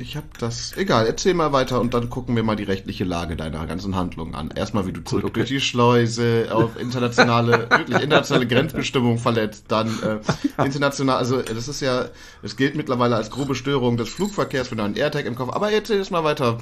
Ich 0.00 0.16
habe 0.16 0.26
das. 0.38 0.74
Egal, 0.78 1.06
erzähl 1.06 1.34
mal 1.34 1.52
weiter 1.52 1.78
und 1.78 1.92
dann 1.92 2.08
gucken 2.08 2.34
wir 2.34 2.42
mal 2.42 2.56
die 2.56 2.62
rechtliche 2.64 3.04
Lage 3.04 3.36
deiner 3.36 3.66
ganzen 3.66 3.96
Handlung 3.96 4.34
an. 4.34 4.50
Erstmal, 4.50 4.86
wie 4.86 4.92
du 4.92 5.04
zurück 5.04 5.24
okay. 5.24 5.32
durch 5.40 5.48
die 5.50 5.60
Schleuse 5.60 6.48
auf 6.50 6.80
internationale, 6.80 7.68
wirklich 7.70 8.00
internationale 8.00 8.46
Grenzbestimmung 8.46 9.18
verletzt, 9.18 9.66
dann 9.68 9.88
äh, 10.02 10.64
international, 10.64 11.18
also 11.18 11.42
das 11.42 11.68
ist 11.68 11.80
ja, 11.82 12.06
es 12.42 12.56
gilt 12.56 12.76
mittlerweile 12.76 13.16
als 13.16 13.30
grobe 13.30 13.54
Störung 13.54 13.98
des 13.98 14.08
Flugverkehrs, 14.08 14.70
wenn 14.70 14.78
du 14.78 14.84
einen 14.84 14.96
AirTag 14.96 15.26
im 15.26 15.34
Kopf. 15.34 15.52
Aber 15.52 15.70
erzähl 15.70 15.98
jetzt 15.98 16.10
mal 16.10 16.24
weiter. 16.24 16.58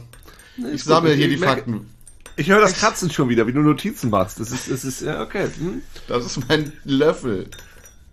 Ich 0.75 0.83
sammle 0.83 1.15
hier 1.15 1.29
die 1.29 1.35
Ich 1.35 1.41
merke- 1.41 1.63
Fakten. 1.63 1.87
Ich 2.39 2.49
höre 2.49 2.61
das 2.61 2.75
Kratzen 2.75 3.11
schon 3.11 3.29
wieder, 3.29 3.49
wie 3.49 3.53
du 3.53 3.61
Notizen 3.61 4.11
machst. 4.11 4.39
Das 4.39 4.53
ist, 4.53 4.71
das 4.71 4.85
ist, 4.85 5.01
ja, 5.01 5.23
okay. 5.23 5.49
Hm. 5.59 5.83
Das 6.07 6.25
ist 6.25 6.49
mein 6.49 6.73
Löffel. 6.85 7.51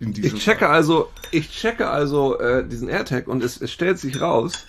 In 0.00 0.12
diesem 0.12 0.36
Ich 0.36 0.42
checke 0.42 0.68
also, 0.68 1.10
ich 1.30 1.48
checke 1.52 1.88
also 1.88 2.36
äh, 2.40 2.66
diesen 2.66 2.88
AirTag 2.88 3.28
und 3.28 3.44
es, 3.44 3.60
es 3.60 3.70
stellt 3.70 4.00
sich 4.00 4.20
raus, 4.20 4.66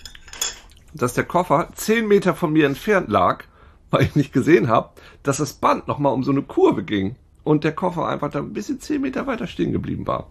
dass 0.94 1.14
der 1.14 1.24
Koffer 1.24 1.70
10 1.74 2.06
Meter 2.06 2.36
von 2.36 2.52
mir 2.52 2.66
entfernt 2.66 3.08
lag, 3.08 3.44
weil 3.90 4.04
ich 4.04 4.14
nicht 4.14 4.32
gesehen 4.32 4.68
habe, 4.68 4.90
dass 5.24 5.38
das 5.38 5.54
Band 5.54 5.88
nochmal 5.88 6.14
um 6.14 6.22
so 6.22 6.30
eine 6.30 6.42
Kurve 6.42 6.84
ging 6.84 7.16
und 7.42 7.64
der 7.64 7.72
Koffer 7.72 8.06
einfach 8.06 8.30
da 8.30 8.38
ein 8.38 8.52
bisschen 8.52 8.80
10 8.80 9.00
Meter 9.00 9.26
weiter 9.26 9.48
stehen 9.48 9.72
geblieben 9.72 10.06
war. 10.06 10.30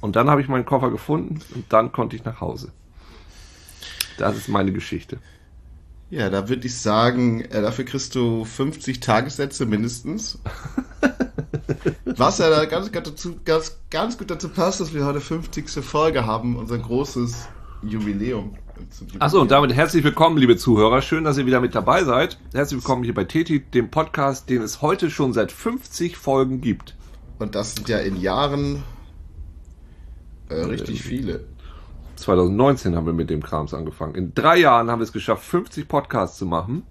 Und 0.00 0.16
dann 0.16 0.28
habe 0.28 0.40
ich 0.40 0.48
meinen 0.48 0.66
Koffer 0.66 0.90
gefunden 0.90 1.40
und 1.54 1.72
dann 1.72 1.92
konnte 1.92 2.16
ich 2.16 2.24
nach 2.24 2.40
Hause. 2.40 2.72
Das 4.18 4.36
ist 4.36 4.48
meine 4.48 4.72
Geschichte. 4.72 5.18
Ja, 6.12 6.28
da 6.28 6.50
würde 6.50 6.66
ich 6.66 6.78
sagen, 6.78 7.40
äh, 7.40 7.62
dafür 7.62 7.86
kriegst 7.86 8.14
du 8.14 8.44
50 8.44 9.00
Tagessätze 9.00 9.64
mindestens. 9.64 10.38
Was 12.04 12.36
ja 12.36 12.50
da 12.50 12.66
ganz, 12.66 12.92
ganz, 12.92 13.08
dazu, 13.08 13.36
ganz, 13.46 13.78
ganz 13.88 14.18
gut 14.18 14.30
dazu 14.30 14.50
passt, 14.50 14.78
dass 14.80 14.92
wir 14.92 15.06
heute 15.06 15.22
50. 15.22 15.70
Folge 15.82 16.26
haben, 16.26 16.56
unser 16.56 16.76
großes 16.76 17.48
Jubiläum. 17.82 18.58
Achso, 19.20 19.40
und 19.40 19.50
damit 19.50 19.72
herzlich 19.72 20.04
willkommen, 20.04 20.36
liebe 20.36 20.58
Zuhörer. 20.58 21.00
Schön, 21.00 21.24
dass 21.24 21.38
ihr 21.38 21.46
wieder 21.46 21.62
mit 21.62 21.74
dabei 21.74 22.04
seid. 22.04 22.38
Herzlich 22.52 22.82
willkommen 22.82 23.04
hier 23.04 23.14
bei 23.14 23.24
Teti, 23.24 23.60
dem 23.60 23.90
Podcast, 23.90 24.50
den 24.50 24.60
es 24.60 24.82
heute 24.82 25.08
schon 25.08 25.32
seit 25.32 25.50
50 25.50 26.18
Folgen 26.18 26.60
gibt. 26.60 26.94
Und 27.38 27.54
das 27.54 27.74
sind 27.74 27.88
ja 27.88 27.96
in 28.00 28.20
Jahren 28.20 28.82
äh, 30.50 30.56
richtig 30.56 31.02
viele. 31.02 31.46
2019 32.22 32.96
haben 32.96 33.06
wir 33.06 33.12
mit 33.12 33.30
dem 33.30 33.42
Krams 33.42 33.74
angefangen. 33.74 34.14
In 34.14 34.34
drei 34.34 34.58
Jahren 34.58 34.90
haben 34.90 35.00
wir 35.00 35.04
es 35.04 35.12
geschafft, 35.12 35.44
50 35.44 35.88
Podcasts 35.88 36.38
zu 36.38 36.46
machen. 36.46 36.84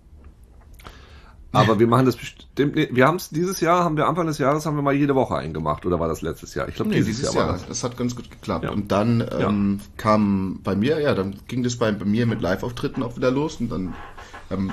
Aber 1.53 1.79
wir 1.79 1.87
machen 1.87 2.05
das 2.05 2.15
bestimmt. 2.15 2.75
nicht- 2.75 2.95
Wir 2.95 3.07
haben 3.07 3.17
es 3.17 3.29
dieses 3.29 3.59
Jahr, 3.59 3.83
haben 3.83 3.97
wir 3.97 4.07
Anfang 4.07 4.25
des 4.25 4.37
Jahres 4.37 4.65
haben 4.65 4.77
wir 4.77 4.81
mal 4.83 4.93
jede 4.93 5.15
Woche 5.15 5.35
einen 5.35 5.53
gemacht 5.53 5.85
oder 5.85 5.99
war 5.99 6.07
das 6.07 6.21
letztes 6.21 6.53
Jahr? 6.55 6.69
Ich 6.69 6.75
glaube 6.75 6.91
Nee, 6.91 6.97
dieses, 6.97 7.17
dieses 7.17 7.33
Jahr 7.33 7.43
Jahr. 7.43 7.45
war 7.47 7.53
das. 7.59 7.67
Das 7.67 7.83
hat 7.83 7.97
ganz 7.97 8.15
gut 8.15 8.31
geklappt. 8.31 8.63
Ja. 8.63 8.71
Und 8.71 8.89
dann 8.93 9.21
ähm, 9.37 9.81
kam 9.97 10.61
bei 10.63 10.77
mir, 10.77 11.01
ja, 11.01 11.13
dann 11.13 11.35
ging 11.49 11.61
das 11.63 11.75
bei, 11.75 11.91
bei 11.91 12.05
mir 12.05 12.25
mit 12.25 12.41
Live-Auftritten 12.41 13.03
auch 13.03 13.17
wieder 13.17 13.31
los. 13.31 13.57
Und 13.59 13.69
dann 13.69 13.93
ähm, 14.49 14.71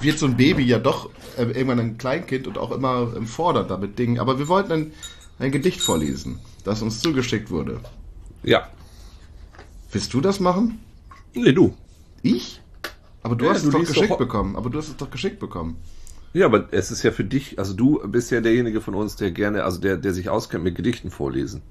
wird 0.00 0.20
so 0.20 0.26
ein 0.26 0.36
Baby 0.36 0.62
ja 0.62 0.78
doch 0.78 1.10
äh, 1.36 1.42
irgendwann 1.46 1.80
ein 1.80 1.98
Kleinkind 1.98 2.46
und 2.46 2.58
auch 2.58 2.70
immer 2.70 3.08
ähm, 3.16 3.26
fordert 3.26 3.70
damit 3.70 3.98
Dingen. 3.98 4.20
Aber 4.20 4.38
wir 4.38 4.46
wollten 4.46 4.70
ein, 4.70 4.92
ein 5.40 5.50
Gedicht 5.50 5.80
vorlesen, 5.80 6.38
das 6.62 6.80
uns 6.80 7.00
zugeschickt 7.00 7.50
wurde. 7.50 7.80
Ja. 8.44 8.68
Willst 9.94 10.12
du 10.12 10.20
das 10.20 10.40
machen? 10.40 10.80
Nee, 11.34 11.52
du. 11.52 11.72
Ich? 12.22 12.60
Aber 13.22 13.36
du 13.36 13.44
Ja, 13.44 13.52
hast 13.52 13.62
du 13.64 13.68
es 13.68 13.72
doch 13.74 13.80
geschickt 13.86 14.10
doch- 14.10 14.18
bekommen. 14.18 14.56
Aber 14.56 14.68
du 14.68 14.76
hast 14.78 14.88
es 14.88 14.96
doch 14.96 15.08
geschickt 15.08 15.38
bekommen. 15.38 15.76
Ja, 16.32 16.46
aber 16.46 16.72
es 16.72 16.90
ist 16.90 17.04
ja 17.04 17.12
für 17.12 17.22
dich, 17.22 17.60
also 17.60 17.74
du 17.74 18.00
bist 18.08 18.32
ja 18.32 18.40
derjenige 18.40 18.80
von 18.80 18.96
uns, 18.96 19.14
der 19.14 19.30
gerne, 19.30 19.62
also 19.62 19.80
der, 19.80 19.96
der 19.96 20.12
sich 20.12 20.28
auskennt 20.30 20.64
mit 20.64 20.74
Gedichten 20.74 21.12
vorlesen. 21.12 21.62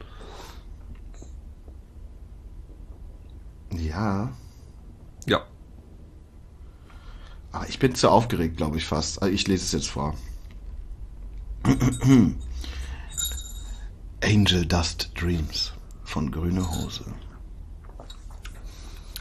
Ja. 3.71 4.31
Ja. 5.25 5.45
Aber 7.51 7.67
ich 7.67 7.77
bin 7.79 7.93
zu 7.93 8.09
aufgeregt, 8.09 8.55
glaube 8.55 8.77
ich 8.77 8.85
fast. 8.85 9.21
Also 9.21 9.33
ich 9.33 9.45
lese 9.49 9.65
es 9.65 9.71
jetzt 9.73 9.89
vor. 9.89 10.15
Angel 14.23 14.65
Dust 14.65 15.11
Dreams 15.19 15.73
von 16.05 16.31
Grüne 16.31 16.65
Hose. 16.71 17.03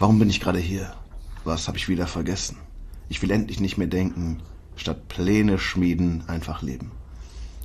Warum 0.02 0.18
bin 0.18 0.30
ich 0.30 0.40
gerade 0.40 0.58
hier? 0.58 0.92
Was 1.44 1.68
habe 1.68 1.78
ich 1.78 1.88
wieder 1.88 2.08
vergessen? 2.08 2.58
Ich 3.08 3.22
will 3.22 3.30
endlich 3.30 3.60
nicht 3.60 3.78
mehr 3.78 3.86
denken, 3.86 4.42
statt 4.74 5.06
Pläne 5.06 5.60
schmieden, 5.60 6.28
einfach 6.28 6.60
leben. 6.60 6.90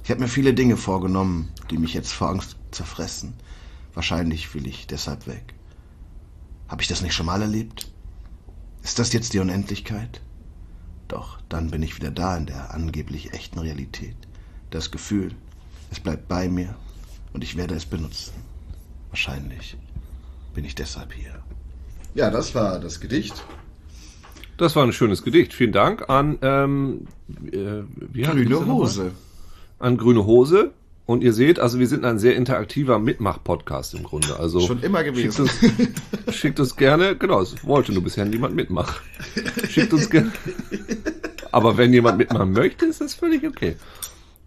Ich 0.03 0.11
habe 0.11 0.21
mir 0.21 0.27
viele 0.27 0.53
Dinge 0.53 0.77
vorgenommen, 0.77 1.49
die 1.71 1.79
mich 1.79 1.95
jetzt 1.95 2.13
vor 2.13 2.29
Angst 2.29 2.55
zerfressen. 2.69 3.33
Wahrscheinlich 3.95 4.53
will 4.53 4.67
ich 4.67 4.85
deshalb 4.85 5.25
weg. 5.25 5.55
Habe 6.67 6.83
ich 6.83 6.87
das 6.87 7.01
nicht 7.01 7.15
schon 7.15 7.25
mal 7.25 7.41
erlebt? 7.41 7.91
Ist 8.83 8.99
das 8.99 9.13
jetzt 9.13 9.33
die 9.33 9.39
Unendlichkeit? 9.39 10.21
Doch 11.07 11.39
dann 11.49 11.71
bin 11.71 11.81
ich 11.81 11.95
wieder 11.95 12.11
da 12.11 12.37
in 12.37 12.45
der 12.45 12.71
angeblich 12.71 13.33
echten 13.33 13.57
Realität. 13.57 14.27
Das 14.69 14.91
Gefühl, 14.91 15.33
es 15.89 15.99
bleibt 15.99 16.27
bei 16.27 16.49
mir 16.49 16.75
und 17.33 17.43
ich 17.43 17.57
werde 17.57 17.73
es 17.73 17.87
benutzen. 17.87 18.33
Wahrscheinlich 19.09 19.75
bin 20.53 20.65
ich 20.65 20.75
deshalb 20.75 21.13
hier. 21.13 21.41
Ja, 22.17 22.31
das 22.31 22.55
war 22.55 22.79
das 22.79 22.99
Gedicht. 22.99 23.43
Das 24.57 24.75
war 24.75 24.83
ein 24.83 24.91
schönes 24.91 25.21
Gedicht. 25.21 25.53
Vielen 25.53 25.71
Dank 25.71 26.09
an, 26.09 26.39
ähm, 26.41 27.07
äh, 27.51 27.83
wie 28.11 28.23
Grüne? 28.23 28.65
Hose. 28.65 29.11
An 29.77 29.97
Grüne 29.97 30.25
Hose. 30.25 30.71
Und 31.05 31.23
ihr 31.23 31.31
seht, 31.31 31.59
also 31.59 31.77
wir 31.77 31.87
sind 31.87 32.03
ein 32.05 32.17
sehr 32.17 32.35
interaktiver 32.35 32.97
Mitmach-Podcast 32.97 33.93
im 33.93 34.01
Grunde. 34.03 34.39
Also 34.39 34.59
Schon 34.61 34.81
immer 34.81 35.03
schickt 35.05 35.15
gewesen. 35.37 35.41
uns, 36.27 36.35
schickt 36.35 36.59
uns 36.59 36.75
gerne, 36.75 37.15
genau, 37.15 37.39
es 37.39 37.63
wollte 37.63 37.93
nur 37.93 38.03
bisher 38.03 38.25
niemand 38.25 38.55
mitmachen. 38.55 38.95
Schickt 39.69 39.93
uns 39.93 40.09
gerne. 40.09 40.31
Aber 41.51 41.77
wenn 41.77 41.93
jemand 41.93 42.17
mitmachen 42.17 42.51
möchte, 42.51 42.87
ist 42.87 42.99
das 42.99 43.13
völlig 43.13 43.45
okay. 43.47 43.75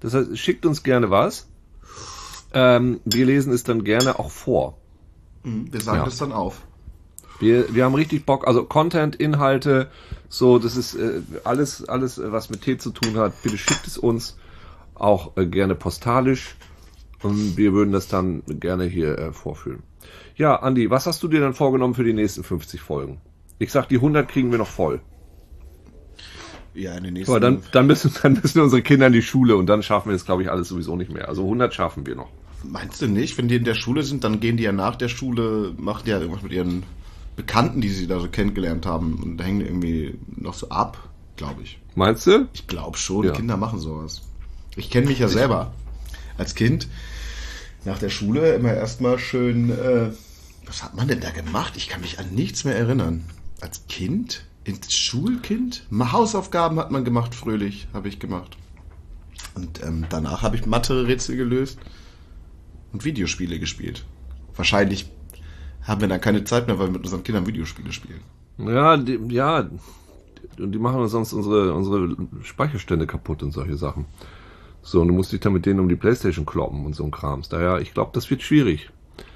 Das 0.00 0.12
heißt, 0.12 0.37
schickt 0.37 0.66
uns 0.66 0.83
gerne 0.83 1.09
was. 1.11 1.46
Ähm, 2.52 2.98
wir 3.04 3.26
lesen 3.26 3.52
es 3.52 3.62
dann 3.62 3.85
gerne 3.85 4.18
auch 4.18 4.33
vor. 4.33 4.76
Wir 5.44 5.80
sagen 5.80 5.98
Ja. 5.98 6.04
das 6.04 6.18
dann 6.18 6.33
auf. 6.33 6.62
Wir, 7.40 7.74
wir 7.74 7.85
haben 7.85 7.94
richtig 7.94 8.26
Bock, 8.26 8.46
also 8.46 8.64
Content, 8.64 9.16
Inhalte, 9.16 9.88
so, 10.29 10.59
das 10.59 10.76
ist 10.76 10.94
äh, 10.94 11.22
alles, 11.42 11.88
alles, 11.88 12.18
äh, 12.18 12.31
was 12.31 12.50
mit 12.50 12.62
Tee 12.62 12.79
zu 12.79 12.90
tun 12.90 13.16
hat. 13.16 13.42
Bitte 13.42 13.59
schickt 13.59 13.87
es 13.87 13.98
uns 13.98 14.38
auch 14.94 15.37
äh, 15.37 15.46
gerne 15.46 15.74
postalisch 15.74 16.55
und 17.22 17.57
wir 17.57 17.72
würden 17.72 17.92
das 17.92 18.09
dann 18.09 18.42
gerne 18.46 18.85
hier 18.85 19.18
äh, 19.18 19.33
vorführen. 19.33 19.83
Ja, 20.37 20.57
Andi, 20.57 20.90
was 20.90 21.07
hast 21.07 21.22
du 21.22 21.29
dir 21.29 21.40
dann 21.40 21.55
vorgenommen 21.55 21.94
für 21.94 22.05
die 22.05 22.12
nächsten 22.12 22.44
50 22.44 22.81
Folgen? 22.81 23.20
Ich 23.59 23.72
sag, 23.72 23.88
die 23.88 23.96
100 23.96 24.29
kriegen 24.29 24.50
wir 24.50 24.59
noch 24.59 24.68
voll. 24.68 25.00
Ja, 26.74 26.94
in 26.94 27.05
den 27.05 27.14
nächsten. 27.14 27.33
Aber 27.33 27.40
dann, 27.40 27.62
dann, 27.72 27.87
müssen, 27.87 28.12
dann 28.22 28.35
müssen 28.35 28.61
unsere 28.61 28.83
Kinder 28.83 29.09
in 29.09 29.12
die 29.12 29.22
Schule 29.22 29.57
und 29.57 29.66
dann 29.66 29.83
schaffen 29.83 30.11
wir 30.11 30.12
das, 30.12 30.24
glaube 30.24 30.42
ich, 30.42 30.50
alles 30.50 30.68
sowieso 30.68 30.94
nicht 30.94 31.11
mehr. 31.11 31.29
Also 31.29 31.42
100 31.42 31.74
schaffen 31.74 32.07
wir 32.07 32.14
noch. 32.14 32.31
Meinst 32.62 33.00
du 33.03 33.09
nicht? 33.09 33.37
Wenn 33.38 33.48
die 33.48 33.57
in 33.57 33.64
der 33.64 33.74
Schule 33.74 34.03
sind, 34.03 34.24
dann 34.24 34.40
gehen 34.40 34.57
die 34.57 34.64
ja 34.64 34.72
nach 34.72 34.96
der 34.96 35.09
Schule, 35.09 35.74
machen 35.79 36.03
die 36.05 36.11
ja 36.11 36.20
irgendwas 36.20 36.42
mit 36.42 36.53
ihren 36.53 36.85
Bekannten, 37.40 37.81
die 37.81 37.88
sie 37.88 38.07
da 38.07 38.20
so 38.20 38.29
kennengelernt 38.29 38.85
haben 38.85 39.14
und 39.22 39.38
da 39.38 39.44
hängen 39.44 39.62
irgendwie 39.62 40.18
noch 40.37 40.53
so 40.53 40.68
ab, 40.68 41.09
glaube 41.37 41.62
ich. 41.62 41.79
Meinst 41.94 42.26
du? 42.26 42.46
Ich 42.53 42.66
glaube 42.66 42.98
schon, 42.98 43.24
Ja. 43.24 43.33
Kinder 43.33 43.57
machen 43.57 43.79
sowas. 43.79 44.20
Ich 44.76 44.90
kenne 44.90 45.07
mich 45.07 45.20
ja 45.20 45.29
selber. 45.29 45.72
Als 46.37 46.55
Kind 46.55 46.87
nach 47.87 47.98
der 47.98 48.11
Schule 48.11 48.55
immer 48.55 48.74
erstmal 48.74 49.18
schön. 49.18 49.70
Äh, 49.70 50.11
was 50.66 50.83
hat 50.83 50.94
man 50.94 51.09
denn 51.09 51.20
da 51.20 51.31
gemacht? 51.31 51.79
Ich 51.79 51.88
kann 51.88 52.03
mich 52.03 52.18
an 52.18 52.31
nichts 52.35 52.64
mehr 52.64 52.76
erinnern. 52.76 53.24
Als 53.62 53.87
Kind? 53.88 54.44
Ins 54.64 54.92
Schulkind? 54.92 55.87
Hausaufgaben 55.90 56.79
hat 56.79 56.90
man 56.90 57.07
gemacht, 57.07 57.35
fröhlich, 57.35 57.88
habe 57.94 58.09
ich 58.09 58.18
gemacht. 58.18 58.59
Und 59.55 59.83
ähm, 59.83 60.05
danach 60.11 60.42
habe 60.42 60.57
ich 60.57 60.66
Mathe-Rätsel 60.66 61.37
gelöst 61.37 61.79
und 62.92 63.07
Videospiele 63.07 63.59
gespielt. 63.59 64.05
Wahrscheinlich 64.55 65.11
haben 65.82 66.00
wir 66.00 66.08
dann 66.08 66.20
keine 66.20 66.44
Zeit 66.44 66.66
mehr, 66.66 66.78
weil 66.78 66.86
wir 66.88 66.92
mit 66.92 67.04
unseren 67.04 67.22
Kindern 67.22 67.46
Videospiele 67.46 67.92
spielen. 67.92 68.20
Ja, 68.58 68.96
die, 68.96 69.18
ja. 69.28 69.68
Und 70.58 70.72
die 70.72 70.78
machen 70.78 71.00
uns 71.00 71.12
sonst 71.12 71.32
unsere, 71.32 71.72
unsere 71.74 72.16
Speicherstände 72.42 73.06
kaputt 73.06 73.42
und 73.42 73.52
solche 73.52 73.76
Sachen. 73.76 74.04
So, 74.82 75.00
und 75.02 75.08
du 75.08 75.14
musst 75.14 75.32
dich 75.32 75.40
dann 75.40 75.52
mit 75.52 75.66
denen 75.66 75.80
um 75.80 75.88
die 75.88 75.96
Playstation 75.96 76.44
kloppen 76.46 76.84
und 76.84 76.94
so 76.94 77.04
ein 77.04 77.10
Krams. 77.10 77.48
Daher, 77.48 77.80
ich 77.80 77.94
glaube, 77.94 78.10
das 78.14 78.28
wird 78.30 78.42
schwierig. 78.42 78.90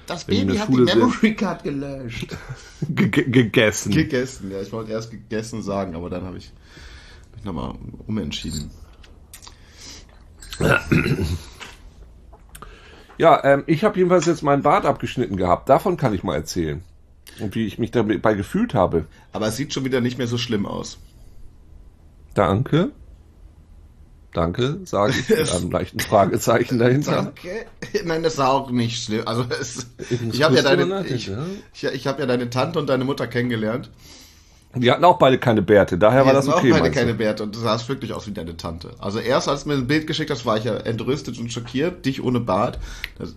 Das 0.07 0.27
Wenn 0.27 0.35
die 0.39 0.45
Baby 0.45 0.57
hat 0.57 0.67
die 0.67 0.73
Schule 0.73 0.87
sind. 0.87 0.99
Memory 0.99 1.35
Card 1.35 1.63
gelöscht. 1.63 2.35
Ge 2.89 3.09
ge- 3.09 3.29
gegessen. 3.29 3.91
Gegessen, 3.91 4.51
ja. 4.51 4.61
Ich 4.61 4.71
wollte 4.71 4.91
erst 4.91 5.09
gegessen 5.11 5.63
sagen, 5.63 5.95
aber 5.95 6.09
dann 6.09 6.23
habe 6.23 6.37
ich 6.37 6.51
mich 7.35 7.43
nochmal 7.43 7.73
umentschieden. 8.07 8.69
Ja, 13.17 13.43
ähm, 13.43 13.63
ich 13.67 13.83
habe 13.83 13.97
jedenfalls 13.97 14.25
jetzt 14.25 14.43
meinen 14.43 14.63
Bart 14.63 14.85
abgeschnitten 14.85 15.37
gehabt. 15.37 15.69
Davon 15.69 15.97
kann 15.97 16.13
ich 16.13 16.23
mal 16.23 16.35
erzählen. 16.35 16.83
Und 17.39 17.55
wie 17.55 17.65
ich 17.65 17.79
mich 17.79 17.91
dabei 17.91 18.33
gefühlt 18.33 18.73
habe. 18.73 19.05
Aber 19.33 19.47
es 19.47 19.57
sieht 19.57 19.73
schon 19.73 19.83
wieder 19.85 19.99
nicht 20.01 20.17
mehr 20.17 20.27
so 20.27 20.37
schlimm 20.37 20.65
aus. 20.65 20.97
Danke. 22.33 22.91
Danke, 24.33 24.81
sage 24.83 25.13
ich 25.17 25.29
mit 25.29 25.49
einem 25.53 25.71
leichten 25.71 25.99
Fragezeichen 26.01 26.77
dahinter. 26.77 27.15
Danke. 27.15 27.65
Nein, 28.03 28.21
das 28.21 28.33
ist 28.33 28.39
auch 28.41 28.69
nicht 28.69 29.01
schlimm. 29.01 29.25
Also 29.25 29.45
es, 29.49 29.87
Ich 30.09 30.21
ich 30.21 30.43
habe 30.43 30.55
ja 30.55 30.61
deine, 30.61 31.05
ich, 31.07 31.31
ich, 31.73 31.83
ich 31.85 32.07
habe 32.07 32.19
ja 32.19 32.25
deine 32.25 32.49
Tante 32.49 32.77
und 32.79 32.87
deine 32.87 33.05
Mutter 33.05 33.27
kennengelernt. 33.27 33.89
Die 34.75 34.91
hatten 34.91 35.03
auch 35.05 35.17
beide 35.17 35.37
keine 35.37 35.61
Bärte, 35.61 35.97
daher 35.97 36.25
war 36.25 36.33
Die 36.33 36.35
das 36.35 36.47
hatten 36.47 36.57
okay. 36.59 36.67
auch 36.69 36.73
beide 36.73 36.83
meinst 36.83 36.97
du? 36.97 36.99
keine 37.01 37.13
Bärte 37.13 37.43
und 37.43 37.55
du 37.55 37.59
sahst 37.59 37.87
wirklich 37.87 38.13
aus 38.13 38.27
wie 38.27 38.31
deine 38.31 38.57
Tante. 38.57 38.91
Also 38.99 39.19
erst 39.19 39.47
als 39.47 39.63
du 39.63 39.69
mir 39.69 39.75
ein 39.75 39.87
Bild 39.87 40.07
geschickt 40.07 40.31
hast, 40.31 40.45
war 40.45 40.57
ich 40.57 40.65
ja 40.65 40.75
entrüstet 40.75 41.39
und 41.39 41.51
schockiert, 41.51 42.05
dich 42.05 42.23
ohne 42.23 42.39
Bart. 42.39 42.79
Das, 43.17 43.35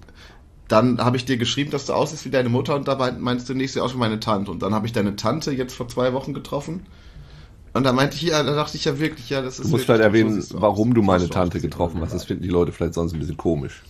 dann 0.68 0.98
habe 0.98 1.16
ich 1.16 1.24
dir 1.24 1.38
geschrieben, 1.38 1.70
dass 1.70 1.87
du 1.87 1.94
aussiehst 1.94 2.24
wie 2.27 2.31
deine 2.31 2.51
Mutter 2.51 2.77
und 2.77 2.88
dabei 2.88 3.12
meinst 3.12 3.48
du 3.48 3.55
nicht, 3.55 3.72
sie 3.72 3.81
aus 3.81 3.94
wie 3.94 3.98
meine 3.98 4.20
Tante. 4.20 4.51
Und 4.51 4.62
dann 4.62 4.74
habe 4.74 4.87
ich 4.87 4.92
deine 4.92 5.16
Tante 5.16 5.51
jetzt 5.53 5.74
vor 5.74 5.88
zwei 5.88 6.12
Wochen 6.12 6.35
getroffen. 6.35 6.87
Und 7.72 7.85
da 7.85 7.92
meinte 7.92 8.16
ich, 8.16 8.22
ja, 8.22 8.42
da 8.42 8.55
dachte 8.55 8.77
ich 8.77 8.85
ja 8.85 8.98
wirklich, 8.98 9.31
ja, 9.31 9.40
das 9.40 9.59
ist 9.59 9.66
Du 9.66 9.70
musst 9.70 9.85
vielleicht 9.85 10.03
erwähnen, 10.03 10.44
warum 10.55 10.94
du 10.94 11.03
meine 11.03 11.29
Tante 11.29 11.61
getroffen 11.61 12.01
hast. 12.01 12.12
Das 12.14 12.24
finden 12.24 12.42
die 12.42 12.48
Leute 12.48 12.72
vielleicht 12.72 12.94
sonst 12.94 13.14
ein 13.14 13.18
bisschen 13.18 13.37
komisch. 13.37 13.83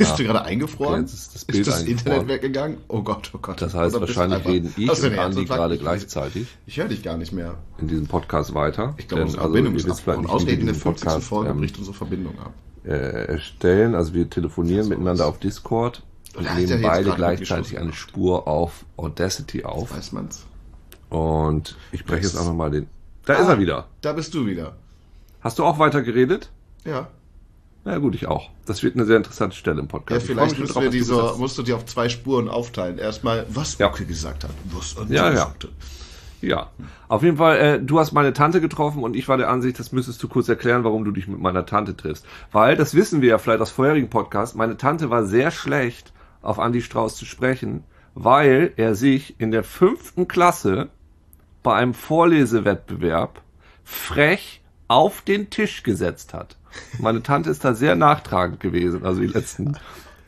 Bist 0.00 0.18
du 0.18 0.24
gerade 0.24 0.42
eingefroren? 0.44 1.04
Okay, 1.04 1.12
ist 1.12 1.34
das 1.34 1.44
Bild 1.44 1.58
ist 1.60 1.66
das. 1.68 1.82
Internet 1.84 2.28
weggegangen? 2.28 2.78
Oh 2.88 3.02
Gott, 3.02 3.30
oh 3.34 3.38
Gott. 3.40 3.60
Das 3.62 3.74
heißt, 3.74 3.94
Oder 3.94 4.06
wahrscheinlich 4.06 4.44
reden 4.46 4.74
ich 4.76 4.88
und 4.90 5.18
Andi 5.18 5.44
gerade 5.44 5.74
Ich- 5.74 5.80
gleichzeitig 5.80 6.46
Ich 6.66 6.76
höre 6.78 6.88
dich 6.88 7.02
gar 7.02 7.16
nicht 7.16 7.32
mehr. 7.32 7.54
in 7.78 7.88
diesem 7.88 8.06
Podcast 8.06 8.54
weiter. 8.54 8.94
Ich 8.98 9.08
glaube, 9.08 9.24
unsere 9.24 9.42
also, 9.42 9.52
Verbindung 9.54 9.74
ist 9.76 9.86
wir 9.86 9.92
Ausgerechnet 10.30 10.60
in 10.60 10.66
der 10.66 10.72
diesen 10.74 10.82
50. 10.82 11.04
Podcast 11.06 11.26
Folge 11.28 11.50
ähm, 11.50 11.58
bricht 11.58 11.78
unsere 11.78 11.94
Verbindung 11.96 12.38
ab. 12.38 12.52
äh, 12.84 12.90
erstellen. 13.26 13.94
Also 13.94 14.14
wir 14.14 14.28
telefonieren 14.30 14.88
miteinander 14.88 15.26
auf 15.26 15.38
Discord 15.38 16.02
und 16.36 16.46
Da 16.46 16.50
hat 16.50 16.58
er 16.60 16.66
nehmen 16.66 16.82
beide 16.82 17.10
gleichzeitig 17.12 17.78
eine 17.78 17.92
Spur 17.92 18.48
auf 18.48 18.84
Audacity 18.96 19.64
auf. 19.64 19.94
Weiß 19.94 20.12
man's? 20.12 20.46
Und 21.10 21.76
ich 21.92 22.04
breche 22.04 22.22
Das- 22.22 22.32
jetzt 22.32 22.40
einfach 22.40 22.54
mal 22.54 22.70
den. 22.70 22.86
Da 23.26 23.34
Ah. 23.34 23.42
ist 23.42 23.48
er 23.48 23.58
wieder. 23.58 23.86
Da 24.00 24.12
bist 24.12 24.32
du 24.34 24.46
wieder. 24.46 24.76
Hast 25.40 25.58
du 25.58 25.64
auch 25.64 25.78
weiter 25.78 26.02
geredet? 26.02 26.50
Ja. 26.84 27.08
Na 27.84 27.96
gut, 27.98 28.14
ich 28.14 28.26
auch. 28.26 28.50
Das 28.66 28.82
wird 28.82 28.94
eine 28.94 29.06
sehr 29.06 29.16
interessante 29.16 29.56
Stelle 29.56 29.80
im 29.80 29.86
Ja, 29.86 29.90
Podcast. 29.90 30.26
Freu 30.26 30.34
vielleicht 30.34 30.58
müssen 30.58 30.72
drauf, 30.74 30.82
wir 30.82 30.90
diese, 30.90 31.34
musst 31.38 31.56
du 31.56 31.62
die 31.62 31.72
auf 31.72 31.86
zwei 31.86 32.08
Spuren 32.08 32.48
aufteilen. 32.48 32.98
Erstmal, 32.98 33.46
was 33.48 33.78
Ja. 33.78 33.88
Uke 33.90 34.04
gesagt 34.04 34.44
hat. 34.44 34.50
Was 34.72 34.96
Ja, 35.08 35.30
ja. 35.30 35.36
sagte. 35.36 35.68
Ja, 36.42 36.70
auf 37.08 37.22
jeden 37.22 37.36
Fall, 37.36 37.58
äh, 37.58 37.80
du 37.82 37.98
hast 37.98 38.12
meine 38.12 38.32
Tante 38.32 38.62
getroffen 38.62 39.02
und 39.04 39.14
ich 39.14 39.28
war 39.28 39.36
der 39.36 39.50
Ansicht, 39.50 39.78
das 39.78 39.92
müsstest 39.92 40.22
du 40.22 40.28
kurz 40.28 40.48
erklären, 40.48 40.84
warum 40.84 41.04
du 41.04 41.10
dich 41.10 41.28
mit 41.28 41.38
meiner 41.38 41.66
Tante 41.66 41.94
triffst. 41.94 42.24
Weil, 42.50 42.76
das 42.76 42.94
wissen 42.94 43.20
wir 43.20 43.28
ja 43.28 43.38
vielleicht 43.38 43.60
aus 43.60 43.70
vorherigen 43.70 44.08
Podcasts, 44.08 44.54
meine 44.54 44.78
Tante 44.78 45.10
war 45.10 45.24
sehr 45.26 45.50
schlecht, 45.50 46.14
auf 46.40 46.56
Andy 46.56 46.80
Strauß 46.80 47.16
zu 47.16 47.26
sprechen, 47.26 47.84
weil 48.14 48.72
er 48.76 48.94
sich 48.94 49.38
in 49.38 49.50
der 49.50 49.64
fünften 49.64 50.28
Klasse 50.28 50.88
bei 51.62 51.74
einem 51.74 51.92
Vorlesewettbewerb 51.92 53.42
frech 53.84 54.62
auf 54.88 55.20
den 55.20 55.50
Tisch 55.50 55.82
gesetzt 55.82 56.32
hat. 56.32 56.56
Meine 56.98 57.22
Tante 57.22 57.50
ist 57.50 57.64
da 57.64 57.74
sehr 57.74 57.96
nachtragend 57.96 58.60
gewesen, 58.60 59.04
also 59.04 59.20
die 59.20 59.26
letzten 59.26 59.76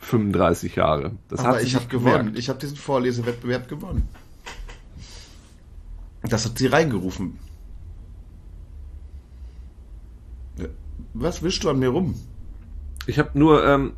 35 0.00 0.76
Jahre. 0.76 1.12
Das 1.28 1.40
Aber 1.40 1.56
hat 1.56 1.62
ich 1.62 1.74
habe 1.74 1.86
gewonnen. 1.86 2.34
Ich 2.36 2.48
habe 2.48 2.58
diesen 2.58 2.76
Vorlesewettbewerb 2.76 3.68
gewonnen. 3.68 4.08
Das 6.22 6.44
hat 6.44 6.58
sie 6.58 6.66
reingerufen. 6.66 7.38
Was 11.14 11.42
wischst 11.42 11.64
du 11.64 11.70
an 11.70 11.78
mir 11.78 11.88
rum? 11.88 12.14
Ich 13.06 13.18
habe 13.18 13.38
nur 13.38 13.66
ähm, 13.66 13.92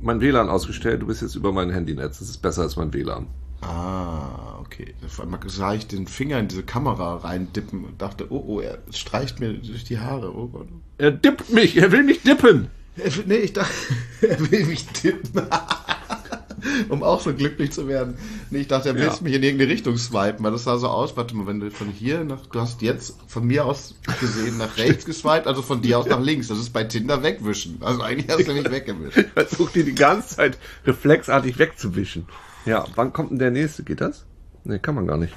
mein 0.00 0.20
WLAN 0.20 0.48
ausgestellt. 0.48 1.02
Du 1.02 1.06
bist 1.06 1.22
jetzt 1.22 1.34
über 1.34 1.52
mein 1.52 1.70
Handynetz. 1.70 2.18
Das 2.18 2.28
ist 2.28 2.38
besser 2.38 2.62
als 2.62 2.76
mein 2.76 2.92
WLAN. 2.92 3.26
Ah, 3.60 4.51
okay. 4.72 4.94
Auf 5.04 5.20
einmal 5.20 5.40
sah 5.46 5.74
ich 5.74 5.86
den 5.86 6.06
Finger 6.06 6.38
in 6.38 6.48
diese 6.48 6.62
Kamera 6.62 7.16
reindippen 7.16 7.84
und 7.84 8.00
dachte, 8.00 8.26
oh, 8.30 8.44
oh, 8.46 8.60
er 8.60 8.78
streicht 8.92 9.40
mir 9.40 9.52
durch 9.52 9.84
die 9.84 9.98
Haare. 9.98 10.34
Oh 10.34 10.48
Gott. 10.48 10.68
Er 10.98 11.10
dippt 11.10 11.50
mich. 11.50 11.76
Er 11.76 11.92
will 11.92 12.02
mich 12.02 12.22
dippen. 12.22 12.68
Er 12.96 13.10
nee, 13.26 13.36
ich 13.36 13.52
dachte, 13.52 13.72
er 14.22 14.50
will 14.50 14.66
mich 14.66 14.86
tippen. 14.86 15.42
um 16.88 17.02
auch 17.02 17.20
so 17.20 17.34
glücklich 17.34 17.72
zu 17.72 17.88
werden. 17.88 18.16
Nee, 18.50 18.60
ich 18.60 18.68
dachte, 18.68 18.90
er 18.90 18.94
will 18.94 19.02
Ja. 19.04 19.18
mich 19.20 19.34
in 19.34 19.42
irgendeine 19.42 19.70
Richtung 19.70 19.96
swipen, 19.96 20.44
weil 20.44 20.52
das 20.52 20.64
sah 20.64 20.78
so 20.78 20.88
aus. 20.88 21.16
Warte 21.16 21.34
mal, 21.34 21.46
wenn 21.46 21.60
du 21.60 21.70
von 21.70 21.88
hier 21.88 22.22
nach, 22.24 22.46
du 22.46 22.60
hast 22.60 22.82
jetzt 22.82 23.16
von 23.26 23.46
mir 23.46 23.64
aus 23.64 23.96
gesehen 24.20 24.58
nach 24.58 24.76
rechts 24.76 25.04
geswiped, 25.04 25.46
also 25.46 25.62
von 25.62 25.82
dir 25.82 25.98
aus 25.98 26.06
nach 26.06 26.20
links. 26.20 26.48
Das 26.48 26.58
ist 26.58 26.70
bei 26.70 26.84
Tinder 26.84 27.22
wegwischen. 27.22 27.78
Also 27.80 28.02
eigentlich 28.02 28.30
hast 28.30 28.46
du 28.46 28.52
mich 28.52 28.70
weggewischt. 28.70 29.16
Ich 29.22 29.46
versuche 29.48 29.72
die 29.74 29.84
die 29.84 29.94
ganze 29.94 30.36
Zeit 30.36 30.58
reflexartig 30.86 31.58
wegzuwischen. 31.58 32.26
Ja, 32.64 32.84
wann 32.94 33.12
kommt 33.12 33.30
denn 33.32 33.38
der 33.38 33.50
nächste? 33.50 33.82
Geht 33.82 34.00
das? 34.00 34.24
Nee, 34.64 34.78
kann 34.78 34.94
man 34.94 35.06
gar 35.06 35.16
nicht. 35.18 35.34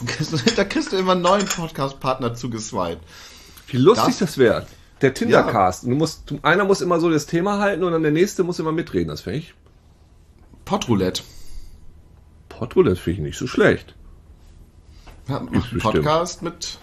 Da 0.56 0.64
kriegst 0.64 0.92
du 0.92 0.96
immer 0.96 1.12
einen 1.12 1.22
neuen 1.22 1.46
Podcast-Partner 1.46 2.34
zugeswiped. 2.34 3.00
Wie 3.68 3.76
lustig 3.76 4.06
Das- 4.06 4.18
das, 4.18 4.38
wäre. 4.38 4.66
Der 5.00 5.12
Tindercast. 5.14 5.84
Du 5.84 5.90
musst, 5.90 6.34
einer 6.42 6.64
muss 6.64 6.80
immer 6.80 6.98
so 7.00 7.10
das 7.10 7.26
Thema 7.26 7.58
halten 7.58 7.84
und 7.84 7.92
dann 7.92 8.02
der 8.02 8.12
nächste 8.12 8.42
muss 8.44 8.58
immer 8.58 8.72
mitreden. 8.72 9.08
Das 9.08 9.22
finde 9.22 9.40
ich. 9.40 9.54
Podroulette. 10.64 11.22
Portroulette 12.48 12.96
finde 12.96 13.20
ich 13.20 13.26
nicht 13.26 13.38
so 13.38 13.46
schlecht. 13.46 13.94
Ja. 15.28 15.42
Podcast 15.80 16.42
mit 16.42 16.78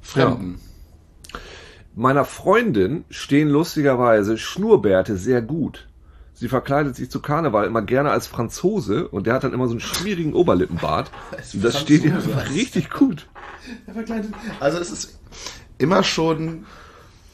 Fremden. 0.00 0.60
Meiner 1.94 2.24
Freundin 2.24 3.04
stehen 3.10 3.48
lustigerweise 3.48 4.38
Schnurrbärte 4.38 5.16
sehr 5.16 5.42
gut. 5.42 5.86
Sie 6.40 6.48
verkleidet 6.48 6.96
sich 6.96 7.10
zu 7.10 7.20
Karneval 7.20 7.66
immer 7.66 7.82
gerne 7.82 8.12
als 8.12 8.26
Franzose 8.26 9.06
und 9.08 9.26
der 9.26 9.34
hat 9.34 9.44
dann 9.44 9.52
immer 9.52 9.66
so 9.66 9.72
einen 9.72 9.80
schmierigen 9.80 10.32
Oberlippenbart. 10.32 11.10
Und 11.52 11.62
das 11.62 11.78
steht 11.78 12.02
ihr 12.02 12.16
richtig 12.54 12.88
gut. 12.88 13.28
Also 14.58 14.78
es 14.78 14.90
ist 14.90 15.18
immer 15.76 16.02
schon 16.02 16.64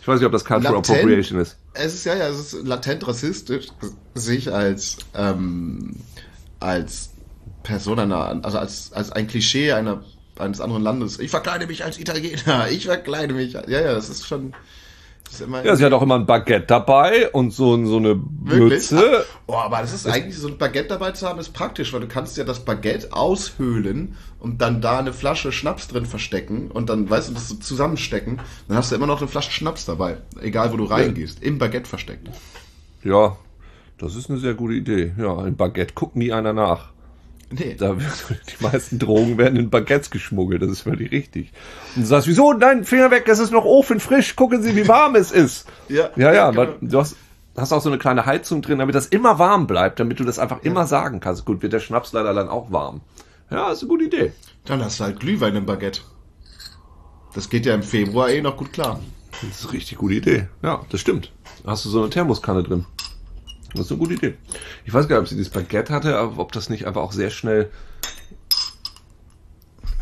Ich 0.01 0.09
weiß 0.09 0.19
nicht, 0.19 0.27
ob 0.27 0.33
das 0.33 0.45
Cultural 0.45 0.75
Latent. 0.75 0.99
Appropriation 0.99 1.39
ist. 1.39 1.57
Es 1.75 1.95
ist 1.95 2.05
ja, 2.05 2.17
ja, 2.17 2.27
es 2.27 2.53
ist 2.53 2.67
latent 2.67 3.07
rassistisch, 3.07 3.69
sich 4.17 4.53
als, 4.53 4.97
ähm, 5.15 5.95
als 6.59 7.11
Person 7.63 8.01
einer, 8.01 8.45
also 8.45 8.59
als, 8.59 8.93
als 8.93 9.13
ein 9.13 9.29
Klischee 9.29 9.71
einer, 9.71 10.03
eines 10.37 10.61
anderen 10.61 10.83
Landes. 10.83 11.21
Ich 11.21 11.31
verkleide 11.31 11.69
mich 11.69 11.85
als 11.85 12.01
Italiener, 12.01 12.69
ich 12.71 12.87
verkleide 12.87 13.35
mich. 13.35 13.53
Ja, 13.53 13.69
ja, 13.69 13.95
das 13.95 14.09
ist 14.09 14.27
schon. 14.27 14.53
Ja, 15.64 15.77
sie 15.77 15.85
hat 15.85 15.93
auch 15.93 16.03
immer 16.03 16.14
ein 16.14 16.27
Baguette 16.27 16.66
dabei 16.66 17.31
und 17.31 17.51
so, 17.51 17.85
so 17.85 17.97
eine? 17.99 18.14
Mütze. 18.14 19.24
Oh, 19.47 19.55
aber 19.55 19.79
das 19.79 19.93
ist 19.93 20.07
eigentlich 20.07 20.39
so 20.39 20.49
ein 20.49 20.59
Baguette 20.59 20.89
dabei 20.89 21.12
zu 21.12 21.27
haben, 21.27 21.39
ist 21.39 21.53
praktisch, 21.53 21.93
weil 21.93 22.01
du 22.01 22.09
kannst 22.09 22.37
ja 22.37 22.45
das 22.45 22.64
Baguette 22.64 23.12
aushöhlen 23.12 24.16
und 24.39 24.61
dann 24.62 24.81
da 24.81 24.99
eine 24.99 25.12
Flasche 25.12 25.53
Schnaps 25.53 25.89
drin 25.89 26.07
verstecken 26.07 26.70
und 26.70 26.89
dann, 26.89 27.11
weißt 27.11 27.31
du, 27.31 27.35
das 27.35 27.49
so 27.49 27.57
zusammenstecken. 27.57 28.41
Dann 28.68 28.77
hast 28.77 28.93
du 28.93 28.97
immer 28.97 29.07
noch 29.07 29.18
eine 29.18 29.29
Flasche 29.29 29.51
Schnaps 29.51 29.85
dabei, 29.85 30.18
egal 30.41 30.72
wo 30.72 30.77
du 30.77 30.85
reingehst, 30.85 31.43
im 31.43 31.59
Baguette 31.59 31.89
versteckt. 31.89 32.29
Ja, 33.03 33.37
das 33.99 34.14
ist 34.14 34.31
eine 34.31 34.39
sehr 34.39 34.55
gute 34.55 34.74
Idee. 34.74 35.12
Ja, 35.18 35.37
ein 35.39 35.57
Baguette 35.57 35.95
guckt 35.95 36.16
nie 36.16 36.33
einer 36.33 36.53
nach. 36.53 36.93
Nee. 37.51 37.77
Da 37.79 37.93
die 38.61 38.65
meisten 38.65 38.99
Drogen 38.99 39.39
werden 39.39 39.57
in 39.57 39.71
Baguettes 39.71 40.11
geschmuggelt, 40.11 40.63
das 40.63 40.71
ist 40.71 40.81
völlig 40.81 41.13
richtig. 41.13 41.53
Und 41.95 42.03
du 42.03 42.07
sagst, 42.07 42.27
wieso? 42.27 42.53
Nein, 42.53 42.85
Finger 42.85 43.11
weg, 43.11 43.29
es 43.29 43.39
ist 43.39 43.53
noch 43.53 43.65
ofenfrisch, 43.65 44.35
gucken 44.35 44.63
Sie, 44.63 44.75
wie 44.75 44.89
warm 44.89 45.15
es 45.15 45.31
ist. 45.31 45.67
Ja, 45.89 46.11
ja, 46.17 46.29
ja, 46.29 46.33
ja, 46.35 46.49
aber 46.49 46.67
genau. 46.67 46.79
du 46.81 46.99
hast, 46.99 47.17
hast 47.57 47.73
auch 47.73 47.81
so 47.81 47.89
eine 47.89 47.99
kleine 47.99 48.27
Heizung 48.27 48.63
drin, 48.63 48.79
damit 48.81 48.97
das 48.97 49.07
immer 49.07 49.39
warm 49.39 49.69
bleibt, 49.69 50.01
damit 50.01 50.19
du 50.19 50.25
das 50.25 50.41
einfach 50.41 50.63
immer 50.65 50.87
sagen 50.87 51.21
kannst. 51.21 51.45
Gut, 51.45 51.63
wird 51.63 51.73
der 51.73 51.81
Schnaps 51.81 52.13
leider 52.13 52.35
dann 52.35 52.49
auch 52.49 52.73
warm. 52.73 53.03
Ja, 53.51 53.71
ist 53.71 53.83
eine 53.83 53.89
gute 53.89 54.05
Idee. 54.05 54.33
Dann 54.65 54.85
hast 54.85 54.99
du 54.99 55.05
halt 55.05 55.21
Glühwein 55.21 55.55
im 55.55 55.67
Baguette. 55.67 56.01
Das 57.35 57.49
geht 57.49 57.67
ja 57.67 57.75
im 57.75 57.85
Februar 57.85 58.31
eh 58.31 58.41
noch 58.41 58.57
gut 58.57 58.73
klar. 58.73 58.99
Das 59.31 59.61
ist 59.61 59.65
eine 59.65 59.75
richtig 59.75 59.99
gute 59.99 60.15
Idee. 60.15 60.49
Ja, 60.63 60.81
das 60.89 61.01
stimmt. 61.01 61.33
Da 61.63 61.73
hast 61.73 61.85
du 61.85 61.91
so 61.91 62.01
eine 62.01 62.11
Thermoskanne 62.11 62.63
drin. 62.63 62.87
Das 63.75 63.87
ist 63.87 63.93
eine 63.93 63.99
gute 63.99 64.14
Idee. 64.14 64.35
Ich 64.85 64.95
weiß 64.95 65.09
gar 65.09 65.17
nicht, 65.17 65.23
ob 65.23 65.29
sie 65.29 65.37
dieses 65.37 65.53
Baguette 65.53 65.93
hatte, 65.93 66.17
aber 66.17 66.39
ob 66.39 66.53
das 66.53 66.71
nicht 66.71 66.87
einfach 66.87 67.03
auch 67.03 67.12
sehr 67.12 67.31
schnell 67.31 67.71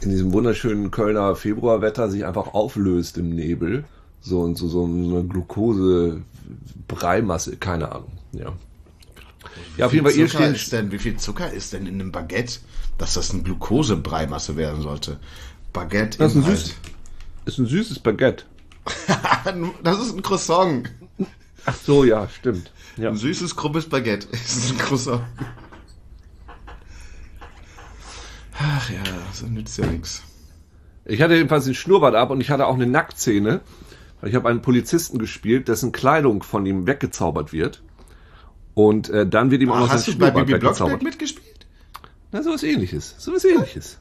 in 0.05 0.11
diesem 0.11 0.33
wunderschönen 0.33 0.91
Kölner 0.91 1.35
Februarwetter 1.35 2.11
sich 2.11 2.27
einfach 2.27 2.55
auflöst 2.55 3.19
im 3.19 3.31
Nebel. 3.31 3.85
So 4.21 4.41
und 4.41 4.57
so, 4.57 4.69
so 4.69 4.85
eine 4.85 5.25
Glucose-Breimasse, 5.25 7.57
keine 7.57 7.91
Ahnung. 7.93 8.13
Ja. 8.33 8.53
Ja, 9.77 9.87
auf 9.87 9.93
jeden 9.93 10.07
Fall, 10.07 10.17
ihr. 10.17 10.29
Denn, 10.73 10.93
wie 10.93 10.99
viel 10.99 11.17
Zucker 11.17 11.53
ist 11.53 11.73
denn 11.73 11.87
in 11.87 12.01
einem 12.01 12.13
Baguette, 12.13 12.61
dass 12.99 13.15
das 13.15 13.33
eine 13.33 13.43
Glucose-Breimasse 13.43 14.57
werden 14.57 14.83
sollte? 14.83 15.19
Baguette 15.73 16.19
das 16.19 16.35
ist 16.35 16.37
ein, 16.37 16.45
süß, 16.45 16.75
ist 17.47 17.59
ein 17.59 17.67
süßes 17.67 17.99
Baguette. 17.99 18.45
das 19.83 20.01
ist 20.01 20.15
ein 20.15 20.23
Croissant. 20.23 20.89
Ach 21.67 21.75
so, 21.75 22.05
ja, 22.05 22.29
stimmt. 22.29 22.73
Ja. 22.97 23.11
Ein 23.11 23.17
süßes, 23.17 23.57
kruppes 23.57 23.89
Baguette. 23.89 24.29
Ist 24.33 24.71
ein 24.71 24.79
Croissant. 24.79 25.23
Ach 28.59 28.91
ja, 28.91 29.03
so 29.33 29.47
nützt 29.47 29.79
ja 29.79 29.87
nichts. 29.87 30.23
Ich 31.05 31.21
hatte 31.21 31.35
jedenfalls 31.35 31.65
den 31.65 31.75
Schnurrbart 31.75 32.15
ab 32.15 32.31
und 32.31 32.41
ich 32.41 32.51
hatte 32.51 32.67
auch 32.67 32.75
eine 32.75 32.87
Nacktszene. 32.87 33.61
Ich 34.23 34.35
habe 34.35 34.49
einen 34.49 34.63
Polizisten 34.63 35.19
gespielt, 35.19 35.69
dessen 35.69 35.93
Kleidung 35.93 36.43
von 36.43 36.65
ihm 36.65 36.87
weggezaubert 36.87 37.53
wird. 37.53 37.83
Und 38.73 39.11
äh, 39.11 39.27
dann 39.27 39.51
wird 39.51 39.63
ihm 39.63 39.71
auch 39.71 39.81
noch 39.81 39.91
Hast 39.91 40.09
du 40.09 40.17
bei 40.17 40.31
Bibi 40.31 40.59
Blocksberg 40.59 41.03
mitgespielt? 41.03 41.67
Na, 42.33 42.43
sowas 42.43 42.63
ähnliches. 42.63 43.15
Sowas 43.19 43.45
ähnliches. 43.45 43.99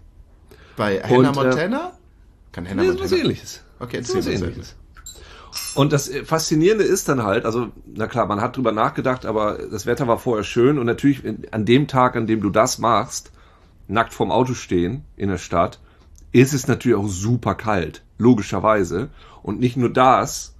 Bei 0.77 1.01
Hannah 1.01 1.29
und, 1.29 1.37
äh, 1.37 1.43
Montana? 1.43 1.97
Kann 2.51 2.67
Hannah 2.67 2.81
nee, 2.81 2.87
Montana? 2.87 3.07
sowas 3.07 3.19
ähnliches. 3.19 3.63
Okay, 3.79 3.97
erzähl 3.97 4.21
sowas 4.21 4.41
ähnliches. 4.41 4.75
Und 5.75 5.91
das 5.91 6.09
Faszinierende 6.25 6.83
ist 6.83 7.09
dann 7.09 7.23
halt, 7.23 7.45
also, 7.45 7.69
na 7.85 8.07
klar, 8.07 8.27
man 8.27 8.41
hat 8.41 8.55
drüber 8.57 8.71
nachgedacht, 8.71 9.25
aber 9.25 9.57
das 9.71 9.85
Wetter 9.85 10.07
war 10.07 10.19
vorher 10.19 10.43
schön 10.43 10.77
und 10.77 10.85
natürlich 10.85 11.23
an 11.51 11.65
dem 11.65 11.87
Tag, 11.87 12.15
an 12.15 12.27
dem 12.27 12.41
du 12.41 12.49
das 12.49 12.77
machst, 12.77 13.31
nackt 13.87 14.13
vorm 14.13 14.31
Auto 14.31 14.53
stehen 14.53 15.03
in 15.15 15.29
der 15.29 15.37
Stadt, 15.37 15.79
ist 16.31 16.53
es 16.53 16.67
natürlich 16.67 16.97
auch 16.97 17.07
super 17.07 17.55
kalt, 17.55 18.03
logischerweise. 18.17 19.09
Und 19.41 19.59
nicht 19.59 19.77
nur 19.77 19.91
das, 19.91 20.55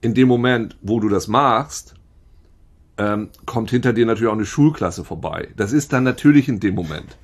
in 0.00 0.14
dem 0.14 0.28
Moment, 0.28 0.76
wo 0.82 1.00
du 1.00 1.08
das 1.08 1.28
machst, 1.28 1.94
ähm, 2.98 3.30
kommt 3.46 3.70
hinter 3.70 3.92
dir 3.92 4.06
natürlich 4.06 4.28
auch 4.28 4.36
eine 4.36 4.46
Schulklasse 4.46 5.04
vorbei. 5.04 5.48
Das 5.56 5.72
ist 5.72 5.92
dann 5.92 6.04
natürlich 6.04 6.48
in 6.48 6.60
dem 6.60 6.74
Moment. 6.74 7.16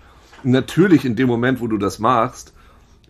Natürlich 0.42 1.04
in 1.04 1.16
dem 1.16 1.28
Moment, 1.28 1.60
wo 1.60 1.66
du 1.66 1.78
das 1.78 1.98
machst, 1.98 2.52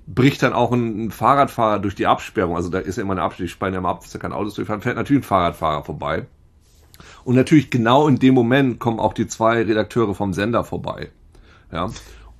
bricht 0.07 0.43
dann 0.43 0.53
auch 0.53 0.73
ein, 0.73 1.11
Fahrradfahrer 1.11 1.79
durch 1.81 1.95
die 1.95 2.07
Absperrung. 2.07 2.57
Also 2.57 2.69
da 2.69 2.79
ist 2.79 2.97
ja 2.97 3.03
immer 3.03 3.13
eine 3.13 3.23
Absperrung, 3.23 3.47
ich 3.47 3.53
spanne 3.53 3.73
ja 3.73 3.79
immer 3.79 3.91
ab, 3.91 4.01
dass 4.01 4.13
da 4.13 4.19
kein 4.19 4.33
Autos 4.33 4.55
durchfahren, 4.55 4.83
fährt 4.83 4.97
natürlich 4.97 5.23
ein 5.23 5.27
Fahrradfahrer 5.27 5.85
vorbei. 5.85 6.27
Und 7.25 7.35
natürlich 7.35 7.71
genau 7.71 8.09
in 8.09 8.19
dem 8.19 8.35
Moment 8.35 8.79
kommen 8.79 9.01
auch 9.01 9.13
die 9.13 9.27
zwei 9.27 9.63
Redakteure 9.63 10.15
vom 10.15 10.33
Sender 10.33 10.65
vorbei. 10.65 11.11
Ja. 11.73 11.91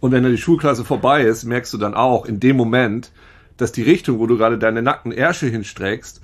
Und 0.01 0.13
wenn 0.13 0.23
dann 0.23 0.33
die 0.33 0.39
Schulklasse 0.39 0.85
vorbei 0.85 1.23
ist, 1.23 1.45
merkst 1.45 1.73
du 1.73 1.79
dann 1.79 1.95
auch 1.95 2.27
in 2.27 2.39
dem 2.39 2.57
Moment, 2.57 3.11
dass 3.57 3.73
die 3.73 3.83
Richtung, 3.83 4.19
wo 4.19 4.27
du 4.27 4.37
gerade 4.37 4.59
deine 4.59 4.83
nackten 4.83 5.13
Ärsche 5.13 5.47
hinstreckst, 5.47 6.21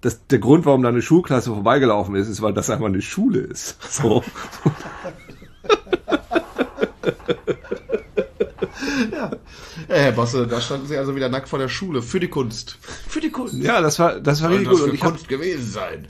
dass 0.00 0.26
der 0.28 0.38
Grund, 0.38 0.64
warum 0.64 0.82
deine 0.82 1.02
Schulklasse 1.02 1.52
vorbeigelaufen 1.52 2.14
ist, 2.14 2.28
ist, 2.28 2.40
weil 2.40 2.52
das 2.52 2.70
einfach 2.70 2.86
eine 2.86 3.02
Schule 3.02 3.40
ist. 3.40 3.76
So. 3.90 4.22
ja. 9.12 9.30
Herr 10.02 10.12
Bosse, 10.12 10.46
da 10.46 10.60
standen 10.60 10.86
sie 10.86 10.96
also 10.98 11.16
wieder 11.16 11.28
nackt 11.28 11.48
vor 11.48 11.58
der 11.58 11.68
Schule. 11.68 12.02
Für 12.02 12.20
die 12.20 12.28
Kunst. 12.28 12.76
Für 13.08 13.20
die 13.20 13.30
Kunst. 13.30 13.54
Ja, 13.54 13.80
das 13.80 13.98
war, 13.98 14.20
das 14.20 14.42
war 14.42 14.50
richtig 14.50 14.68
gut. 14.68 14.82
Und 14.82 14.94
ich 14.94 15.00
Kunst 15.00 15.22
hab, 15.22 15.28
gewesen 15.28 15.70
sein. 15.70 16.06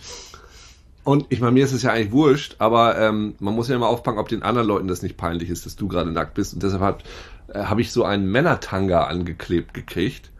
Und 1.04 1.26
ich 1.30 1.40
meine, 1.40 1.52
mir 1.52 1.64
ist 1.64 1.72
es 1.72 1.82
ja 1.82 1.92
eigentlich 1.92 2.12
wurscht, 2.12 2.56
aber 2.58 2.98
ähm, 2.98 3.34
man 3.38 3.54
muss 3.54 3.68
ja 3.68 3.76
immer 3.76 3.88
aufpacken, 3.88 4.18
ob 4.18 4.28
den 4.28 4.42
anderen 4.42 4.68
Leuten 4.68 4.88
das 4.88 5.02
nicht 5.02 5.16
peinlich 5.16 5.48
ist, 5.48 5.64
dass 5.64 5.76
du 5.76 5.88
gerade 5.88 6.10
nackt 6.10 6.34
bist. 6.34 6.54
Und 6.54 6.62
deshalb 6.62 6.82
habe 6.82 6.98
äh, 7.48 7.64
hab 7.64 7.78
ich 7.78 7.92
so 7.92 8.04
einen 8.04 8.30
Männertanga 8.30 9.04
angeklebt 9.04 9.72
gekriegt, 9.72 10.30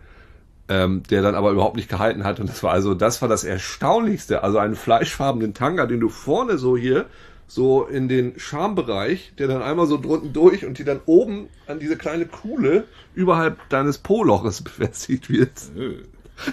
ähm, 0.69 1.05
der 1.09 1.23
dann 1.23 1.37
aber 1.37 1.53
überhaupt 1.53 1.77
nicht 1.77 1.89
gehalten 1.89 2.25
hat. 2.25 2.41
Und 2.41 2.51
das 2.51 2.63
war 2.63 2.73
also, 2.73 2.95
das 2.95 3.23
war 3.23 3.29
das 3.29 3.45
Erstaunlichste. 3.45 4.43
Also 4.43 4.59
einen 4.59 4.75
fleischfarbenen 4.75 5.55
Tanga, 5.55 5.87
den 5.87 6.01
du 6.01 6.09
vorne 6.09 6.59
so 6.59 6.77
hier 6.77 7.07
so 7.49 7.85
in 7.85 8.09
den 8.09 8.39
Schambereich, 8.39 9.33
der 9.39 9.49
dann 9.49 9.63
einmal 9.63 9.87
so 9.87 9.97
drunten 9.99 10.33
durch 10.33 10.65
und 10.65 10.79
die 10.79 10.85
dann 10.85 11.01
oben 11.07 11.49
an 11.67 11.81
diese 11.81 11.97
kleine 11.97 12.27
Kuhle 12.27 12.85
überhalb 13.15 13.69
deines 13.71 13.99
Po-Loches 13.99 14.63
befestigt 14.63 15.29
wird. 15.31 15.51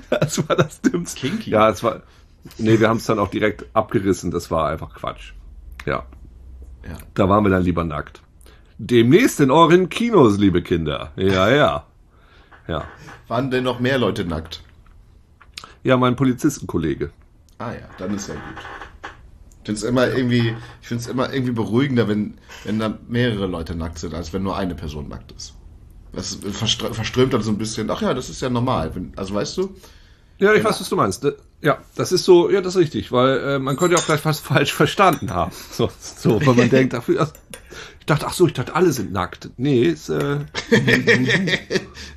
Das 0.10 0.48
war 0.50 0.56
das 0.56 0.82
Dümmste. 0.82 1.28
Kinky. 1.28 1.52
Ja, 1.52 1.70
es 1.70 1.84
war, 1.84 2.02
Nee, 2.58 2.80
wir 2.80 2.90
haben 2.90 2.98
es 2.98 3.06
dann 3.06 3.20
auch 3.20 3.30
direkt 3.30 3.66
abgerissen. 3.74 4.32
Das 4.32 4.52
war 4.52 4.70
einfach 4.70 4.94
Quatsch. 4.94 5.34
Ja. 5.86 6.06
ja. 6.88 6.98
Da 7.14 7.28
waren 7.30 7.44
wir 7.44 7.50
dann 7.50 7.64
lieber 7.64 7.84
nackt. 7.84 8.22
Demnächst 8.78 9.40
in 9.40 9.52
euren 9.52 9.90
Kinos, 9.90 10.38
liebe 10.38 10.62
Kinder. 10.62 11.12
Ja, 11.16 11.50
ja. 11.50 11.86
Ja. 12.68 12.86
Waren 13.28 13.52
denn 13.52 13.64
noch 13.64 13.80
mehr 13.80 13.98
Leute 13.98 14.26
nackt? 14.26 14.64
Ja, 15.84 15.98
mein 15.98 16.16
Polizistenkollege. 16.16 17.12
Ah 17.58 17.72
ja, 17.72 17.88
dann 17.98 18.14
ist 18.16 18.28
ja 18.28 18.36
gut. 18.36 18.85
Ich 19.66 19.68
finde 19.68 19.80
es 19.80 19.84
immer 19.84 20.08
irgendwie, 20.08 20.56
ich 20.80 20.88
finde 20.88 21.02
es 21.02 21.08
immer 21.08 21.34
irgendwie 21.34 21.54
beruhigender, 21.54 22.08
wenn, 22.08 22.36
wenn 22.66 22.78
da 22.78 23.00
mehrere 23.08 23.48
Leute 23.48 23.74
nackt 23.74 23.98
sind, 23.98 24.14
als 24.14 24.32
wenn 24.32 24.44
nur 24.44 24.56
eine 24.56 24.76
Person 24.76 25.08
nackt 25.08 25.32
ist. 25.32 25.56
Das 26.14 26.38
verströmt 26.52 27.34
dann 27.34 27.42
so 27.42 27.50
ein 27.50 27.58
bisschen. 27.58 27.90
Ach 27.90 28.00
ja, 28.00 28.14
das 28.14 28.30
ist 28.30 28.44
ja 28.44 28.50
normal. 28.52 28.92
Also 29.16 29.34
weißt 29.34 29.58
du? 29.58 29.76
Ja, 30.38 30.54
ich 30.54 30.64
weiß, 30.64 30.80
was 30.80 30.88
du 30.88 30.96
meinst. 30.96 31.26
Ja, 31.62 31.80
das 31.96 32.12
ist 32.12 32.26
so, 32.26 32.52
ja, 32.52 32.62
das 32.62 32.76
ist 32.76 32.82
richtig, 32.82 33.12
weil 33.12 33.40
äh, 33.40 33.60
man 33.60 33.76
könnte 33.76 33.96
ja 33.96 34.02
auch 34.02 34.06
gleich 34.06 34.24
was 34.24 34.40
falsch 34.40 34.72
verstanden 34.72 35.32
haben. 35.32 35.52
So, 35.72 35.90
so 36.00 36.40
wenn 36.42 36.56
man 36.56 36.70
denkt, 36.70 36.94
dafür, 36.94 37.28
ich 38.06 38.08
dachte, 38.08 38.28
ach 38.28 38.34
so, 38.34 38.46
ich 38.46 38.54
dachte, 38.54 38.76
alle 38.76 38.92
sind 38.92 39.12
nackt. 39.12 39.50
Nee, 39.58 39.86
ist, 39.86 40.10
äh, 40.10 40.38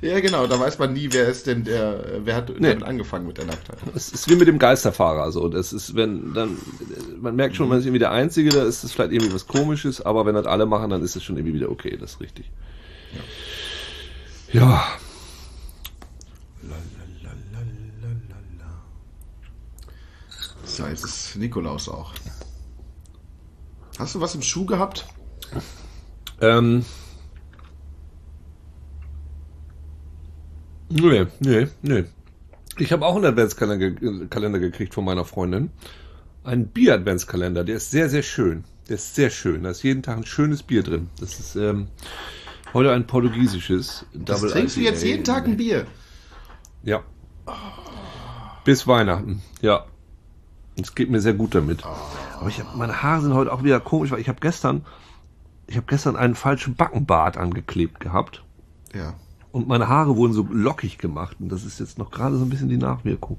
Ja, 0.01 0.19
genau, 0.19 0.45
da 0.45 0.59
weiß 0.59 0.77
man 0.77 0.93
nie, 0.93 1.07
wer 1.11 1.27
ist 1.27 1.47
denn 1.47 1.63
der, 1.63 2.21
wer 2.25 2.35
hat 2.35 2.49
nee. 2.49 2.69
damit 2.69 2.83
angefangen 2.83 3.25
mit 3.25 3.39
der 3.39 3.45
Nacktheit. 3.45 3.79
Es 3.95 4.11
ist 4.11 4.29
wie 4.29 4.35
mit 4.35 4.47
dem 4.47 4.59
Geisterfahrer, 4.59 5.31
so. 5.31 5.49
Das 5.49 5.73
ist, 5.73 5.95
wenn, 5.95 6.35
dann, 6.35 6.59
man 7.19 7.35
merkt 7.35 7.55
schon, 7.55 7.69
man 7.69 7.79
ist 7.79 7.85
irgendwie 7.85 7.97
der 7.97 8.11
Einzige, 8.11 8.51
da 8.51 8.65
ist 8.65 8.83
es 8.83 8.91
vielleicht 8.91 9.13
irgendwie 9.13 9.33
was 9.33 9.47
komisches, 9.47 9.99
aber 9.99 10.27
wenn 10.27 10.35
das 10.35 10.45
alle 10.45 10.67
machen, 10.67 10.91
dann 10.91 11.01
ist 11.01 11.15
es 11.15 11.23
schon 11.23 11.37
irgendwie 11.37 11.55
wieder 11.55 11.71
okay, 11.71 11.97
das 11.99 12.11
ist 12.11 12.21
richtig. 12.21 12.51
Ja. 14.53 14.61
ja. 14.61 14.87
So, 20.65 20.85
jetzt 20.85 21.03
ist 21.03 21.35
Nikolaus 21.35 21.89
auch. 21.89 22.13
Hast 23.97 24.13
du 24.13 24.21
was 24.21 24.35
im 24.35 24.43
Schuh 24.43 24.67
gehabt? 24.67 25.07
Ähm. 26.41 26.85
Nee, 30.89 31.27
nee, 31.39 31.67
nee. 31.81 32.05
Ich 32.77 32.91
habe 32.91 33.05
auch 33.05 33.15
einen 33.15 33.25
Adventskalender 33.25 34.59
gekriegt 34.59 34.93
von 34.93 35.03
meiner 35.03 35.25
Freundin. 35.25 35.69
Ein 36.43 36.67
Bier-Adventskalender, 36.67 37.63
der 37.63 37.75
ist 37.75 37.91
sehr, 37.91 38.09
sehr 38.09 38.23
schön. 38.23 38.63
Der 38.87 38.95
ist 38.95 39.13
sehr 39.13 39.29
schön. 39.29 39.63
Da 39.63 39.71
ist 39.71 39.83
jeden 39.83 40.01
Tag 40.01 40.17
ein 40.17 40.25
schönes 40.25 40.63
Bier 40.63 40.81
drin. 40.81 41.09
Das 41.19 41.39
ist 41.39 41.55
ähm, 41.55 41.89
heute 42.73 42.91
ein 42.91 43.05
portugiesisches. 43.05 44.05
Das 44.13 44.39
Double 44.39 44.51
trinkst 44.51 44.77
IPA. 44.77 44.83
du 44.83 44.91
jetzt 44.91 45.03
jeden 45.03 45.23
Tag 45.23 45.45
ein 45.45 45.57
Bier? 45.57 45.85
Ja. 46.83 47.03
Bis 48.63 48.87
Weihnachten, 48.87 49.41
ja. 49.61 49.85
Es 50.81 50.95
geht 50.95 51.09
mir 51.09 51.19
sehr 51.19 51.33
gut 51.33 51.55
damit. 51.55 51.83
Aber 51.85 52.47
ich 52.47 52.59
hab, 52.59 52.75
meine 52.75 53.03
Haare 53.03 53.21
sind 53.21 53.33
heute 53.33 53.51
auch 53.51 53.63
wieder 53.63 53.79
komisch, 53.79 54.11
weil 54.11 54.21
ich 54.21 54.29
habe 54.29 54.39
gestern, 54.39 54.85
ich 55.69 55.77
habe 55.77 55.87
gestern 55.87 56.15
einen 56.15 56.35
falschen 56.35 56.75
Backenbart 56.75 57.37
angeklebt 57.37 57.99
gehabt. 57.99 58.43
Ja. 58.93 59.13
Und 59.51 59.67
meine 59.67 59.87
Haare 59.87 60.15
wurden 60.15 60.33
so 60.33 60.47
lockig 60.51 60.97
gemacht. 60.97 61.37
Und 61.39 61.49
das 61.49 61.63
ist 61.63 61.79
jetzt 61.79 61.97
noch 61.97 62.11
gerade 62.11 62.37
so 62.37 62.45
ein 62.45 62.49
bisschen 62.49 62.69
die 62.69 62.77
Nachwirkung 62.77 63.37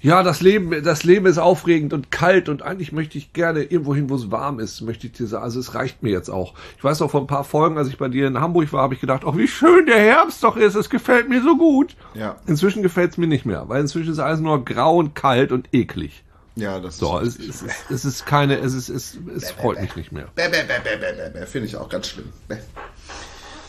ja, 0.00 0.22
das 0.22 0.40
Leben, 0.40 0.82
das 0.84 1.02
Leben 1.02 1.26
ist 1.26 1.38
aufregend 1.38 1.92
und 1.92 2.10
kalt 2.10 2.48
und 2.48 2.62
eigentlich 2.62 2.92
möchte 2.92 3.18
ich 3.18 3.32
gerne 3.32 3.64
irgendwo 3.64 3.94
hin, 3.94 4.08
wo 4.10 4.14
es 4.14 4.30
warm 4.30 4.60
ist, 4.60 4.80
möchte 4.80 5.08
ich 5.08 5.12
dir 5.12 5.26
sagen. 5.26 5.42
Also 5.42 5.58
es 5.58 5.74
reicht 5.74 6.02
mir 6.02 6.10
jetzt 6.10 6.28
auch. 6.28 6.54
Ich 6.76 6.84
weiß 6.84 7.00
noch 7.00 7.10
vor 7.10 7.20
ein 7.20 7.26
paar 7.26 7.44
Folgen, 7.44 7.78
als 7.78 7.88
ich 7.88 7.98
bei 7.98 8.08
dir 8.08 8.28
in 8.28 8.40
Hamburg 8.40 8.72
war, 8.72 8.82
habe 8.82 8.94
ich 8.94 9.00
gedacht, 9.00 9.24
oh, 9.24 9.36
wie 9.36 9.48
schön 9.48 9.86
der 9.86 9.98
Herbst 9.98 10.44
doch 10.44 10.56
ist, 10.56 10.76
es 10.76 10.88
gefällt 10.88 11.28
mir 11.28 11.42
so 11.42 11.56
gut. 11.56 11.96
Ja. 12.14 12.36
Inzwischen 12.46 12.82
gefällt 12.82 13.12
es 13.12 13.18
mir 13.18 13.26
nicht 13.26 13.44
mehr, 13.44 13.68
weil 13.68 13.80
inzwischen 13.80 14.12
ist 14.12 14.20
alles 14.20 14.40
nur 14.40 14.64
grau 14.64 14.98
und 14.98 15.14
kalt 15.14 15.50
und 15.50 15.68
eklig. 15.74 16.24
Ja, 16.58 16.80
das 16.80 16.98
so, 16.98 17.18
ist. 17.18 17.38
Es, 17.38 17.62
es, 17.62 17.74
es, 17.88 18.04
ist 18.04 18.26
keine, 18.26 18.58
es 18.58 18.74
ist, 18.74 18.88
es, 18.88 19.16
es 19.34 19.50
freut 19.52 19.76
bäh, 19.76 19.82
mich 19.82 19.96
nicht 19.96 20.12
mehr. 20.12 20.28
Bäh, 20.34 20.48
bäh, 20.48 20.64
bäh, 20.64 21.46
Finde 21.46 21.68
ich 21.68 21.76
auch 21.76 21.88
ganz 21.88 22.08
schlimm. 22.08 22.32
Bäh. 22.48 22.56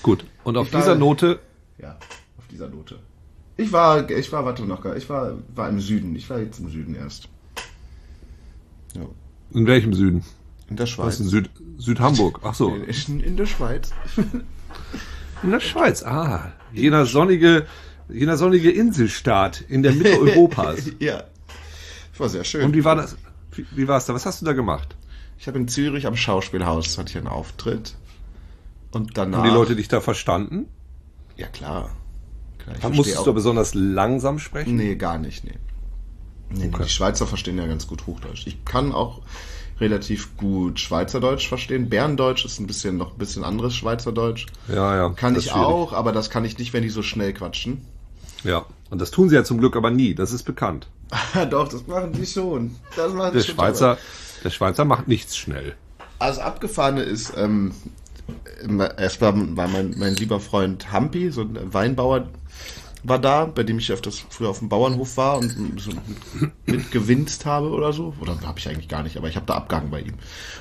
Gut, 0.01 0.25
und 0.43 0.57
auf 0.57 0.67
ich 0.67 0.75
dieser 0.75 0.95
Note. 0.95 1.39
Ja, 1.77 1.97
auf 2.37 2.47
dieser 2.49 2.67
Note. 2.67 2.99
Ich 3.57 3.71
war, 3.71 4.09
ich 4.09 4.31
war, 4.31 4.45
warte 4.45 4.63
noch, 4.63 4.85
ich 4.95 5.09
war, 5.09 5.37
war 5.53 5.69
im 5.69 5.79
Süden. 5.79 6.15
Ich 6.15 6.29
war 6.29 6.39
jetzt 6.39 6.59
im 6.59 6.69
Süden 6.69 6.95
erst. 6.95 7.27
Ja. 8.95 9.01
In 9.53 9.67
welchem 9.67 9.93
Süden? 9.93 10.23
In 10.69 10.77
der 10.77 10.85
Schweiz. 10.85 11.19
in 11.19 11.27
Süd, 11.27 11.49
Südhamburg? 11.77 12.39
Ach 12.43 12.55
so. 12.55 12.75
In, 12.75 13.19
in 13.19 13.37
der 13.37 13.45
Schweiz. 13.45 13.91
In 15.41 15.51
der 15.51 15.61
Schweiz. 15.61 16.03
Ah, 16.03 16.51
jener 16.73 17.05
sonnige, 17.05 17.65
jener 18.09 18.35
sonnige 18.35 18.71
Inselstaat 18.71 19.61
in 19.61 19.83
der 19.83 19.93
Mitte 19.93 20.19
Europas. 20.19 20.91
ja. 20.99 21.23
Das 22.20 22.26
war 22.26 22.30
sehr 22.30 22.43
schön. 22.43 22.65
Und 22.65 22.74
wie 22.76 22.84
war 22.84 22.95
das? 22.95 23.15
Wie, 23.53 23.65
wie 23.72 23.88
war 23.88 23.97
es 23.97 24.05
da? 24.05 24.13
Was 24.13 24.26
hast 24.26 24.41
du 24.41 24.45
da 24.45 24.53
gemacht? 24.53 24.95
ich 25.39 25.47
habe 25.47 25.57
in 25.57 25.67
Zürich 25.67 26.05
am 26.05 26.17
Schauspielhaus 26.17 26.97
hatte 26.97 27.11
ich 27.11 27.17
einen 27.17 27.28
Auftritt. 27.28 27.95
Und 28.91 29.17
danach. 29.17 29.39
Haben 29.39 29.49
die 29.49 29.53
Leute 29.53 29.76
dich 29.76 29.88
da 29.88 30.01
verstanden? 30.01 30.65
Ja, 31.38 31.47
klar. 31.47 31.91
klar 32.57 32.76
ich 32.76 32.84
Musstest 32.84 33.07
verstehe 33.15 33.26
du 33.26 33.34
besonders 33.34 33.74
langsam 33.74 34.39
sprechen? 34.39 34.76
Nee, 34.76 34.95
gar 34.95 35.17
nicht, 35.17 35.45
nee. 35.45 35.57
nee 36.49 36.67
Okay. 36.67 36.84
Die 36.84 36.89
Schweizer 36.89 37.26
verstehen 37.26 37.57
ja 37.57 37.67
ganz 37.67 37.88
gut 37.88 38.05
Hochdeutsch. 38.05 38.47
Ich 38.47 38.65
kann 38.65 38.91
auch 38.91 39.22
relativ 39.80 40.36
gut 40.36 40.82
Schweizerdeutsch 40.82 41.47
verstehen. 41.47 41.88
Berndeutsch 41.88 42.43
ist 42.43 42.59
ein 42.59 42.67
bisschen 42.67 42.97
noch 42.97 43.13
ein 43.13 43.17
bisschen 43.17 43.45
anderes 43.45 43.76
Schweizerdeutsch. 43.76 44.47
Ja, 44.67 44.97
ja. 44.97 45.09
Kann 45.11 45.38
ich 45.38 45.53
auch, 45.53 45.93
aber 45.93 46.11
das 46.11 46.30
kann 46.30 46.43
ich 46.43 46.57
nicht, 46.57 46.74
wenn 46.74 46.84
die 46.84 46.89
so 46.89 47.01
schnell 47.01 47.34
quatschen. 47.34 47.86
Ja. 48.43 48.65
Und 48.89 48.99
das 48.99 49.11
tun 49.11 49.30
sie 49.30 49.36
ja 49.36 49.45
zum 49.45 49.59
Glück 49.59 49.78
aber 49.78 49.89
nie. 49.89 50.15
Das 50.15 50.34
ist 50.34 50.43
bekannt. 50.43 50.89
Doch, 51.49 51.68
das 51.68 51.88
machen 51.88 52.14
die 52.14 52.26
schon. 52.26 52.76
Das 52.95 53.14
machen 53.14 53.34
Der 53.34 53.41
die 53.41 53.47
schon 53.47 53.55
Schweizer, 53.55 53.97
der 54.43 54.49
Schweizer 54.49 54.86
macht 54.86 55.07
nichts 55.07 55.38
schnell. 55.38 55.76
Also 56.20 56.41
abgefahrene 56.41 57.01
ist, 57.01 57.34
ähm, 57.36 57.74
erst 58.97 59.22
war, 59.22 59.34
mein, 59.34 59.95
mein 59.97 60.16
lieber 60.16 60.39
Freund 60.39 60.91
Hampi, 60.91 61.32
so 61.32 61.41
ein 61.41 61.74
Weinbauer, 61.74 62.28
war 63.03 63.20
da, 63.20 63.45
bei 63.45 63.64
dem 63.64 63.80
ich 63.80 63.91
öfters 63.91 64.26
früher 64.30 64.49
auf 64.49 64.60
dem 64.60 64.70
Bauernhof 64.70 65.16
war 65.16 65.38
und 65.38 65.80
so 65.80 65.91
mit, 66.36 66.51
mitgewinst 66.66 67.45
habe 67.45 67.70
oder 67.70 67.93
so. 67.93 68.14
Oder 68.20 68.38
habe 68.45 68.60
ich 68.60 68.68
eigentlich 68.68 68.89
gar 68.89 69.03
nicht, 69.03 69.18
aber 69.18 69.30
ich 69.30 69.38
habe 69.38 69.45
da 69.45 69.55
abgehangen 69.55 69.89
bei 69.89 70.01
ihm. 70.01 70.16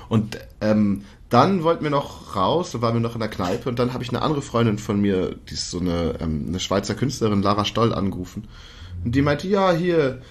Und 0.09 0.39
ähm, 0.61 1.05
dann 1.31 1.63
wollten 1.65 1.83
wir 1.83 1.91
noch 1.91 2.37
raus, 2.37 2.71
da 2.71 2.81
waren 2.81 2.95
wir 2.95 3.01
noch 3.01 3.15
in 3.15 3.21
der 3.21 3.29
Kneipe 3.29 3.69
und 3.69 3.79
dann 3.79 3.93
habe 3.93 4.05
ich 4.05 4.11
eine 4.11 4.23
andere 4.23 4.43
Freundin 4.43 4.79
von 4.79 5.01
mir, 5.01 5.35
die 5.49 5.55
ist 5.55 5.71
so 5.71 5.81
eine, 5.81 6.15
ähm, 6.21 6.47
eine 6.49 6.61
Schweizer 6.61 6.95
Künstlerin, 6.95 7.43
Lara 7.43 7.65
Stoll, 7.65 7.93
angerufen. 7.93 8.47
Und 9.05 9.15
die 9.15 9.23
meinte, 9.23 9.49
ja, 9.49 9.73
hier, 9.73 10.23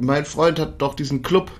mein 0.00 0.24
Freund 0.24 0.58
hat 0.58 0.80
doch 0.80 0.94
diesen 0.94 1.22
Club. 1.22 1.50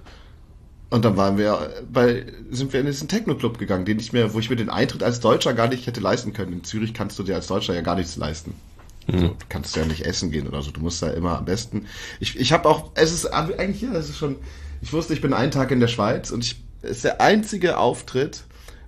Und 0.91 1.07
dann 1.07 1.17
waren 1.17 1.39
wir 1.39 1.71
bei, 1.91 2.27
sind 2.51 2.73
wir 2.75 2.81
in 2.81 2.87
diesen 2.87 3.09
Techno-Club 3.09 3.59
gegangen, 3.59 3.87
den 3.87 3.99
ich 3.99 4.13
mir, 4.13 4.35
wo 4.35 4.39
ich 4.39 4.51
mir 4.51 4.57
den 4.57 4.69
Eintritt 4.69 5.03
als 5.03 5.21
Deutscher 5.21 5.55
gar 5.55 5.69
nicht 5.69 5.87
hätte 5.87 6.01
leisten 6.01 6.35
können. 6.35 6.53
In 6.53 6.65
Zürich 6.65 6.93
kannst 6.93 7.19
du 7.19 7.23
dir 7.23 7.35
als 7.35 7.47
Deutscher 7.47 7.75
ja 7.75 7.81
gar 7.81 7.95
nichts 7.97 8.17
leisten. 8.17 8.55
Also, 9.11 9.29
du 9.29 9.35
kannst 9.49 9.75
ja 9.75 9.87
nicht 9.87 10.05
essen 10.05 10.31
gehen 10.31 10.47
oder 10.47 10.61
so. 10.61 10.71
Du 10.71 10.81
musst 10.81 11.03
da 11.03 11.11
immer 11.11 11.39
am 11.39 11.47
besten. 11.47 11.87
Ich, 12.21 12.39
ich 12.39 12.53
habe 12.53 12.69
auch, 12.69 12.91
es 12.95 13.13
ist 13.13 13.27
eigentlich 13.27 13.81
ja, 13.81 13.93
es 13.95 14.11
ist 14.11 14.19
schon. 14.19 14.37
Ich 14.83 14.93
wusste, 14.93 15.15
ich 15.15 15.23
bin 15.23 15.33
einen 15.33 15.51
Tag 15.51 15.71
in 15.71 15.81
der 15.81 15.89
Schweiz 15.89 16.31
und 16.31 16.45
ich 16.45 16.63
es 16.83 16.91
ist 16.91 17.05
der 17.05 17.21
einzige 17.21 17.79
Auftritt, 17.79 18.43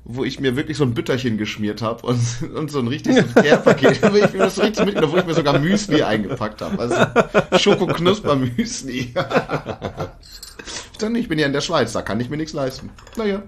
wo 0.05 0.23
ich 0.25 0.39
mir 0.39 0.55
wirklich 0.55 0.77
so 0.77 0.85
ein 0.85 0.93
Bütterchen 0.93 1.39
geschmiert 1.39 1.81
habe 1.81 2.07
und, 2.07 2.21
und 2.55 2.71
so 2.71 2.79
ein 2.79 2.89
richtiges 2.89 3.33
Care-Paket, 3.35 4.03
wo 4.03 4.17
ich 4.17 4.33
mir 4.33 4.41
das 4.41 4.61
richtig 4.61 4.85
mitgenommen, 4.85 5.15
wo 5.15 5.17
ich 5.17 5.25
mir 5.25 5.35
sogar 5.35 5.59
Müsli 5.59 6.03
eingepackt 6.03 6.61
habe. 6.61 6.79
Also 6.79 6.95
Schokoknusper-Müsli. 7.59 9.15
Dachte, 10.99 11.19
ich 11.19 11.29
bin 11.29 11.39
ja 11.39 11.47
in 11.47 11.55
der 11.55 11.63
Schweiz, 11.63 11.93
da 11.93 12.03
kann 12.03 12.21
ich 12.21 12.29
mir 12.29 12.37
nichts 12.37 12.53
leisten. 12.53 12.91
Naja. 13.17 13.43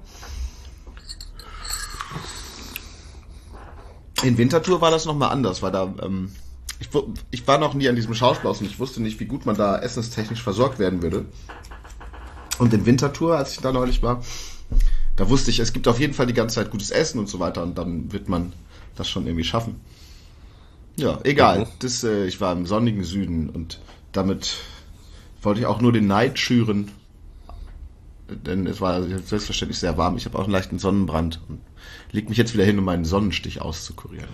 In 4.23 4.39
Winterthur 4.39 4.81
war 4.81 4.91
das 4.91 5.05
nochmal 5.05 5.31
anders, 5.31 5.63
weil 5.63 5.73
da, 5.73 5.95
ähm, 6.03 6.33
ich, 6.81 6.89
ich 7.31 7.47
war 7.47 7.59
noch 7.59 7.75
nie 7.75 7.89
an 7.89 7.97
diesem 7.97 8.15
Schauspielhaus 8.15 8.61
und 8.61 8.67
ich 8.67 8.79
wusste 8.79 9.03
nicht, 9.03 9.21
wie 9.21 9.27
gut 9.27 9.45
man 9.45 9.57
da 9.57 9.79
essenstechnisch 9.79 10.43
versorgt 10.43 10.79
werden 10.79 11.03
würde. 11.03 11.27
Und 12.59 12.73
in 12.73 12.87
Winterthur, 12.87 13.37
als 13.37 13.53
ich 13.53 13.61
da 13.61 13.73
neulich 13.73 14.03
war, 14.03 14.23
da 15.17 15.29
wusste 15.29 15.51
ich, 15.51 15.59
es 15.59 15.73
gibt 15.73 15.89
auf 15.89 15.99
jeden 15.99 16.15
Fall 16.15 16.27
die 16.27 16.35
ganze 16.35 16.57
Zeit 16.57 16.71
gutes 16.71 16.91
Essen 16.91 17.19
und 17.19 17.29
so 17.29 17.41
weiter 17.41 17.63
und 17.63 17.77
dann 17.77 18.13
wird 18.13 18.29
man 18.29 18.53
das 18.95 19.09
schon 19.09 19.27
irgendwie 19.27 19.45
schaffen. 19.45 19.81
Ja, 20.97 21.19
egal. 21.25 21.61
Mhm. 21.61 21.67
Das, 21.81 22.05
äh, 22.05 22.27
ich 22.27 22.41
war 22.41 22.53
im 22.53 22.67
sonnigen 22.67 23.05
Süden 23.05 23.51
und 23.51 23.81
damit 24.13 24.57
wollte 25.43 25.61
ich 25.61 25.67
auch 25.67 25.81
nur 25.81 25.93
den 25.93 26.07
Neid 26.07 26.39
schüren. 26.39 26.91
Denn 28.29 28.67
es 28.67 28.81
war 28.81 29.03
selbstverständlich 29.03 29.79
sehr 29.79 29.97
warm. 29.97 30.17
Ich 30.17 30.25
habe 30.25 30.37
auch 30.37 30.45
einen 30.45 30.53
leichten 30.53 30.79
Sonnenbrand 30.81 31.41
und 31.49 31.61
leg 32.11 32.29
mich 32.29 32.39
jetzt 32.39 32.55
wieder 32.55 32.65
hin, 32.65 32.79
um 32.79 32.85
meinen 32.85 33.05
Sonnenstich 33.05 33.61
auszukurieren. 33.63 34.29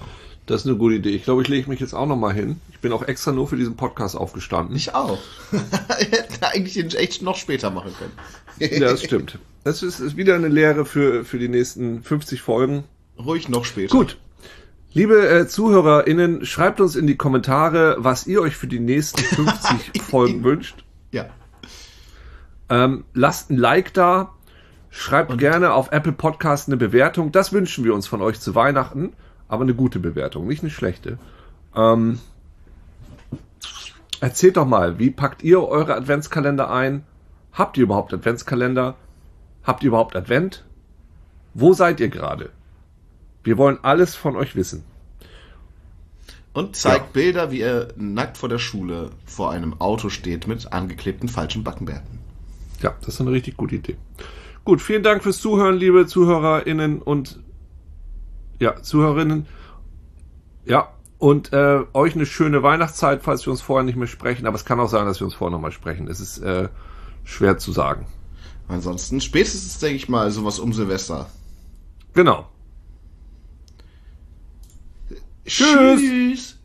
Das 0.46 0.62
ist 0.62 0.66
eine 0.66 0.76
gute 0.76 0.96
Idee. 0.96 1.10
Ich 1.10 1.24
glaube, 1.24 1.42
ich 1.42 1.48
lege 1.48 1.70
mich 1.70 1.80
jetzt 1.80 1.94
auch 1.94 2.06
noch 2.06 2.16
mal 2.16 2.34
hin. 2.34 2.60
Ich 2.70 2.80
bin 2.80 2.92
auch 2.92 3.02
extra 3.02 3.30
nur 3.30 3.46
für 3.46 3.56
diesen 3.56 3.76
Podcast 3.76 4.16
aufgestanden. 4.16 4.74
Ich 4.74 4.94
auch. 4.94 5.18
Hätten 5.98 6.44
eigentlich 6.44 6.74
den 6.74 6.90
echt 6.90 7.22
noch 7.22 7.36
später 7.36 7.70
machen 7.70 7.92
können. 7.96 8.12
Ja, 8.58 8.90
das 8.90 9.04
stimmt. 9.04 9.38
Das 9.64 9.82
ist, 9.82 10.00
ist 10.00 10.16
wieder 10.16 10.34
eine 10.34 10.48
Lehre 10.48 10.84
für, 10.84 11.24
für 11.24 11.38
die 11.38 11.48
nächsten 11.48 12.02
50 12.02 12.42
Folgen. 12.42 12.84
Ruhig 13.18 13.48
noch 13.48 13.64
später. 13.64 13.96
Gut. 13.96 14.18
Liebe 14.92 15.26
äh, 15.28 15.46
ZuhörerInnen, 15.46 16.44
schreibt 16.44 16.80
uns 16.80 16.96
in 16.96 17.06
die 17.06 17.16
Kommentare, 17.16 17.96
was 17.98 18.26
ihr 18.26 18.42
euch 18.42 18.56
für 18.56 18.66
die 18.66 18.80
nächsten 18.80 19.22
50 19.22 20.02
Folgen 20.10 20.44
wünscht. 20.44 20.84
Ja. 21.12 21.30
Ähm, 22.68 23.04
lasst 23.14 23.50
ein 23.50 23.56
Like 23.56 23.94
da. 23.94 24.34
Schreibt 24.90 25.38
gerne 25.38 25.72
auf 25.72 25.92
Apple 25.92 26.12
Podcast 26.12 26.68
eine 26.68 26.76
Bewertung. 26.76 27.32
Das 27.32 27.52
wünschen 27.52 27.84
wir 27.84 27.94
uns 27.94 28.06
von 28.06 28.20
euch 28.20 28.40
zu 28.40 28.54
Weihnachten. 28.54 29.14
Aber 29.52 29.64
eine 29.64 29.74
gute 29.74 29.98
Bewertung, 29.98 30.46
nicht 30.46 30.62
eine 30.62 30.70
schlechte. 30.70 31.18
Ähm, 31.76 32.18
erzählt 34.18 34.56
doch 34.56 34.64
mal, 34.64 34.98
wie 34.98 35.10
packt 35.10 35.42
ihr 35.42 35.62
eure 35.62 35.94
Adventskalender 35.94 36.70
ein? 36.70 37.04
Habt 37.52 37.76
ihr 37.76 37.82
überhaupt 37.82 38.14
Adventskalender? 38.14 38.96
Habt 39.62 39.82
ihr 39.82 39.88
überhaupt 39.88 40.16
Advent? 40.16 40.64
Wo 41.52 41.74
seid 41.74 42.00
ihr 42.00 42.08
gerade? 42.08 42.48
Wir 43.44 43.58
wollen 43.58 43.78
alles 43.82 44.16
von 44.16 44.36
euch 44.36 44.56
wissen. 44.56 44.84
Und 46.54 46.74
zeigt 46.74 47.04
Ja. 47.04 47.10
Bilder, 47.12 47.50
wie 47.50 47.60
er 47.60 47.88
nackt 47.96 48.38
vor 48.38 48.48
der 48.48 48.58
Schule 48.58 49.10
vor 49.26 49.50
einem 49.50 49.78
Auto 49.82 50.08
steht 50.08 50.46
mit 50.46 50.72
angeklebten 50.72 51.28
falschen 51.28 51.62
Backenbärten. 51.62 52.20
Ja, 52.80 52.94
das 53.00 53.16
ist 53.16 53.20
eine 53.20 53.32
richtig 53.32 53.58
gute 53.58 53.74
Idee. 53.74 53.98
Gut, 54.64 54.80
vielen 54.80 55.02
Dank 55.02 55.22
fürs 55.22 55.42
Zuhören, 55.42 55.76
liebe 55.76 56.06
ZuhörerInnen 56.06 57.02
und 57.02 57.38
ja, 58.62 58.80
Zuhörerinnen. 58.80 59.46
Ja, 60.64 60.92
und 61.18 61.52
äh, 61.52 61.80
euch 61.92 62.14
eine 62.14 62.26
schöne 62.26 62.62
Weihnachtszeit, 62.62 63.22
falls 63.22 63.44
wir 63.44 63.50
uns 63.50 63.60
vorher 63.60 63.84
nicht 63.84 63.96
mehr 63.96 64.06
sprechen. 64.06 64.46
Aber 64.46 64.54
es 64.54 64.64
kann 64.64 64.78
auch 64.78 64.88
sein, 64.88 65.04
dass 65.04 65.20
wir 65.20 65.24
uns 65.24 65.34
vorher 65.34 65.50
nochmal 65.50 65.72
sprechen. 65.72 66.06
Es 66.06 66.20
ist 66.20 66.38
äh, 66.38 66.68
schwer 67.24 67.58
zu 67.58 67.72
sagen. 67.72 68.06
Ansonsten 68.68 69.20
spätestens, 69.20 69.78
denke 69.80 69.96
ich 69.96 70.08
mal, 70.08 70.30
sowas 70.30 70.60
um 70.60 70.72
Silvester. 70.72 71.28
Genau. 72.14 72.48
Tschüss. 75.44 76.61